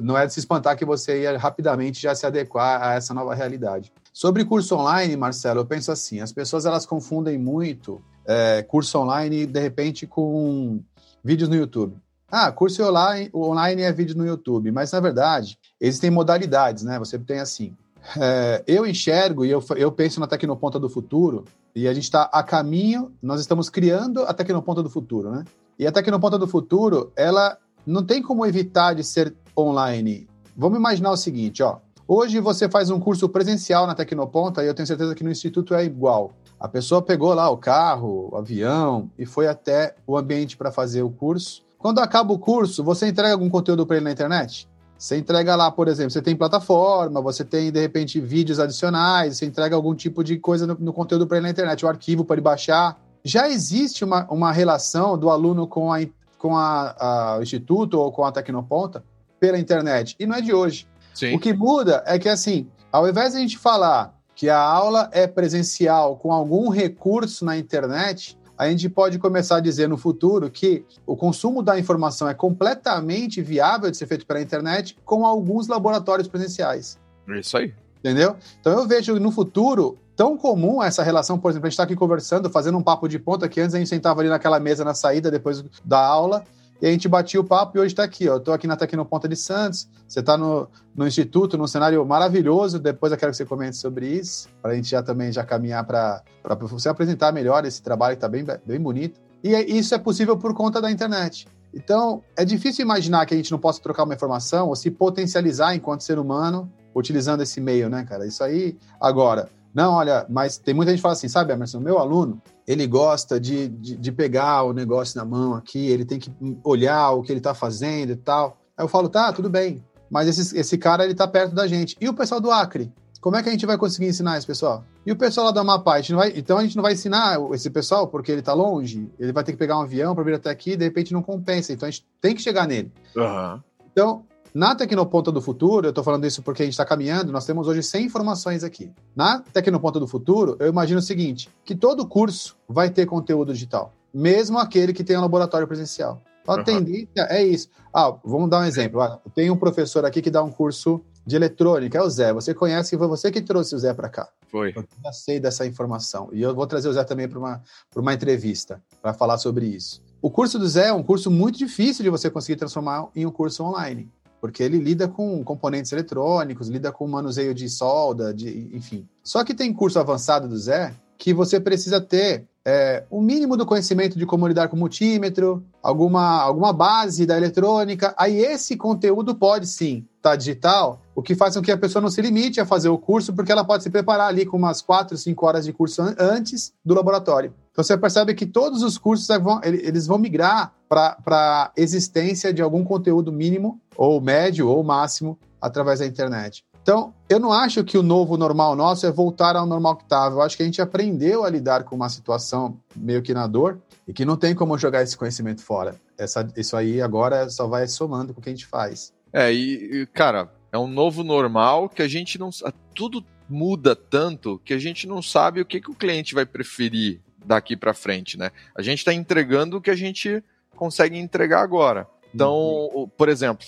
Não 0.00 0.16
é 0.16 0.26
de 0.26 0.32
se 0.32 0.40
espantar 0.40 0.78
que 0.78 0.86
você 0.86 1.24
ia 1.24 1.36
rapidamente 1.36 2.00
já 2.00 2.14
se 2.14 2.24
adequar 2.24 2.82
a 2.82 2.94
essa 2.94 3.12
nova 3.12 3.34
realidade. 3.34 3.92
Sobre 4.10 4.42
curso 4.46 4.74
online, 4.74 5.18
Marcelo, 5.18 5.60
eu 5.60 5.66
penso 5.66 5.92
assim, 5.92 6.20
as 6.22 6.32
pessoas 6.32 6.64
elas 6.64 6.86
confundem 6.86 7.36
muito 7.36 8.00
é, 8.24 8.62
curso 8.62 8.98
online, 8.98 9.44
de 9.44 9.60
repente, 9.60 10.06
com 10.06 10.80
vídeos 11.24 11.48
no 11.48 11.56
YouTube. 11.56 11.96
Ah, 12.30 12.52
curso 12.52 12.82
online, 12.84 13.30
online 13.34 13.82
é 13.82 13.92
vídeo 13.92 14.16
no 14.16 14.26
YouTube, 14.26 14.70
mas 14.70 14.92
na 14.92 15.00
verdade 15.00 15.58
existem 15.80 16.10
modalidades, 16.10 16.82
né? 16.82 16.98
Você 16.98 17.18
tem 17.18 17.40
assim. 17.40 17.74
É, 18.20 18.62
eu 18.66 18.84
enxergo 18.84 19.44
e 19.44 19.50
eu, 19.50 19.64
eu 19.76 19.90
penso 19.90 20.20
na 20.20 20.26
Tecnoponta 20.26 20.78
do 20.78 20.90
futuro 20.90 21.44
e 21.74 21.88
a 21.88 21.94
gente 21.94 22.04
está 22.04 22.24
a 22.24 22.42
caminho, 22.42 23.12
nós 23.22 23.40
estamos 23.40 23.70
criando 23.70 24.24
a 24.24 24.34
Tecnoponta 24.34 24.82
do 24.82 24.90
futuro, 24.90 25.30
né? 25.30 25.44
E 25.78 25.86
a 25.86 25.92
Tecnoponta 25.92 26.38
do 26.38 26.46
futuro, 26.46 27.10
ela 27.16 27.56
não 27.86 28.04
tem 28.04 28.20
como 28.20 28.44
evitar 28.44 28.94
de 28.94 29.02
ser 29.02 29.34
online. 29.56 30.28
Vamos 30.56 30.78
imaginar 30.78 31.10
o 31.10 31.16
seguinte, 31.16 31.62
ó. 31.62 31.78
Hoje 32.06 32.38
você 32.38 32.68
faz 32.68 32.90
um 32.90 33.00
curso 33.00 33.28
presencial 33.28 33.86
na 33.86 33.94
Tecnoponta 33.94 34.62
e 34.62 34.66
eu 34.66 34.74
tenho 34.74 34.86
certeza 34.86 35.14
que 35.14 35.24
no 35.24 35.30
Instituto 35.30 35.74
é 35.74 35.84
igual. 35.84 36.32
A 36.64 36.68
pessoa 36.68 37.02
pegou 37.02 37.34
lá 37.34 37.50
o 37.50 37.58
carro, 37.58 38.30
o 38.32 38.36
avião 38.38 39.10
e 39.18 39.26
foi 39.26 39.46
até 39.46 39.94
o 40.06 40.16
ambiente 40.16 40.56
para 40.56 40.72
fazer 40.72 41.02
o 41.02 41.10
curso. 41.10 41.62
Quando 41.76 41.98
acaba 41.98 42.32
o 42.32 42.38
curso, 42.38 42.82
você 42.82 43.06
entrega 43.06 43.34
algum 43.34 43.50
conteúdo 43.50 43.84
para 43.84 43.96
ele 43.96 44.04
na 44.06 44.10
internet? 44.10 44.66
Você 44.96 45.18
entrega 45.18 45.54
lá, 45.56 45.70
por 45.70 45.88
exemplo, 45.88 46.10
você 46.10 46.22
tem 46.22 46.34
plataforma, 46.34 47.20
você 47.20 47.44
tem, 47.44 47.70
de 47.70 47.78
repente, 47.78 48.18
vídeos 48.18 48.58
adicionais, 48.58 49.36
você 49.36 49.44
entrega 49.44 49.76
algum 49.76 49.94
tipo 49.94 50.24
de 50.24 50.38
coisa 50.38 50.66
no, 50.66 50.74
no 50.80 50.90
conteúdo 50.94 51.26
para 51.26 51.36
ele 51.36 51.44
na 51.44 51.50
internet, 51.50 51.84
o 51.84 51.88
arquivo 51.88 52.24
para 52.24 52.36
ele 52.36 52.40
baixar. 52.40 52.98
Já 53.22 53.46
existe 53.46 54.02
uma, 54.02 54.26
uma 54.30 54.50
relação 54.50 55.18
do 55.18 55.28
aluno 55.28 55.66
com, 55.66 55.92
a, 55.92 55.98
com 56.38 56.56
a, 56.56 56.94
a, 56.98 57.38
o 57.40 57.42
instituto 57.42 58.00
ou 58.00 58.10
com 58.10 58.24
a 58.24 58.32
Tecnoponta 58.32 59.04
pela 59.38 59.58
internet, 59.58 60.16
e 60.18 60.24
não 60.24 60.36
é 60.36 60.40
de 60.40 60.54
hoje. 60.54 60.88
Sim. 61.12 61.36
O 61.36 61.38
que 61.38 61.52
muda 61.52 62.02
é 62.06 62.18
que, 62.18 62.30
assim, 62.30 62.66
ao 62.90 63.06
invés 63.06 63.32
de 63.32 63.36
a 63.36 63.40
gente 63.42 63.58
falar 63.58 64.13
que 64.34 64.48
a 64.48 64.58
aula 64.58 65.08
é 65.12 65.26
presencial 65.26 66.16
com 66.16 66.32
algum 66.32 66.68
recurso 66.68 67.44
na 67.44 67.56
internet, 67.56 68.38
a 68.56 68.68
gente 68.68 68.88
pode 68.88 69.18
começar 69.18 69.56
a 69.56 69.60
dizer 69.60 69.88
no 69.88 69.96
futuro 69.96 70.50
que 70.50 70.84
o 71.06 71.16
consumo 71.16 71.62
da 71.62 71.78
informação 71.78 72.28
é 72.28 72.34
completamente 72.34 73.42
viável 73.42 73.90
de 73.90 73.96
ser 73.96 74.06
feito 74.06 74.26
pela 74.26 74.40
internet 74.40 74.96
com 75.04 75.26
alguns 75.26 75.66
laboratórios 75.66 76.28
presenciais. 76.28 76.98
Isso 77.28 77.56
aí. 77.56 77.74
Entendeu? 77.98 78.36
Então 78.60 78.78
eu 78.78 78.86
vejo 78.86 79.18
no 79.18 79.30
futuro 79.30 79.98
tão 80.14 80.36
comum 80.36 80.82
essa 80.82 81.02
relação, 81.02 81.38
por 81.38 81.50
exemplo, 81.50 81.66
a 81.66 81.70
gente 81.70 81.74
está 81.74 81.82
aqui 81.82 81.96
conversando, 81.96 82.48
fazendo 82.50 82.78
um 82.78 82.82
papo 82.82 83.08
de 83.08 83.18
ponta, 83.18 83.48
que 83.48 83.60
antes 83.60 83.74
a 83.74 83.78
gente 83.78 83.88
sentava 83.88 84.20
ali 84.20 84.28
naquela 84.28 84.60
mesa 84.60 84.84
na 84.84 84.94
saída 84.94 85.30
depois 85.30 85.64
da 85.84 85.98
aula, 85.98 86.44
e 86.84 86.86
a 86.86 86.90
gente 86.90 87.08
batia 87.08 87.40
o 87.40 87.44
papo 87.44 87.78
e 87.78 87.80
hoje 87.80 87.94
está 87.94 88.04
aqui, 88.04 88.28
ó. 88.28 88.34
Eu 88.34 88.40
tô 88.40 88.52
aqui 88.52 88.66
na 88.66 88.76
Tecnoponta 88.76 89.26
de 89.26 89.36
Santos, 89.36 89.88
você 90.06 90.20
está 90.20 90.36
no, 90.36 90.68
no 90.94 91.06
Instituto, 91.06 91.56
num 91.56 91.66
cenário 91.66 92.04
maravilhoso. 92.04 92.78
Depois 92.78 93.10
eu 93.10 93.16
quero 93.16 93.32
que 93.32 93.38
você 93.38 93.46
comente 93.46 93.78
sobre 93.78 94.06
isso, 94.06 94.50
para 94.60 94.72
a 94.72 94.74
gente 94.74 94.90
já 94.90 95.02
também 95.02 95.32
já 95.32 95.42
caminhar 95.42 95.82
para 95.86 96.22
você 96.60 96.90
apresentar 96.90 97.32
melhor 97.32 97.64
esse 97.64 97.82
trabalho 97.82 98.14
que 98.14 98.18
está 98.18 98.28
bem, 98.28 98.44
bem 98.66 98.78
bonito. 98.78 99.18
E 99.42 99.54
é, 99.54 99.64
isso 99.64 99.94
é 99.94 99.98
possível 99.98 100.36
por 100.36 100.52
conta 100.52 100.78
da 100.78 100.90
internet. 100.90 101.48
Então, 101.72 102.22
é 102.36 102.44
difícil 102.44 102.84
imaginar 102.84 103.24
que 103.24 103.32
a 103.32 103.36
gente 103.38 103.50
não 103.50 103.58
possa 103.58 103.80
trocar 103.80 104.04
uma 104.04 104.12
informação 104.12 104.68
ou 104.68 104.76
se 104.76 104.90
potencializar 104.90 105.74
enquanto 105.74 106.02
ser 106.02 106.18
humano 106.18 106.70
utilizando 106.94 107.42
esse 107.42 107.62
meio, 107.62 107.88
né, 107.88 108.04
cara? 108.04 108.26
Isso 108.26 108.44
aí, 108.44 108.76
agora, 109.00 109.48
não, 109.74 109.94
olha, 109.94 110.26
mas 110.28 110.58
tem 110.58 110.74
muita 110.74 110.90
gente 110.92 110.98
que 110.98 111.02
fala 111.02 111.14
assim, 111.14 111.28
sabe, 111.28 111.50
Emerson, 111.50 111.80
meu 111.80 111.98
aluno, 111.98 112.42
ele 112.66 112.86
gosta 112.86 113.38
de, 113.38 113.68
de, 113.68 113.96
de 113.96 114.12
pegar 114.12 114.62
o 114.62 114.72
negócio 114.72 115.18
na 115.18 115.24
mão 115.24 115.54
aqui, 115.54 115.88
ele 115.88 116.04
tem 116.04 116.18
que 116.18 116.30
olhar 116.62 117.10
o 117.10 117.22
que 117.22 117.30
ele 117.30 117.40
está 117.40 117.54
fazendo 117.54 118.12
e 118.12 118.16
tal. 118.16 118.58
Aí 118.76 118.84
eu 118.84 118.88
falo, 118.88 119.08
tá, 119.08 119.32
tudo 119.32 119.50
bem, 119.50 119.84
mas 120.10 120.28
esse, 120.28 120.56
esse 120.58 120.78
cara, 120.78 121.04
ele 121.04 121.14
tá 121.14 121.26
perto 121.26 121.54
da 121.54 121.66
gente. 121.66 121.96
E 122.00 122.08
o 122.08 122.14
pessoal 122.14 122.40
do 122.40 122.50
Acre? 122.50 122.92
Como 123.20 123.36
é 123.36 123.42
que 123.42 123.48
a 123.48 123.52
gente 123.52 123.64
vai 123.64 123.78
conseguir 123.78 124.08
ensinar 124.08 124.36
esse 124.36 124.46
pessoal? 124.46 124.84
E 125.06 125.10
o 125.10 125.16
pessoal 125.16 125.46
lá 125.46 125.52
do 125.52 125.58
Amapá, 125.58 125.94
a 125.94 126.00
gente 126.00 126.12
não 126.12 126.18
vai, 126.18 126.32
então 126.36 126.58
a 126.58 126.62
gente 126.62 126.76
não 126.76 126.82
vai 126.82 126.92
ensinar 126.92 127.38
esse 127.52 127.70
pessoal 127.70 128.06
porque 128.06 128.30
ele 128.30 128.40
está 128.40 128.52
longe, 128.52 129.10
ele 129.18 129.32
vai 129.32 129.42
ter 129.42 129.52
que 129.52 129.58
pegar 129.58 129.78
um 129.78 129.82
avião 129.82 130.14
para 130.14 130.24
vir 130.24 130.34
até 130.34 130.50
aqui 130.50 130.72
e 130.72 130.76
de 130.76 130.84
repente 130.84 131.12
não 131.12 131.22
compensa. 131.22 131.72
Então 131.72 131.88
a 131.88 131.90
gente 131.90 132.06
tem 132.20 132.34
que 132.34 132.42
chegar 132.42 132.68
nele. 132.68 132.92
Uhum. 133.16 133.60
Então, 133.90 134.26
na 134.54 134.72
Tecnoponta 134.76 135.32
do 135.32 135.42
Futuro, 135.42 135.86
eu 135.86 135.90
estou 135.90 136.04
falando 136.04 136.24
isso 136.24 136.40
porque 136.40 136.62
a 136.62 136.64
gente 136.64 136.74
está 136.74 136.84
caminhando, 136.84 137.32
nós 137.32 137.44
temos 137.44 137.66
hoje 137.66 137.82
100 137.82 138.06
informações 138.06 138.62
aqui. 138.62 138.92
Na 139.16 139.40
Tecnoponta 139.40 139.98
do 139.98 140.06
Futuro, 140.06 140.56
eu 140.60 140.68
imagino 140.68 141.00
o 141.00 141.02
seguinte, 141.02 141.50
que 141.64 141.74
todo 141.74 142.06
curso 142.06 142.56
vai 142.68 142.88
ter 142.88 143.04
conteúdo 143.04 143.52
digital, 143.52 143.92
mesmo 144.14 144.56
aquele 144.56 144.92
que 144.92 145.02
tem 145.02 145.18
um 145.18 145.22
laboratório 145.22 145.66
presencial. 145.66 146.22
A 146.46 146.54
uhum. 146.56 146.64
tendência 146.64 147.26
é 147.30 147.42
isso. 147.42 147.68
Ah, 147.92 148.14
vamos 148.24 148.48
dar 148.48 148.60
um 148.60 148.64
exemplo. 148.64 149.00
Ah, 149.00 149.18
tem 149.34 149.50
um 149.50 149.56
professor 149.56 150.04
aqui 150.04 150.22
que 150.22 150.30
dá 150.30 150.42
um 150.42 150.52
curso 150.52 151.00
de 151.26 151.34
eletrônica, 151.34 151.98
é 151.98 152.02
o 152.02 152.08
Zé. 152.08 152.32
Você 152.32 152.54
conhece, 152.54 152.96
foi 152.96 153.08
você 153.08 153.32
que 153.32 153.40
trouxe 153.40 153.74
o 153.74 153.78
Zé 153.78 153.92
para 153.92 154.08
cá. 154.08 154.28
Foi. 154.52 154.72
Eu 154.76 154.84
já 155.02 155.12
sei 155.12 155.40
dessa 155.40 155.66
informação. 155.66 156.28
E 156.32 156.42
eu 156.42 156.54
vou 156.54 156.66
trazer 156.66 156.88
o 156.88 156.92
Zé 156.92 157.02
também 157.02 157.26
para 157.26 157.38
uma, 157.38 157.62
uma 157.96 158.14
entrevista, 158.14 158.80
para 159.02 159.14
falar 159.14 159.38
sobre 159.38 159.66
isso. 159.66 160.02
O 160.20 160.30
curso 160.30 160.58
do 160.58 160.68
Zé 160.68 160.88
é 160.88 160.92
um 160.92 161.02
curso 161.02 161.30
muito 161.30 161.58
difícil 161.58 162.04
de 162.04 162.10
você 162.10 162.30
conseguir 162.30 162.56
transformar 162.56 163.08
em 163.16 163.26
um 163.26 163.30
curso 163.30 163.64
online, 163.64 164.10
porque 164.44 164.62
ele 164.62 164.76
lida 164.76 165.08
com 165.08 165.42
componentes 165.42 165.90
eletrônicos, 165.90 166.68
lida 166.68 166.92
com 166.92 167.08
manuseio 167.08 167.54
de 167.54 167.66
solda, 167.66 168.34
de, 168.34 168.68
enfim. 168.74 169.08
Só 169.22 169.42
que 169.42 169.54
tem 169.54 169.72
curso 169.72 169.98
avançado 169.98 170.46
do 170.46 170.58
Zé 170.58 170.94
que 171.18 171.32
você 171.32 171.58
precisa 171.60 172.00
ter 172.00 172.46
é, 172.64 173.04
o 173.10 173.20
mínimo 173.20 173.56
do 173.56 173.66
conhecimento 173.66 174.18
de 174.18 174.24
como 174.24 174.48
lidar 174.48 174.68
com 174.68 174.76
multímetro, 174.76 175.62
alguma, 175.82 176.40
alguma 176.40 176.72
base 176.72 177.26
da 177.26 177.36
eletrônica. 177.36 178.14
Aí 178.16 178.38
esse 178.38 178.76
conteúdo 178.76 179.34
pode 179.34 179.66
sim 179.66 180.06
estar 180.16 180.30
tá 180.30 180.36
digital, 180.36 181.00
o 181.14 181.22
que 181.22 181.34
faz 181.34 181.54
com 181.54 181.62
que 181.62 181.70
a 181.70 181.76
pessoa 181.76 182.00
não 182.00 182.10
se 182.10 182.22
limite 182.22 182.60
a 182.60 182.64
fazer 182.64 182.88
o 182.88 182.96
curso, 182.96 183.34
porque 183.34 183.52
ela 183.52 183.64
pode 183.64 183.82
se 183.82 183.90
preparar 183.90 184.28
ali 184.28 184.46
com 184.46 184.56
umas 184.56 184.80
4, 184.80 185.16
5 185.16 185.46
horas 185.46 185.64
de 185.66 185.72
curso 185.72 186.00
an 186.00 186.14
antes 186.18 186.72
do 186.82 186.94
laboratório. 186.94 187.52
Então 187.70 187.84
você 187.84 187.98
percebe 187.98 188.34
que 188.34 188.46
todos 188.46 188.82
os 188.82 188.96
cursos 188.96 189.26
vão, 189.42 189.60
eles 189.62 190.06
vão 190.06 190.16
migrar 190.16 190.72
para 190.88 191.16
a 191.28 191.72
existência 191.76 192.54
de 192.54 192.62
algum 192.62 192.82
conteúdo 192.82 193.30
mínimo, 193.30 193.78
ou 193.96 194.20
médio, 194.20 194.68
ou 194.68 194.82
máximo, 194.82 195.38
através 195.60 195.98
da 195.98 196.06
internet. 196.06 196.64
Então, 196.84 197.14
eu 197.30 197.40
não 197.40 197.50
acho 197.50 197.82
que 197.82 197.96
o 197.96 198.02
novo 198.02 198.36
normal 198.36 198.76
nosso 198.76 199.06
é 199.06 199.10
voltar 199.10 199.56
ao 199.56 199.64
normal 199.64 199.96
que 199.96 200.02
estava. 200.02 200.34
Eu 200.34 200.42
acho 200.42 200.54
que 200.54 200.62
a 200.62 200.66
gente 200.66 200.82
aprendeu 200.82 201.42
a 201.42 201.48
lidar 201.48 201.82
com 201.84 201.96
uma 201.96 202.10
situação 202.10 202.78
meio 202.94 203.22
que 203.22 203.32
na 203.32 203.46
dor 203.46 203.80
e 204.06 204.12
que 204.12 204.22
não 204.22 204.36
tem 204.36 204.54
como 204.54 204.76
jogar 204.76 205.02
esse 205.02 205.16
conhecimento 205.16 205.62
fora. 205.62 205.96
Essa, 206.18 206.46
isso 206.54 206.76
aí 206.76 207.00
agora 207.00 207.48
só 207.48 207.66
vai 207.66 207.88
somando 207.88 208.34
com 208.34 208.40
o 208.40 208.42
que 208.42 208.50
a 208.50 208.52
gente 208.52 208.66
faz. 208.66 209.14
É, 209.32 209.50
e, 209.50 210.06
cara, 210.12 210.52
é 210.70 210.76
um 210.76 210.86
novo 210.86 211.24
normal 211.24 211.88
que 211.88 212.02
a 212.02 212.06
gente 212.06 212.38
não. 212.38 212.50
Tudo 212.94 213.24
muda 213.48 213.96
tanto 213.96 214.60
que 214.62 214.74
a 214.74 214.78
gente 214.78 215.06
não 215.08 215.22
sabe 215.22 215.62
o 215.62 215.64
que, 215.64 215.80
que 215.80 215.90
o 215.90 215.94
cliente 215.94 216.34
vai 216.34 216.44
preferir 216.44 217.22
daqui 217.46 217.78
para 217.78 217.94
frente, 217.94 218.38
né? 218.38 218.50
A 218.76 218.82
gente 218.82 218.98
está 218.98 219.14
entregando 219.14 219.78
o 219.78 219.80
que 219.80 219.90
a 219.90 219.96
gente 219.96 220.44
consegue 220.76 221.16
entregar 221.16 221.62
agora. 221.62 222.06
Então, 222.34 222.90
uhum. 222.92 223.08
por 223.08 223.30
exemplo, 223.30 223.66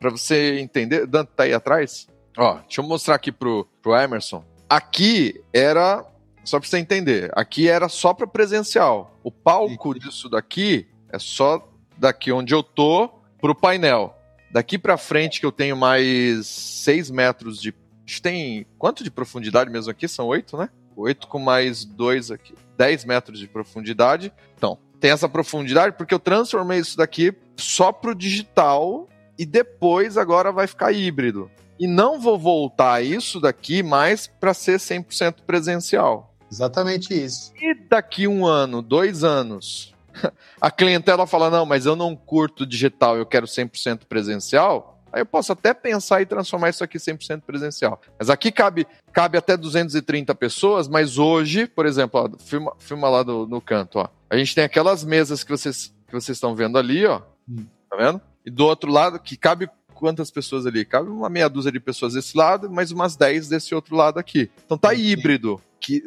para 0.00 0.10
você 0.10 0.58
entender, 0.58 1.06
Dante 1.06 1.30
tá 1.36 1.44
aí 1.44 1.54
atrás? 1.54 2.08
Ó, 2.36 2.54
deixa 2.54 2.80
eu 2.80 2.84
mostrar 2.84 3.14
aqui 3.16 3.32
pro, 3.32 3.66
pro 3.82 3.94
Emerson. 3.94 4.44
Aqui 4.68 5.40
era, 5.52 6.04
só 6.44 6.60
pra 6.60 6.68
você 6.68 6.78
entender, 6.78 7.30
aqui 7.34 7.68
era 7.68 7.88
só 7.88 8.14
para 8.14 8.26
presencial. 8.26 9.18
O 9.22 9.30
palco 9.30 9.98
disso 9.98 10.28
daqui 10.28 10.86
é 11.12 11.18
só 11.18 11.68
daqui 11.98 12.30
onde 12.30 12.54
eu 12.54 12.62
tô 12.62 13.08
pro 13.40 13.54
painel. 13.54 14.16
Daqui 14.52 14.78
para 14.78 14.96
frente 14.96 15.40
que 15.40 15.46
eu 15.46 15.52
tenho 15.52 15.76
mais 15.76 16.46
6 16.46 17.10
metros 17.10 17.60
de. 17.60 17.74
Tem 18.20 18.66
quanto 18.76 19.04
de 19.04 19.10
profundidade 19.10 19.70
mesmo 19.70 19.90
aqui? 19.90 20.08
São 20.08 20.26
8, 20.26 20.56
né? 20.56 20.68
8 20.96 21.28
com 21.28 21.38
mais 21.38 21.84
2 21.84 22.32
aqui. 22.32 22.54
10 22.76 23.04
metros 23.04 23.38
de 23.38 23.46
profundidade. 23.46 24.32
Então, 24.56 24.78
tem 24.98 25.12
essa 25.12 25.28
profundidade 25.28 25.96
porque 25.96 26.12
eu 26.12 26.18
transformei 26.18 26.78
isso 26.78 26.96
daqui 26.96 27.32
só 27.56 27.92
pro 27.92 28.14
digital 28.14 29.08
e 29.38 29.46
depois 29.46 30.16
agora 30.16 30.50
vai 30.50 30.66
ficar 30.66 30.92
híbrido 30.92 31.50
e 31.80 31.86
não 31.86 32.20
vou 32.20 32.38
voltar 32.38 33.02
isso 33.02 33.40
daqui 33.40 33.82
mais 33.82 34.26
para 34.26 34.52
ser 34.52 34.78
100% 34.78 35.36
presencial. 35.46 36.34
Exatamente 36.52 37.14
isso. 37.14 37.52
E 37.56 37.74
daqui 37.74 38.28
um 38.28 38.44
ano, 38.44 38.82
dois 38.82 39.24
anos, 39.24 39.94
a 40.60 40.70
clientela 40.70 41.26
fala: 41.26 41.48
não, 41.48 41.64
mas 41.64 41.86
eu 41.86 41.96
não 41.96 42.14
curto 42.14 42.66
digital, 42.66 43.16
eu 43.16 43.24
quero 43.24 43.46
100% 43.46 44.00
presencial. 44.06 44.98
Aí 45.12 45.22
eu 45.22 45.26
posso 45.26 45.52
até 45.52 45.74
pensar 45.74 46.22
em 46.22 46.26
transformar 46.26 46.68
isso 46.68 46.84
aqui 46.84 46.98
100% 46.98 47.40
presencial. 47.40 48.00
Mas 48.18 48.30
aqui 48.30 48.52
cabe, 48.52 48.86
cabe 49.12 49.38
até 49.38 49.56
230 49.56 50.34
pessoas, 50.36 50.86
mas 50.86 51.18
hoje, 51.18 51.66
por 51.66 51.84
exemplo, 51.84 52.20
ó, 52.20 52.38
filma, 52.38 52.72
filma 52.78 53.08
lá 53.08 53.24
no, 53.24 53.46
no 53.46 53.60
canto, 53.60 53.98
ó. 53.98 54.08
A 54.28 54.36
gente 54.36 54.54
tem 54.54 54.62
aquelas 54.62 55.02
mesas 55.02 55.42
que 55.42 55.50
vocês, 55.50 55.92
que 56.06 56.12
vocês 56.12 56.36
estão 56.36 56.54
vendo 56.54 56.78
ali, 56.78 57.06
ó. 57.06 57.22
Hum. 57.48 57.66
Tá 57.88 57.96
vendo? 57.96 58.20
E 58.46 58.50
do 58.50 58.64
outro 58.64 58.90
lado, 58.90 59.18
que 59.18 59.36
cabe 59.36 59.68
quantas 60.00 60.30
pessoas 60.30 60.66
ali? 60.66 60.84
Cabe 60.84 61.10
uma 61.10 61.28
meia 61.28 61.48
dúzia 61.48 61.70
de 61.70 61.78
pessoas 61.78 62.14
desse 62.14 62.36
lado, 62.36 62.70
mais 62.70 62.90
umas 62.90 63.14
10 63.14 63.48
desse 63.48 63.74
outro 63.74 63.94
lado 63.94 64.18
aqui. 64.18 64.50
Então 64.64 64.78
tá 64.78 64.94
híbrido. 64.94 65.60
Que 65.78 66.02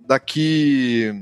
daqui 0.00 1.12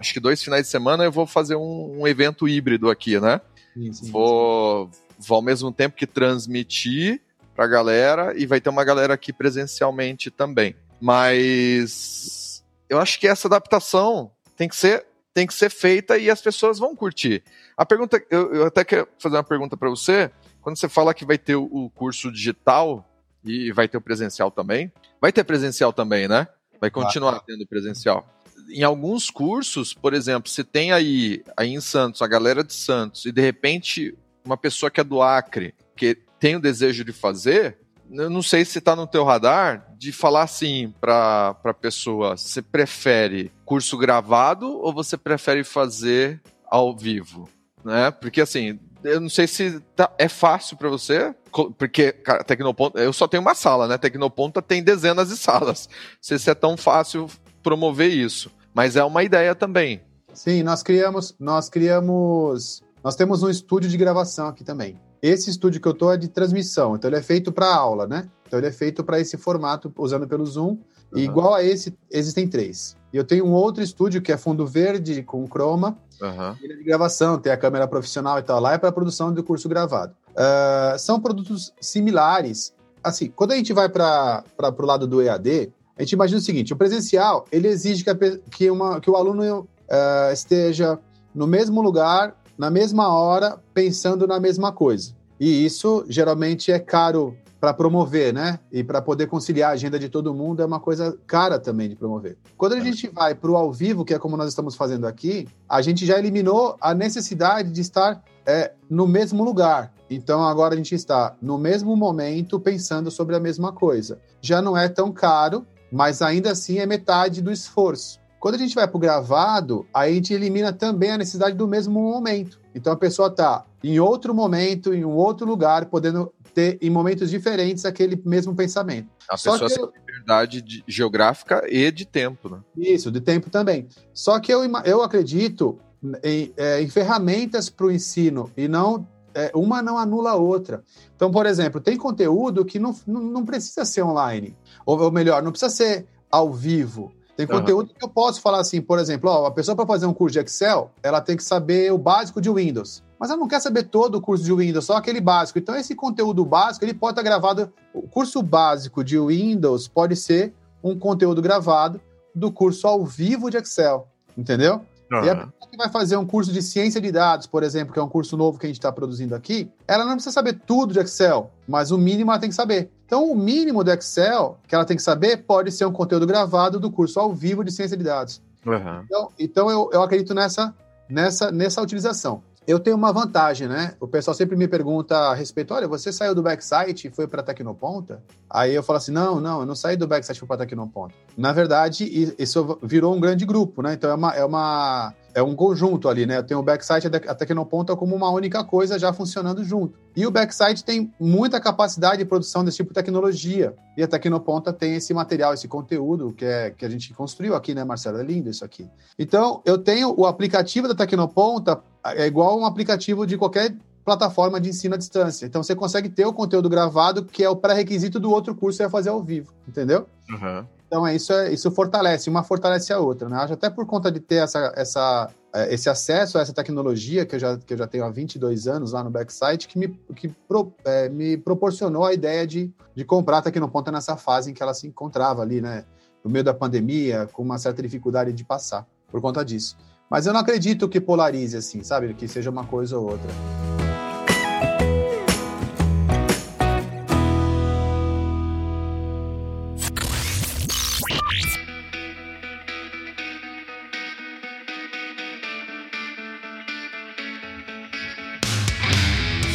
acho 0.00 0.12
que 0.12 0.20
dois 0.20 0.42
finais 0.42 0.62
de 0.62 0.68
semana 0.68 1.04
eu 1.04 1.12
vou 1.12 1.26
fazer 1.26 1.54
um, 1.54 2.00
um 2.00 2.08
evento 2.08 2.48
híbrido 2.48 2.90
aqui, 2.90 3.20
né? 3.20 3.40
Sim, 3.74 3.92
sim, 3.92 4.10
vou, 4.10 4.90
vou 5.18 5.36
ao 5.36 5.42
mesmo 5.42 5.70
tempo 5.70 5.94
que 5.94 6.06
transmitir 6.06 7.20
pra 7.54 7.66
galera 7.66 8.34
e 8.36 8.46
vai 8.46 8.60
ter 8.60 8.70
uma 8.70 8.84
galera 8.84 9.14
aqui 9.14 9.32
presencialmente 9.32 10.30
também. 10.30 10.74
Mas 11.00 12.64
eu 12.88 12.98
acho 12.98 13.20
que 13.20 13.28
essa 13.28 13.46
adaptação 13.46 14.32
tem 14.56 14.68
que 14.68 14.76
ser 14.76 15.06
tem 15.34 15.46
que 15.46 15.54
ser 15.54 15.70
feita 15.70 16.18
e 16.18 16.28
as 16.28 16.42
pessoas 16.42 16.78
vão 16.78 16.94
curtir. 16.94 17.42
A 17.76 17.86
pergunta, 17.86 18.22
eu, 18.30 18.54
eu 18.54 18.66
até 18.66 18.84
quero 18.84 19.08
fazer 19.18 19.36
uma 19.36 19.44
pergunta 19.44 19.76
para 19.76 19.88
você. 19.88 20.30
Quando 20.62 20.78
você 20.78 20.88
fala 20.88 21.12
que 21.12 21.26
vai 21.26 21.36
ter 21.36 21.56
o 21.56 21.90
curso 21.94 22.30
digital 22.32 23.06
e 23.44 23.72
vai 23.72 23.88
ter 23.88 23.98
o 23.98 24.00
presencial 24.00 24.50
também, 24.50 24.92
vai 25.20 25.32
ter 25.32 25.44
presencial 25.44 25.92
também, 25.92 26.28
né? 26.28 26.46
Vai 26.80 26.90
continuar 26.90 27.40
tendo 27.40 27.66
presencial. 27.66 28.26
Em 28.70 28.84
alguns 28.84 29.28
cursos, 29.28 29.92
por 29.92 30.14
exemplo, 30.14 30.48
você 30.48 30.62
tem 30.62 30.92
aí, 30.92 31.42
aí 31.56 31.74
em 31.74 31.80
Santos, 31.80 32.22
a 32.22 32.28
galera 32.28 32.62
de 32.62 32.72
Santos, 32.72 33.26
e 33.26 33.32
de 33.32 33.42
repente 33.42 34.16
uma 34.44 34.56
pessoa 34.56 34.90
que 34.90 35.00
é 35.00 35.04
do 35.04 35.20
Acre, 35.20 35.74
que 35.96 36.16
tem 36.38 36.56
o 36.56 36.60
desejo 36.60 37.04
de 37.04 37.12
fazer, 37.12 37.78
eu 38.10 38.28
não 38.28 38.42
sei 38.42 38.64
se 38.64 38.78
está 38.78 38.94
no 38.94 39.06
teu 39.06 39.24
radar 39.24 39.86
de 39.96 40.12
falar 40.12 40.42
assim 40.42 40.92
para 41.00 41.56
a 41.64 41.74
pessoa, 41.74 42.36
você 42.36 42.60
prefere 42.60 43.50
curso 43.64 43.96
gravado 43.96 44.68
ou 44.68 44.92
você 44.92 45.16
prefere 45.16 45.64
fazer 45.64 46.40
ao 46.66 46.96
vivo, 46.96 47.48
né? 47.84 48.10
Porque 48.10 48.40
assim, 48.40 48.78
eu 49.04 49.20
não 49.20 49.28
sei 49.28 49.46
se 49.46 49.80
tá, 49.94 50.10
é 50.18 50.28
fácil 50.28 50.76
para 50.76 50.88
você, 50.88 51.34
porque, 51.78 52.12
cara, 52.12 52.42
Tecnoponta, 52.44 52.98
eu 52.98 53.12
só 53.12 53.28
tenho 53.28 53.42
uma 53.42 53.54
sala, 53.54 53.86
né? 53.86 53.98
Tecnoponta 53.98 54.62
tem 54.62 54.82
dezenas 54.82 55.28
de 55.28 55.36
salas. 55.36 55.88
Não 55.90 56.18
sei 56.20 56.38
se 56.38 56.50
é 56.50 56.54
tão 56.54 56.76
fácil 56.76 57.28
promover 57.62 58.10
isso, 58.10 58.50
mas 58.74 58.96
é 58.96 59.04
uma 59.04 59.22
ideia 59.22 59.54
também. 59.54 60.02
Sim, 60.32 60.62
nós 60.62 60.82
criamos, 60.82 61.34
nós 61.38 61.68
criamos, 61.68 62.82
nós 63.04 63.14
temos 63.14 63.42
um 63.42 63.50
estúdio 63.50 63.90
de 63.90 63.96
gravação 63.96 64.48
aqui 64.48 64.64
também. 64.64 64.98
Esse 65.20 65.50
estúdio 65.50 65.80
que 65.80 65.86
eu 65.86 65.94
tô 65.94 66.10
é 66.10 66.16
de 66.16 66.28
transmissão, 66.28 66.96
então 66.96 67.08
ele 67.08 67.18
é 67.18 67.22
feito 67.22 67.52
para 67.52 67.72
aula, 67.72 68.06
né? 68.06 68.28
Então 68.46 68.58
ele 68.58 68.66
é 68.66 68.72
feito 68.72 69.04
para 69.04 69.20
esse 69.20 69.36
formato 69.36 69.92
usando 69.96 70.26
pelo 70.26 70.44
Zoom. 70.44 70.70
Uhum. 70.70 70.78
E 71.14 71.22
igual 71.22 71.54
a 71.54 71.62
esse, 71.62 71.96
existem 72.10 72.48
três. 72.48 72.96
E 73.12 73.16
eu 73.16 73.24
tenho 73.24 73.46
um 73.46 73.52
outro 73.52 73.82
estúdio 73.82 74.22
que 74.22 74.32
é 74.32 74.36
fundo 74.36 74.66
verde 74.66 75.22
com 75.22 75.46
chroma, 75.46 75.98
Uhum. 76.22 76.54
De 76.54 76.84
gravação, 76.84 77.36
tem 77.36 77.52
a 77.52 77.56
câmera 77.56 77.88
profissional 77.88 78.38
e 78.38 78.42
tal. 78.42 78.60
Lá 78.60 78.74
é 78.74 78.78
para 78.78 78.92
produção 78.92 79.32
do 79.32 79.42
curso 79.42 79.68
gravado. 79.68 80.14
Uh, 80.30 80.96
são 80.98 81.20
produtos 81.20 81.74
similares. 81.80 82.72
Assim, 83.02 83.28
quando 83.28 83.50
a 83.50 83.56
gente 83.56 83.72
vai 83.72 83.88
para 83.88 84.44
o 84.60 84.86
lado 84.86 85.06
do 85.06 85.20
EAD, 85.20 85.72
a 85.98 86.02
gente 86.02 86.12
imagina 86.12 86.38
o 86.38 86.42
seguinte: 86.42 86.72
o 86.72 86.76
presencial 86.76 87.44
ele 87.50 87.66
exige 87.66 88.04
que, 88.04 88.10
a, 88.10 88.16
que, 88.50 88.70
uma, 88.70 89.00
que 89.00 89.10
o 89.10 89.16
aluno 89.16 89.60
uh, 89.60 90.32
esteja 90.32 90.96
no 91.34 91.46
mesmo 91.46 91.82
lugar, 91.82 92.36
na 92.56 92.70
mesma 92.70 93.12
hora, 93.12 93.58
pensando 93.74 94.26
na 94.26 94.38
mesma 94.38 94.70
coisa. 94.70 95.12
E 95.40 95.64
isso 95.64 96.04
geralmente 96.08 96.70
é 96.70 96.78
caro 96.78 97.36
para 97.62 97.72
promover, 97.72 98.34
né? 98.34 98.58
E 98.72 98.82
para 98.82 99.00
poder 99.00 99.28
conciliar 99.28 99.70
a 99.70 99.74
agenda 99.74 99.96
de 99.96 100.08
todo 100.08 100.34
mundo 100.34 100.60
é 100.60 100.66
uma 100.66 100.80
coisa 100.80 101.16
cara 101.28 101.60
também 101.60 101.88
de 101.88 101.94
promover. 101.94 102.36
Quando 102.56 102.72
a 102.72 102.80
gente 102.80 103.06
vai 103.06 103.36
para 103.36 103.52
o 103.52 103.56
ao 103.56 103.72
vivo, 103.72 104.04
que 104.04 104.12
é 104.12 104.18
como 104.18 104.36
nós 104.36 104.48
estamos 104.48 104.74
fazendo 104.74 105.06
aqui, 105.06 105.46
a 105.68 105.80
gente 105.80 106.04
já 106.04 106.18
eliminou 106.18 106.76
a 106.80 106.92
necessidade 106.92 107.70
de 107.70 107.80
estar 107.80 108.20
é, 108.44 108.72
no 108.90 109.06
mesmo 109.06 109.44
lugar. 109.44 109.92
Então 110.10 110.42
agora 110.42 110.74
a 110.74 110.76
gente 110.76 110.92
está 110.92 111.36
no 111.40 111.56
mesmo 111.56 111.94
momento 111.94 112.58
pensando 112.58 113.12
sobre 113.12 113.36
a 113.36 113.40
mesma 113.40 113.70
coisa. 113.70 114.18
Já 114.40 114.60
não 114.60 114.76
é 114.76 114.88
tão 114.88 115.12
caro, 115.12 115.64
mas 115.92 116.20
ainda 116.20 116.50
assim 116.50 116.80
é 116.80 116.86
metade 116.86 117.40
do 117.40 117.52
esforço. 117.52 118.18
Quando 118.40 118.56
a 118.56 118.58
gente 118.58 118.74
vai 118.74 118.88
para 118.88 118.96
o 118.96 119.00
gravado, 119.00 119.86
a 119.94 120.08
gente 120.08 120.34
elimina 120.34 120.72
também 120.72 121.12
a 121.12 121.18
necessidade 121.18 121.54
do 121.54 121.68
mesmo 121.68 122.02
momento. 122.02 122.58
Então 122.74 122.92
a 122.92 122.96
pessoa 122.96 123.28
está 123.28 123.64
em 123.84 124.00
outro 124.00 124.34
momento, 124.34 124.92
em 124.92 125.04
um 125.04 125.14
outro 125.14 125.46
lugar, 125.46 125.86
podendo 125.86 126.32
ter 126.54 126.78
em 126.80 126.90
momentos 126.90 127.30
diferentes 127.30 127.84
aquele 127.84 128.20
mesmo 128.24 128.54
pensamento. 128.54 129.08
A 129.28 129.36
Só 129.36 129.52
pessoa 129.52 129.68
tem 129.68 129.82
eu... 129.82 129.92
liberdade 130.00 130.62
de, 130.62 130.84
geográfica 130.86 131.64
e 131.68 131.90
de 131.90 132.04
tempo, 132.04 132.48
né? 132.48 132.60
Isso, 132.76 133.10
de 133.10 133.20
tempo 133.20 133.50
também. 133.50 133.88
Só 134.12 134.38
que 134.38 134.52
eu, 134.52 134.60
eu 134.84 135.02
acredito 135.02 135.78
em, 136.22 136.52
é, 136.56 136.80
em 136.82 136.88
ferramentas 136.88 137.68
para 137.68 137.86
o 137.86 137.92
ensino 137.92 138.50
e 138.56 138.68
não 138.68 139.06
é, 139.34 139.50
uma 139.54 139.82
não 139.82 139.98
anula 139.98 140.32
a 140.32 140.36
outra. 140.36 140.82
Então, 141.14 141.30
por 141.30 141.46
exemplo, 141.46 141.80
tem 141.80 141.96
conteúdo 141.96 142.64
que 142.64 142.78
não, 142.78 142.94
não, 143.06 143.20
não 143.22 143.44
precisa 143.44 143.84
ser 143.84 144.02
online, 144.02 144.56
ou, 144.84 145.00
ou 145.00 145.10
melhor, 145.10 145.42
não 145.42 145.50
precisa 145.50 145.70
ser 145.70 146.06
ao 146.30 146.52
vivo. 146.52 147.12
Tem 147.36 147.46
conteúdo 147.46 147.88
uhum. 147.88 147.94
que 147.98 148.04
eu 148.04 148.08
posso 148.08 148.40
falar 148.40 148.60
assim, 148.60 148.80
por 148.80 148.98
exemplo, 148.98 149.30
ó, 149.30 149.46
a 149.46 149.50
pessoa 149.50 149.74
para 149.74 149.86
fazer 149.86 150.06
um 150.06 150.12
curso 150.12 150.34
de 150.34 150.40
Excel, 150.40 150.90
ela 151.02 151.20
tem 151.20 151.36
que 151.36 151.42
saber 151.42 151.90
o 151.92 151.96
básico 151.96 152.40
de 152.40 152.50
Windows. 152.50 153.02
Mas 153.18 153.30
ela 153.30 153.38
não 153.38 153.48
quer 153.48 153.60
saber 153.60 153.84
todo 153.84 154.16
o 154.16 154.20
curso 154.20 154.44
de 154.44 154.52
Windows, 154.52 154.84
só 154.84 154.96
aquele 154.96 155.20
básico. 155.20 155.58
Então, 155.58 155.74
esse 155.76 155.94
conteúdo 155.94 156.44
básico, 156.44 156.84
ele 156.84 156.92
pode 156.92 157.12
estar 157.12 157.22
gravado. 157.22 157.72
O 157.94 158.02
curso 158.02 158.42
básico 158.42 159.02
de 159.02 159.18
Windows 159.18 159.88
pode 159.88 160.16
ser 160.16 160.52
um 160.82 160.98
conteúdo 160.98 161.40
gravado 161.40 162.00
do 162.34 162.50
curso 162.50 162.86
ao 162.86 163.04
vivo 163.04 163.50
de 163.50 163.56
Excel. 163.56 164.08
Entendeu? 164.36 164.82
Uhum. 165.10 165.24
E 165.24 165.30
a 165.30 165.36
pessoa 165.36 165.70
que 165.70 165.76
vai 165.76 165.90
fazer 165.90 166.16
um 166.16 166.26
curso 166.26 166.52
de 166.52 166.62
ciência 166.62 167.00
de 167.00 167.12
dados, 167.12 167.46
por 167.46 167.62
exemplo, 167.62 167.92
que 167.92 167.98
é 167.98 168.02
um 168.02 168.08
curso 168.08 168.36
novo 168.36 168.58
que 168.58 168.66
a 168.66 168.68
gente 168.68 168.78
está 168.78 168.90
produzindo 168.90 169.34
aqui, 169.34 169.70
ela 169.86 170.04
não 170.04 170.14
precisa 170.14 170.32
saber 170.32 170.60
tudo 170.66 170.92
de 170.92 171.00
Excel, 171.00 171.50
mas 171.68 171.90
o 171.90 171.98
mínimo 171.98 172.30
ela 172.30 172.40
tem 172.40 172.48
que 172.48 172.54
saber. 172.54 172.90
Então, 173.12 173.30
o 173.30 173.36
mínimo 173.36 173.84
do 173.84 173.92
Excel 173.92 174.58
que 174.66 174.74
ela 174.74 174.86
tem 174.86 174.96
que 174.96 175.02
saber 175.02 175.44
pode 175.44 175.70
ser 175.70 175.84
um 175.84 175.92
conteúdo 175.92 176.26
gravado 176.26 176.80
do 176.80 176.90
curso 176.90 177.20
ao 177.20 177.34
vivo 177.34 177.62
de 177.62 177.70
ciência 177.70 177.94
de 177.94 178.02
dados. 178.02 178.40
Uhum. 178.64 179.02
Então, 179.04 179.28
então 179.38 179.70
eu, 179.70 179.90
eu 179.92 180.02
acredito 180.02 180.32
nessa, 180.32 180.74
nessa, 181.10 181.52
nessa 181.52 181.82
utilização 181.82 182.42
eu 182.66 182.78
tenho 182.78 182.96
uma 182.96 183.12
vantagem, 183.12 183.66
né? 183.66 183.94
O 183.98 184.06
pessoal 184.06 184.34
sempre 184.34 184.56
me 184.56 184.68
pergunta 184.68 185.16
a 185.16 185.34
respeito: 185.34 185.74
olha, 185.74 185.88
você 185.88 186.12
saiu 186.12 186.34
do 186.34 186.42
backsite 186.42 187.08
e 187.08 187.10
foi 187.10 187.26
para 187.26 187.42
Tecnoponta? 187.42 188.22
Aí 188.48 188.74
eu 188.74 188.82
falo 188.82 188.98
assim: 188.98 189.12
não, 189.12 189.40
não, 189.40 189.60
eu 189.60 189.66
não 189.66 189.74
saí 189.74 189.96
do 189.96 190.06
backsite 190.06 190.36
e 190.36 190.40
fui 190.40 190.46
para 190.46 190.58
Tecnoponta. 190.58 191.14
Na 191.36 191.52
verdade, 191.52 192.04
isso 192.38 192.78
virou 192.82 193.14
um 193.14 193.20
grande 193.20 193.44
grupo, 193.44 193.82
né? 193.82 193.94
Então 193.94 194.10
é 194.10 194.14
uma, 194.14 194.34
é 194.34 194.44
uma 194.44 195.12
é 195.34 195.42
um 195.42 195.54
conjunto 195.54 196.08
ali, 196.08 196.26
né? 196.26 196.38
Eu 196.38 196.42
tenho 196.42 196.60
o 196.60 196.62
backsite 196.62 197.06
e 197.06 197.28
a 197.28 197.34
Tecnoponta 197.34 197.96
como 197.96 198.14
uma 198.14 198.30
única 198.30 198.62
coisa 198.62 198.98
já 198.98 199.12
funcionando 199.12 199.64
junto. 199.64 199.98
E 200.14 200.26
o 200.26 200.30
backsite 200.30 200.84
tem 200.84 201.12
muita 201.18 201.60
capacidade 201.60 202.18
de 202.18 202.24
produção 202.24 202.64
desse 202.64 202.78
tipo 202.78 202.90
de 202.90 202.94
tecnologia. 202.94 203.74
E 203.96 204.02
a 204.02 204.08
Tecnoponta 204.08 204.72
tem 204.72 204.94
esse 204.94 205.14
material, 205.14 205.54
esse 205.54 205.66
conteúdo 205.66 206.32
que, 206.32 206.44
é, 206.44 206.70
que 206.70 206.84
a 206.84 206.88
gente 206.88 207.12
construiu 207.14 207.54
aqui, 207.54 207.74
né, 207.74 207.84
Marcelo? 207.84 208.18
É 208.18 208.22
lindo 208.22 208.50
isso 208.50 208.64
aqui. 208.64 208.88
Então, 209.18 209.62
eu 209.64 209.78
tenho 209.78 210.14
o 210.18 210.26
aplicativo 210.26 210.86
da 210.86 210.94
Tecnoponta, 210.94 211.82
é 212.04 212.26
igual 212.26 212.58
um 212.58 212.66
aplicativo 212.66 213.26
de 213.26 213.38
qualquer 213.38 213.74
plataforma 214.04 214.60
de 214.60 214.68
ensino 214.68 214.94
à 214.94 214.98
distância. 214.98 215.46
Então 215.46 215.62
você 215.62 215.74
consegue 215.74 216.08
ter 216.08 216.26
o 216.26 216.32
conteúdo 216.32 216.68
gravado, 216.68 217.24
que 217.24 217.42
é 217.42 217.48
o 217.48 217.56
pré-requisito 217.56 218.18
do 218.18 218.30
outro 218.30 218.54
curso 218.54 218.78
que 218.78 218.78
você 218.78 218.82
vai 218.84 218.90
fazer 218.90 219.10
ao 219.10 219.22
vivo, 219.22 219.52
entendeu? 219.66 220.06
Uhum. 220.28 220.66
Então 220.92 221.06
é 221.06 221.16
isso, 221.16 221.32
é, 221.32 221.50
isso 221.50 221.70
fortalece, 221.70 222.28
uma 222.28 222.44
fortalece 222.44 222.92
a 222.92 222.98
outra, 222.98 223.26
né? 223.26 223.38
Acho 223.38 223.54
até 223.54 223.70
por 223.70 223.86
conta 223.86 224.12
de 224.12 224.20
ter 224.20 224.34
essa, 224.34 224.74
essa, 224.76 225.30
é, 225.50 225.72
esse 225.72 225.88
acesso 225.88 226.36
a 226.36 226.42
essa 226.42 226.52
tecnologia 226.52 227.24
que 227.24 227.34
eu, 227.34 227.40
já, 227.40 227.56
que 227.56 227.72
eu 227.72 227.78
já 227.78 227.86
tenho 227.86 228.04
há 228.04 228.10
22 228.10 228.66
anos 228.66 228.92
lá 228.92 229.02
no 229.02 229.08
backsite, 229.08 229.68
que 229.68 229.78
me, 229.78 229.88
que 230.14 230.28
pro, 230.28 230.70
é, 230.84 231.08
me 231.08 231.38
proporcionou 231.38 232.04
a 232.04 232.12
ideia 232.12 232.46
de, 232.46 232.70
de 232.94 233.06
comprar 233.06 233.38
a 233.38 233.42
Tecnoponta 233.42 233.90
nessa 233.90 234.18
fase 234.18 234.50
em 234.50 234.54
que 234.54 234.62
ela 234.62 234.74
se 234.74 234.86
encontrava 234.86 235.40
ali, 235.40 235.62
né? 235.62 235.86
No 236.22 236.30
meio 236.30 236.44
da 236.44 236.52
pandemia, 236.52 237.26
com 237.32 237.40
uma 237.42 237.56
certa 237.56 237.80
dificuldade 237.80 238.30
de 238.30 238.44
passar, 238.44 238.86
por 239.10 239.18
conta 239.22 239.42
disso. 239.42 239.78
Mas 240.10 240.26
eu 240.26 240.34
não 240.34 240.40
acredito 240.40 240.90
que 240.90 241.00
polarize 241.00 241.56
assim, 241.56 241.82
sabe? 241.82 242.12
Que 242.12 242.28
seja 242.28 242.50
uma 242.50 242.66
coisa 242.66 242.98
ou 242.98 243.12
outra. 243.12 243.30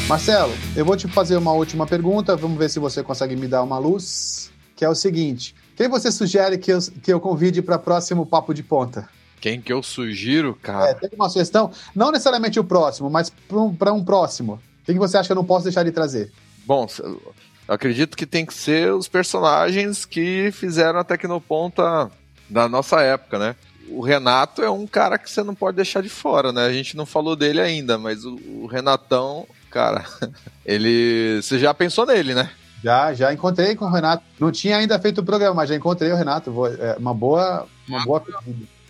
Marcelo, 0.08 0.54
eu 0.74 0.86
vou 0.86 0.96
te 0.96 1.06
fazer 1.06 1.36
uma 1.36 1.52
última 1.52 1.86
pergunta, 1.86 2.34
vamos 2.38 2.58
ver 2.58 2.70
se 2.70 2.80
você 2.80 3.04
consegue 3.04 3.36
me 3.36 3.46
dar 3.46 3.62
uma 3.62 3.78
luz, 3.78 4.50
que 4.74 4.86
é 4.86 4.90
o 4.90 4.96
seguinte: 4.96 5.54
quem 5.76 5.90
você 5.90 6.10
sugere 6.14 6.58
que 6.58 6.72
eu, 6.72 6.80
que 7.04 7.12
eu 7.12 7.20
convide 7.20 7.62
para 7.62 7.76
o 7.76 7.80
próximo 7.80 8.26
Papo 8.26 8.54
de 8.54 8.64
Ponta? 8.64 9.10
Quem 9.42 9.60
que 9.60 9.72
eu 9.72 9.84
sugiro, 9.84 10.56
cara? 10.56 10.92
É, 10.92 10.94
tem 10.94 11.10
uma 11.14 11.28
sugestão, 11.28 11.72
não 11.94 12.10
necessariamente 12.10 12.58
o 12.58 12.64
próximo, 12.64 13.10
mas 13.10 13.30
para 13.30 13.58
um, 13.58 13.98
um, 13.98 14.04
próximo. 14.04 14.62
Quem 14.86 14.96
que 14.96 15.00
você 15.00 15.18
acha 15.18 15.28
que 15.28 15.34
eu 15.34 15.36
não 15.36 15.44
posso 15.44 15.66
deixar 15.66 15.84
de 15.84 15.92
trazer? 15.92 16.32
Bom, 16.66 16.88
eu 17.00 17.22
acredito 17.68 18.16
que 18.16 18.26
tem 18.26 18.46
que 18.46 18.54
ser 18.54 18.94
os 18.94 19.10
personagens 19.10 20.06
que 20.06 20.52
fizeram 20.54 21.00
a 21.00 21.04
Tecnoponta 21.04 22.10
da 22.50 22.70
nossa 22.70 23.02
época, 23.02 23.38
né? 23.38 23.56
O 23.90 24.02
Renato 24.02 24.62
é 24.64 24.70
um 24.70 24.88
cara 24.88 25.18
que 25.18 25.30
você 25.30 25.44
não 25.44 25.54
pode 25.54 25.76
deixar 25.76 26.02
de 26.02 26.10
fora, 26.10 26.54
né? 26.54 26.66
A 26.66 26.72
gente 26.72 26.96
não 26.96 27.06
falou 27.06 27.36
dele 27.36 27.60
ainda, 27.60 27.98
mas 27.98 28.24
o, 28.24 28.36
o 28.36 28.68
Renatão 28.68 29.46
cara, 29.78 30.04
ele. 30.66 31.40
Você 31.40 31.60
já 31.60 31.72
pensou 31.72 32.04
nele, 32.04 32.34
né? 32.34 32.50
Já, 32.84 33.14
já 33.14 33.32
encontrei 33.32 33.76
com 33.76 33.86
o 33.86 33.92
Renato. 33.92 34.24
Não 34.40 34.52
tinha 34.52 34.78
ainda 34.78 35.00
feito 35.00 35.22
o 35.22 35.24
programa, 35.24 35.54
mas 35.54 35.70
já 35.70 35.76
encontrei 35.76 36.12
o 36.12 36.16
Renato. 36.16 36.52
É 36.80 36.96
uma 36.98 37.14
boa, 37.14 37.68
uma 37.88 38.04
boa 38.04 38.24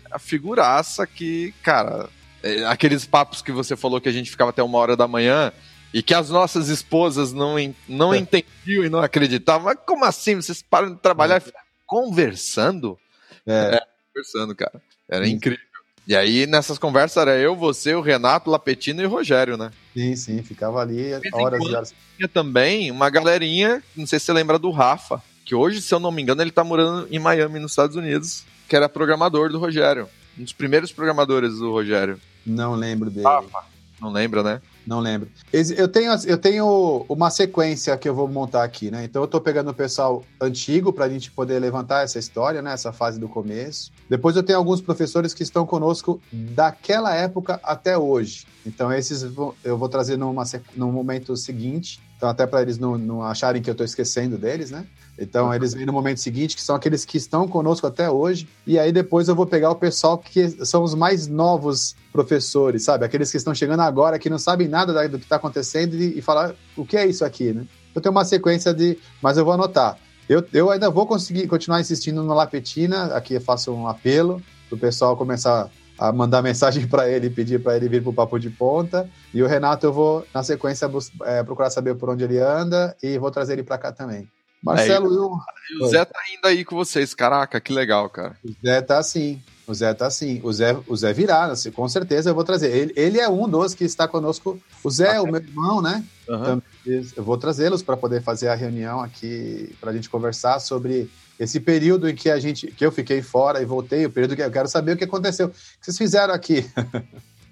A 0.10 0.18
figuraça 0.18 1.06
que, 1.06 1.54
cara, 1.62 2.08
é, 2.42 2.66
aqueles 2.66 3.06
papos 3.06 3.42
que 3.42 3.52
você 3.52 3.76
falou 3.76 4.00
que 4.00 4.08
a 4.08 4.12
gente 4.12 4.32
ficava 4.32 4.52
até 4.52 4.64
uma 4.64 4.78
hora 4.78 4.96
da 4.96 5.08
manhã 5.08 5.52
e 5.94 6.02
que 6.02 6.14
as 6.14 6.30
nossas 6.30 6.70
esposas 6.70 7.34
não, 7.34 7.56
não 7.88 8.14
é. 8.14 8.18
entendiam 8.18 8.86
e 8.86 8.90
não 8.90 9.00
acreditavam. 9.00 9.66
Mas 9.66 9.78
como 9.86 10.06
assim? 10.06 10.36
Vocês 10.36 10.62
param 10.62 10.94
de 10.94 11.02
trabalhar 11.02 11.42
é. 11.42 11.52
conversando? 11.86 12.98
É. 13.46 13.76
é. 13.76 13.82
Conversando, 14.14 14.56
cara. 14.56 14.82
Era 15.10 15.26
Isso. 15.26 15.36
incrível. 15.36 15.68
E 16.08 16.16
aí, 16.16 16.48
nessas 16.48 16.80
conversas, 16.80 17.18
era 17.18 17.38
eu, 17.38 17.54
você, 17.54 17.94
o 17.94 18.00
Renato, 18.00 18.50
Lapetino 18.50 19.02
e 19.02 19.06
o 19.06 19.10
Rogério, 19.10 19.58
né? 19.58 19.72
Sim, 19.98 20.16
sim, 20.16 20.44
ficava 20.44 20.80
ali 20.80 21.12
horas 21.34 21.60
e 21.60 21.76
horas. 21.76 21.96
Tinha 22.16 22.28
também 22.28 22.92
uma 22.92 23.10
galerinha, 23.10 23.82
não 23.96 24.06
sei 24.06 24.20
se 24.20 24.26
você 24.26 24.34
lembra 24.34 24.60
do 24.60 24.70
Rafa, 24.70 25.20
que 25.44 25.56
hoje, 25.56 25.82
se 25.82 25.92
eu 25.92 26.00
não 26.00 26.12
me 26.12 26.22
engano, 26.22 26.40
ele 26.40 26.52
tá 26.52 26.64
morando 26.64 27.08
em 27.10 27.18
Miami, 27.18 27.58
nos 27.58 27.72
Estados 27.72 27.96
Unidos, 27.96 28.46
que 28.70 28.76
era 28.76 28.88
programador 28.88 29.50
do 29.50 29.58
Rogério. 29.58 30.08
Um 30.38 30.44
dos 30.44 30.54
primeiros 30.54 30.92
programadores 30.92 31.56
do 31.56 31.72
Rogério. 31.72 32.20
Não 32.46 32.76
lembro 32.76 33.10
dele. 33.10 33.26
Rafa. 33.26 33.66
Não 34.00 34.12
lembra, 34.12 34.44
né? 34.44 34.62
Não 34.86 35.00
lembro. 35.00 35.30
Eu 35.52 35.88
tenho, 35.88 36.14
eu 36.26 36.38
tenho 36.38 37.06
uma 37.10 37.30
sequência 37.32 37.98
que 37.98 38.08
eu 38.08 38.14
vou 38.14 38.28
montar 38.28 38.64
aqui, 38.64 38.92
né? 38.92 39.04
Então 39.04 39.24
eu 39.24 39.28
tô 39.28 39.42
pegando 39.42 39.72
o 39.72 39.74
pessoal 39.74 40.24
antigo 40.40 40.94
para 40.94 41.06
a 41.06 41.10
gente 41.10 41.32
poder 41.32 41.60
levantar 41.60 42.04
essa 42.04 42.20
história, 42.20 42.62
né? 42.62 42.74
Essa 42.74 42.94
fase 42.94 43.20
do 43.20 43.28
começo. 43.28 43.92
Depois 44.08 44.36
eu 44.36 44.44
tenho 44.44 44.60
alguns 44.60 44.82
professores 44.82 45.34
que 45.34 45.42
estão 45.42 45.66
conosco 45.66 46.22
daquela 46.32 47.14
época 47.16 47.60
até 47.64 47.98
hoje. 47.98 48.46
Então 48.66 48.94
esses 48.94 49.24
eu 49.64 49.78
vou 49.78 49.90
trazer 49.90 50.16
numa, 50.16 50.44
no 50.76 50.92
momento 50.92 51.36
seguinte. 51.36 52.00
Então 52.16 52.30
até 52.30 52.46
para 52.46 52.62
eles 52.62 52.78
não, 52.78 52.98
não 52.98 53.24
acharem 53.24 53.62
que 53.62 53.70
eu 53.70 53.74
estou 53.74 53.86
esquecendo 53.86 54.38
deles, 54.38 54.70
né? 54.70 54.86
Então, 55.18 55.54
eles 55.54 55.74
vêm 55.74 55.86
no 55.86 55.94
momento 55.94 56.20
seguinte, 56.20 56.56
que 56.56 56.62
são 56.62 56.76
aqueles 56.76 57.04
que 57.04 57.18
estão 57.18 57.48
conosco 57.48 57.88
até 57.88 58.10
hoje, 58.10 58.48
e 58.66 58.78
aí 58.78 58.92
depois 58.92 59.28
eu 59.28 59.36
vou 59.36 59.48
pegar 59.48 59.72
o 59.72 59.76
pessoal 59.76 60.18
que 60.18 60.50
são 60.66 60.84
os 60.84 60.94
mais 60.94 61.28
novos 61.28 61.96
professores, 62.12 62.84
sabe? 62.84 63.04
Aqueles 63.04 63.32
que 63.32 63.38
estão 63.38 63.56
chegando 63.56 63.82
agora, 63.82 64.20
que 64.20 64.30
não 64.30 64.38
sabem 64.38 64.68
nada 64.68 65.08
do 65.08 65.18
que 65.18 65.26
está 65.26 65.38
acontecendo 65.38 65.96
e, 65.96 66.20
e 66.20 66.22
falar 66.22 66.54
o 66.76 66.86
que 66.86 66.98
é 66.98 67.06
isso 67.06 67.26
aqui, 67.26 67.52
né? 67.52 67.66
Eu 67.96 68.02
tenho 68.02 68.12
uma 68.12 68.26
sequência 68.26 68.72
de. 68.74 69.00
Mas 69.22 69.38
eu 69.38 69.46
vou 69.46 69.54
anotar. 69.54 69.98
Eu, 70.30 70.46
eu 70.54 70.70
ainda 70.70 70.90
vou 70.90 71.08
conseguir 71.08 71.48
continuar 71.48 71.82
insistindo 71.82 72.22
no 72.22 72.34
Lapetina, 72.34 73.06
aqui 73.16 73.36
eu 73.36 73.42
faço 73.42 73.72
um 73.74 73.88
apelo 73.88 74.42
para 74.70 74.76
o 74.76 74.80
pessoal 74.80 75.16
começar 75.16 75.70
a 75.98 76.12
mandar 76.12 76.42
mensagem 76.44 76.86
para 76.86 77.10
ele, 77.10 77.30
pedir 77.30 77.60
para 77.60 77.76
ele 77.76 77.90
vir 77.90 78.02
para 78.04 78.10
o 78.12 78.14
Papo 78.14 78.38
de 78.38 78.50
Ponta. 78.50 79.10
E 79.34 79.42
o 79.42 79.48
Renato, 79.48 79.86
eu 79.86 79.94
vou, 79.94 80.26
na 80.34 80.44
sequência, 80.44 80.88
é, 81.24 81.42
procurar 81.44 81.70
saber 81.70 81.96
por 81.96 82.10
onde 82.10 82.24
ele 82.24 82.38
anda 82.38 82.96
e 83.02 83.18
vou 83.18 83.32
trazer 83.32 83.54
ele 83.54 83.64
para 83.64 83.78
cá 83.78 83.92
também. 83.92 84.28
Marcelo, 84.64 85.08
é, 85.08 85.18
eu... 85.18 85.86
o 85.86 85.88
Zé 85.90 86.04
tá 86.06 86.20
indo 86.36 86.46
aí 86.46 86.66
com 86.66 86.76
vocês. 86.76 87.14
Caraca, 87.14 87.60
que 87.60 87.72
legal, 87.72 88.10
cara. 88.10 88.36
O 88.44 88.52
Zé 88.66 88.82
tá 88.82 89.02
sim. 89.04 89.42
O 89.68 89.74
Zé 89.74 89.94
tá 89.94 90.10
sim. 90.10 90.40
O 90.44 90.52
Zé, 90.52 90.78
o 90.88 90.96
Zé 90.96 91.14
virá, 91.14 91.46
assim, 91.46 91.72
com 91.72 91.88
certeza 91.88 92.30
eu 92.30 92.36
vou 92.36 92.44
trazer. 92.44 92.74
Ele, 92.74 92.94
ele 92.96 93.20
é 93.20 93.30
um 93.30 93.48
dos 93.48 93.74
que 93.74 93.84
está 93.84 94.08
conosco. 94.08 94.60
O 94.84 94.90
Zé, 94.90 95.16
é 95.16 95.22
o 95.22 95.26
meu 95.26 95.42
irmão, 95.42 95.82
né? 95.82 96.04
Uhum. 96.28 96.62
eu 96.86 97.24
vou 97.24 97.38
trazê-los 97.38 97.84
para 97.84 97.98
poder 97.98 98.22
fazer 98.22 98.48
a 98.48 98.56
reunião 98.56 99.02
aqui, 99.02 99.76
para 99.80 99.92
a 99.92 99.94
gente 99.94 100.10
conversar 100.10 100.60
sobre 100.60 101.10
esse 101.40 101.60
período 101.60 102.10
em 102.10 102.16
que 102.16 102.30
a 102.30 102.40
gente, 102.40 102.68
que 102.68 102.86
eu 102.86 102.92
fiquei 102.92 103.22
fora 103.22 103.62
e 103.62 103.66
voltei, 103.66 104.06
o 104.06 104.10
período 104.10 104.36
que 104.36 104.42
eu 104.42 104.52
quero 104.52 104.68
saber 104.68 104.94
o 104.94 104.98
que 104.98 105.04
aconteceu. 105.04 105.48
O 105.48 105.50
que 105.50 105.58
vocês 105.82 105.98
fizeram 105.98 106.34
aqui? 106.34 106.66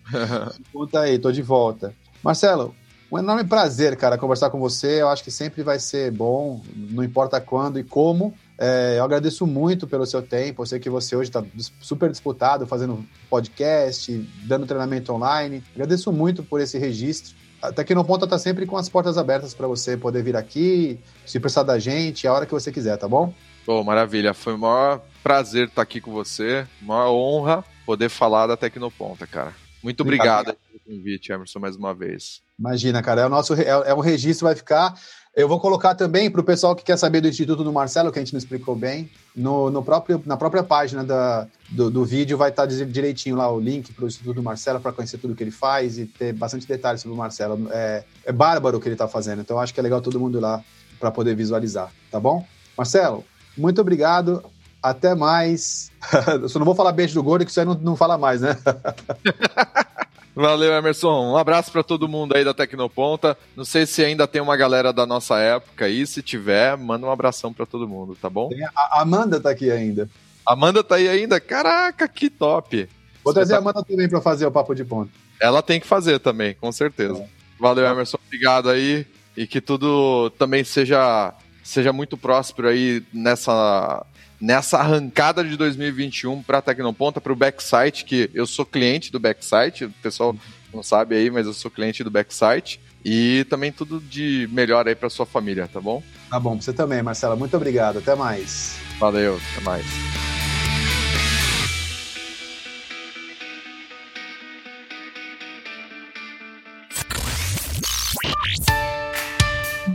Conta 0.73 1.01
aí, 1.01 1.19
tô 1.19 1.31
de 1.31 1.41
volta. 1.41 1.93
Marcelo, 2.23 2.73
um 3.11 3.19
enorme 3.19 3.43
prazer, 3.43 3.95
cara, 3.95 4.17
conversar 4.17 4.49
com 4.49 4.59
você. 4.59 5.01
Eu 5.01 5.09
acho 5.09 5.23
que 5.23 5.31
sempre 5.31 5.63
vai 5.63 5.79
ser 5.79 6.11
bom, 6.11 6.61
não 6.75 7.03
importa 7.03 7.39
quando 7.39 7.79
e 7.79 7.83
como. 7.83 8.33
É, 8.57 8.95
eu 8.97 9.03
agradeço 9.03 9.45
muito 9.45 9.87
pelo 9.87 10.05
seu 10.05 10.21
tempo. 10.21 10.61
Eu 10.61 10.65
sei 10.65 10.79
que 10.79 10.89
você 10.89 11.15
hoje 11.15 11.29
está 11.29 11.43
super 11.79 12.09
disputado, 12.09 12.65
fazendo 12.65 13.05
podcast, 13.29 14.11
dando 14.43 14.65
treinamento 14.65 15.13
online. 15.13 15.63
Agradeço 15.73 16.11
muito 16.11 16.43
por 16.43 16.59
esse 16.59 16.77
registro. 16.77 17.35
Até 17.61 17.83
que 17.83 17.95
no 17.95 18.05
ponta 18.05 18.25
está 18.25 18.37
sempre 18.37 18.65
com 18.65 18.77
as 18.77 18.89
portas 18.89 19.17
abertas 19.17 19.53
para 19.53 19.67
você 19.67 19.97
poder 19.97 20.21
vir 20.23 20.35
aqui, 20.35 20.99
se 21.25 21.39
precisar 21.39 21.63
da 21.63 21.79
gente, 21.79 22.27
a 22.27 22.33
hora 22.33 22.45
que 22.45 22.51
você 22.51 22.71
quiser, 22.71 22.97
tá 22.97 23.07
bom? 23.07 23.33
Pô, 23.65 23.83
maravilha. 23.83 24.33
Foi 24.33 24.53
o 24.53 24.57
maior 24.57 25.01
prazer 25.23 25.67
estar 25.67 25.81
aqui 25.81 25.99
com 25.99 26.11
você. 26.11 26.67
Maior 26.81 27.11
honra 27.11 27.65
poder 27.85 28.09
falar 28.09 28.47
da 28.47 28.55
Tecnoponta, 28.55 29.25
cara. 29.25 29.53
Muito 29.81 30.01
obrigado 30.01 30.45
pelo 30.45 30.57
convite, 30.85 31.31
Emerson, 31.31 31.59
mais 31.59 31.75
uma 31.75 31.93
vez. 31.93 32.41
Imagina, 32.59 33.01
cara. 33.01 33.21
É, 33.21 33.25
o 33.25 33.29
nosso, 33.29 33.53
é, 33.53 33.67
é 33.67 33.93
um 33.93 33.99
registro, 33.99 34.45
vai 34.45 34.55
ficar. 34.55 34.93
Eu 35.35 35.49
vou 35.49 35.59
colocar 35.59 35.95
também 35.95 36.31
para 36.31 36.39
o 36.39 36.43
pessoal 36.43 36.73
que 36.75 36.83
quer 36.83 36.95
saber 36.97 37.19
do 37.19 37.27
Instituto 37.27 37.61
do 37.63 37.73
Marcelo, 37.73 38.09
que 38.09 38.17
a 38.17 38.21
gente 38.21 38.31
não 38.31 38.37
explicou 38.37 38.73
bem, 38.73 39.09
no, 39.35 39.69
no 39.69 39.83
próprio, 39.83 40.21
na 40.25 40.37
própria 40.37 40.63
página 40.63 41.03
da, 41.03 41.45
do, 41.69 41.91
do 41.91 42.05
vídeo 42.05 42.37
vai 42.37 42.51
estar 42.51 42.65
direitinho 42.65 43.35
lá 43.35 43.51
o 43.51 43.59
link 43.59 43.91
para 43.91 44.05
o 44.05 44.07
Instituto 44.07 44.35
do 44.35 44.43
Marcelo 44.43 44.79
para 44.79 44.93
conhecer 44.93 45.17
tudo 45.17 45.35
que 45.35 45.43
ele 45.43 45.51
faz 45.51 45.97
e 45.97 46.05
ter 46.05 46.31
bastante 46.31 46.65
detalhes 46.65 47.01
sobre 47.01 47.15
o 47.15 47.17
Marcelo. 47.17 47.67
É, 47.69 48.05
é 48.23 48.31
bárbaro 48.31 48.77
o 48.77 48.79
que 48.79 48.87
ele 48.87 48.95
está 48.95 49.09
fazendo, 49.09 49.41
então 49.41 49.59
acho 49.59 49.73
que 49.73 49.79
é 49.79 49.83
legal 49.83 50.01
todo 50.01 50.19
mundo 50.19 50.37
ir 50.37 50.41
lá 50.41 50.63
para 51.01 51.11
poder 51.11 51.35
visualizar, 51.35 51.91
tá 52.09 52.19
bom? 52.19 52.45
Marcelo, 52.77 53.25
muito 53.57 53.81
obrigado. 53.81 54.41
Até 54.81 55.15
mais. 55.15 55.91
Eu 56.41 56.47
só 56.47 56.59
não 56.59 56.65
vou 56.65 56.75
falar 56.75 56.91
beijo 56.91 57.15
do 57.15 57.23
gordo, 57.23 57.43
que 57.43 57.49
isso 57.49 57.59
aí 57.59 57.65
não, 57.65 57.73
não 57.73 57.95
fala 57.95 58.19
mais, 58.19 58.41
né? 58.41 58.55
Valeu, 60.35 60.73
Emerson. 60.73 61.31
Um 61.31 61.37
abraço 61.37 61.71
para 61.71 61.81
todo 61.81 62.09
mundo 62.09 62.35
aí 62.35 62.43
da 62.43 62.53
Tecnoponta. 62.53 63.37
Não 63.55 63.63
sei 63.63 63.85
se 63.85 64.03
ainda 64.03 64.27
tem 64.27 64.41
uma 64.41 64.57
galera 64.57 64.91
da 64.91 65.05
nossa 65.05 65.39
época 65.39 65.85
aí. 65.85 66.05
Se 66.05 66.21
tiver, 66.21 66.75
manda 66.75 67.07
um 67.07 67.11
abração 67.11 67.53
para 67.53 67.65
todo 67.65 67.87
mundo, 67.87 68.17
tá 68.21 68.29
bom? 68.29 68.49
A 68.75 69.01
Amanda 69.01 69.39
tá 69.39 69.49
aqui 69.49 69.71
ainda. 69.71 70.09
Amanda 70.45 70.83
tá 70.83 70.95
aí 70.95 71.07
ainda? 71.07 71.39
Caraca, 71.39 72.05
que 72.07 72.29
top. 72.29 72.89
Vou 73.23 73.33
trazer 73.33 73.55
a 73.55 73.59
Amanda 73.59 73.81
também 73.81 74.09
para 74.09 74.19
fazer 74.19 74.45
o 74.45 74.51
papo 74.51 74.75
de 74.75 74.83
ponta. 74.83 75.09
Ela 75.39 75.61
tem 75.61 75.79
que 75.79 75.87
fazer 75.87 76.19
também, 76.19 76.53
com 76.53 76.71
certeza. 76.71 77.17
É. 77.17 77.27
Valeu, 77.57 77.85
Emerson. 77.85 78.17
Obrigado 78.27 78.69
aí. 78.69 79.07
E 79.37 79.47
que 79.47 79.61
tudo 79.61 80.29
também 80.31 80.63
seja 80.63 81.33
seja 81.63 81.91
muito 81.91 82.15
próspero 82.15 82.67
aí 82.67 83.03
nessa, 83.11 84.05
nessa 84.39 84.77
arrancada 84.77 85.43
de 85.43 85.55
2021 85.57 86.43
para 86.43 86.59
a 86.59 86.61
Tecnoponta, 86.61 87.21
para 87.21 87.33
o 87.33 87.35
Backsite, 87.35 88.05
que 88.05 88.29
eu 88.33 88.45
sou 88.45 88.65
cliente 88.65 89.11
do 89.11 89.19
Backsite, 89.19 89.85
o 89.85 89.91
pessoal 90.01 90.35
não 90.73 90.83
sabe 90.83 91.15
aí, 91.15 91.29
mas 91.29 91.45
eu 91.45 91.53
sou 91.53 91.71
cliente 91.71 92.03
do 92.03 92.11
Backsite. 92.11 92.79
E 93.03 93.45
também 93.49 93.71
tudo 93.71 93.99
de 93.99 94.49
melhor 94.51 94.87
aí 94.87 94.95
para 94.95 95.11
sua 95.11 95.27
família, 95.27 95.69
tá 95.71 95.79
bom? 95.79 96.01
Tá 96.27 96.39
bom, 96.39 96.59
você 96.59 96.73
também, 96.73 97.03
Marcela. 97.03 97.35
Muito 97.35 97.55
obrigado. 97.55 97.99
Até 97.99 98.15
mais. 98.15 98.77
Valeu, 98.99 99.39
até 99.53 99.63
mais. 99.63 99.85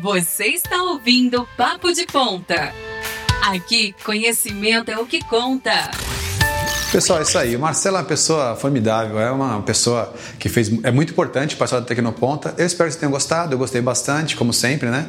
Você 0.00 0.46
está 0.46 0.82
ouvindo 0.84 1.46
Papo 1.56 1.92
de 1.92 2.06
Ponta. 2.06 2.72
Aqui, 3.42 3.94
conhecimento 4.04 4.90
é 4.90 4.98
o 4.98 5.06
que 5.06 5.24
conta. 5.24 5.90
Pessoal, 6.92 7.20
é 7.20 7.22
isso 7.22 7.38
aí. 7.38 7.54
O 7.54 7.60
Marcelo 7.60 7.96
é 7.96 8.00
uma 8.00 8.06
pessoa 8.06 8.56
formidável, 8.56 9.20
é 9.20 9.30
uma 9.30 9.62
pessoa 9.62 10.12
que 10.38 10.48
fez 10.48 10.70
é 10.82 10.90
muito 10.90 11.12
importante 11.12 11.52
história 11.52 11.80
da 11.80 11.86
Tecnoponta. 11.86 12.52
Eu 12.58 12.66
espero 12.66 12.88
que 12.88 12.92
vocês 12.92 13.00
tenham 13.00 13.12
gostado, 13.12 13.54
eu 13.54 13.58
gostei 13.58 13.80
bastante, 13.80 14.34
como 14.36 14.52
sempre, 14.52 14.90
né? 14.90 15.06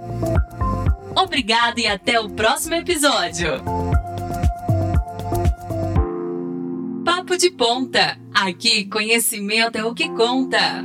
Obrigado 1.15 1.79
e 1.79 1.87
até 1.87 2.19
o 2.19 2.29
próximo 2.31 2.75
episódio. 2.75 3.63
Papo 7.05 7.37
de 7.37 7.49
Ponta. 7.49 8.19
Aqui, 8.35 8.87
conhecimento 8.87 9.77
é 9.77 9.85
o 9.85 9.95
que 9.95 10.09
conta. 10.09 10.85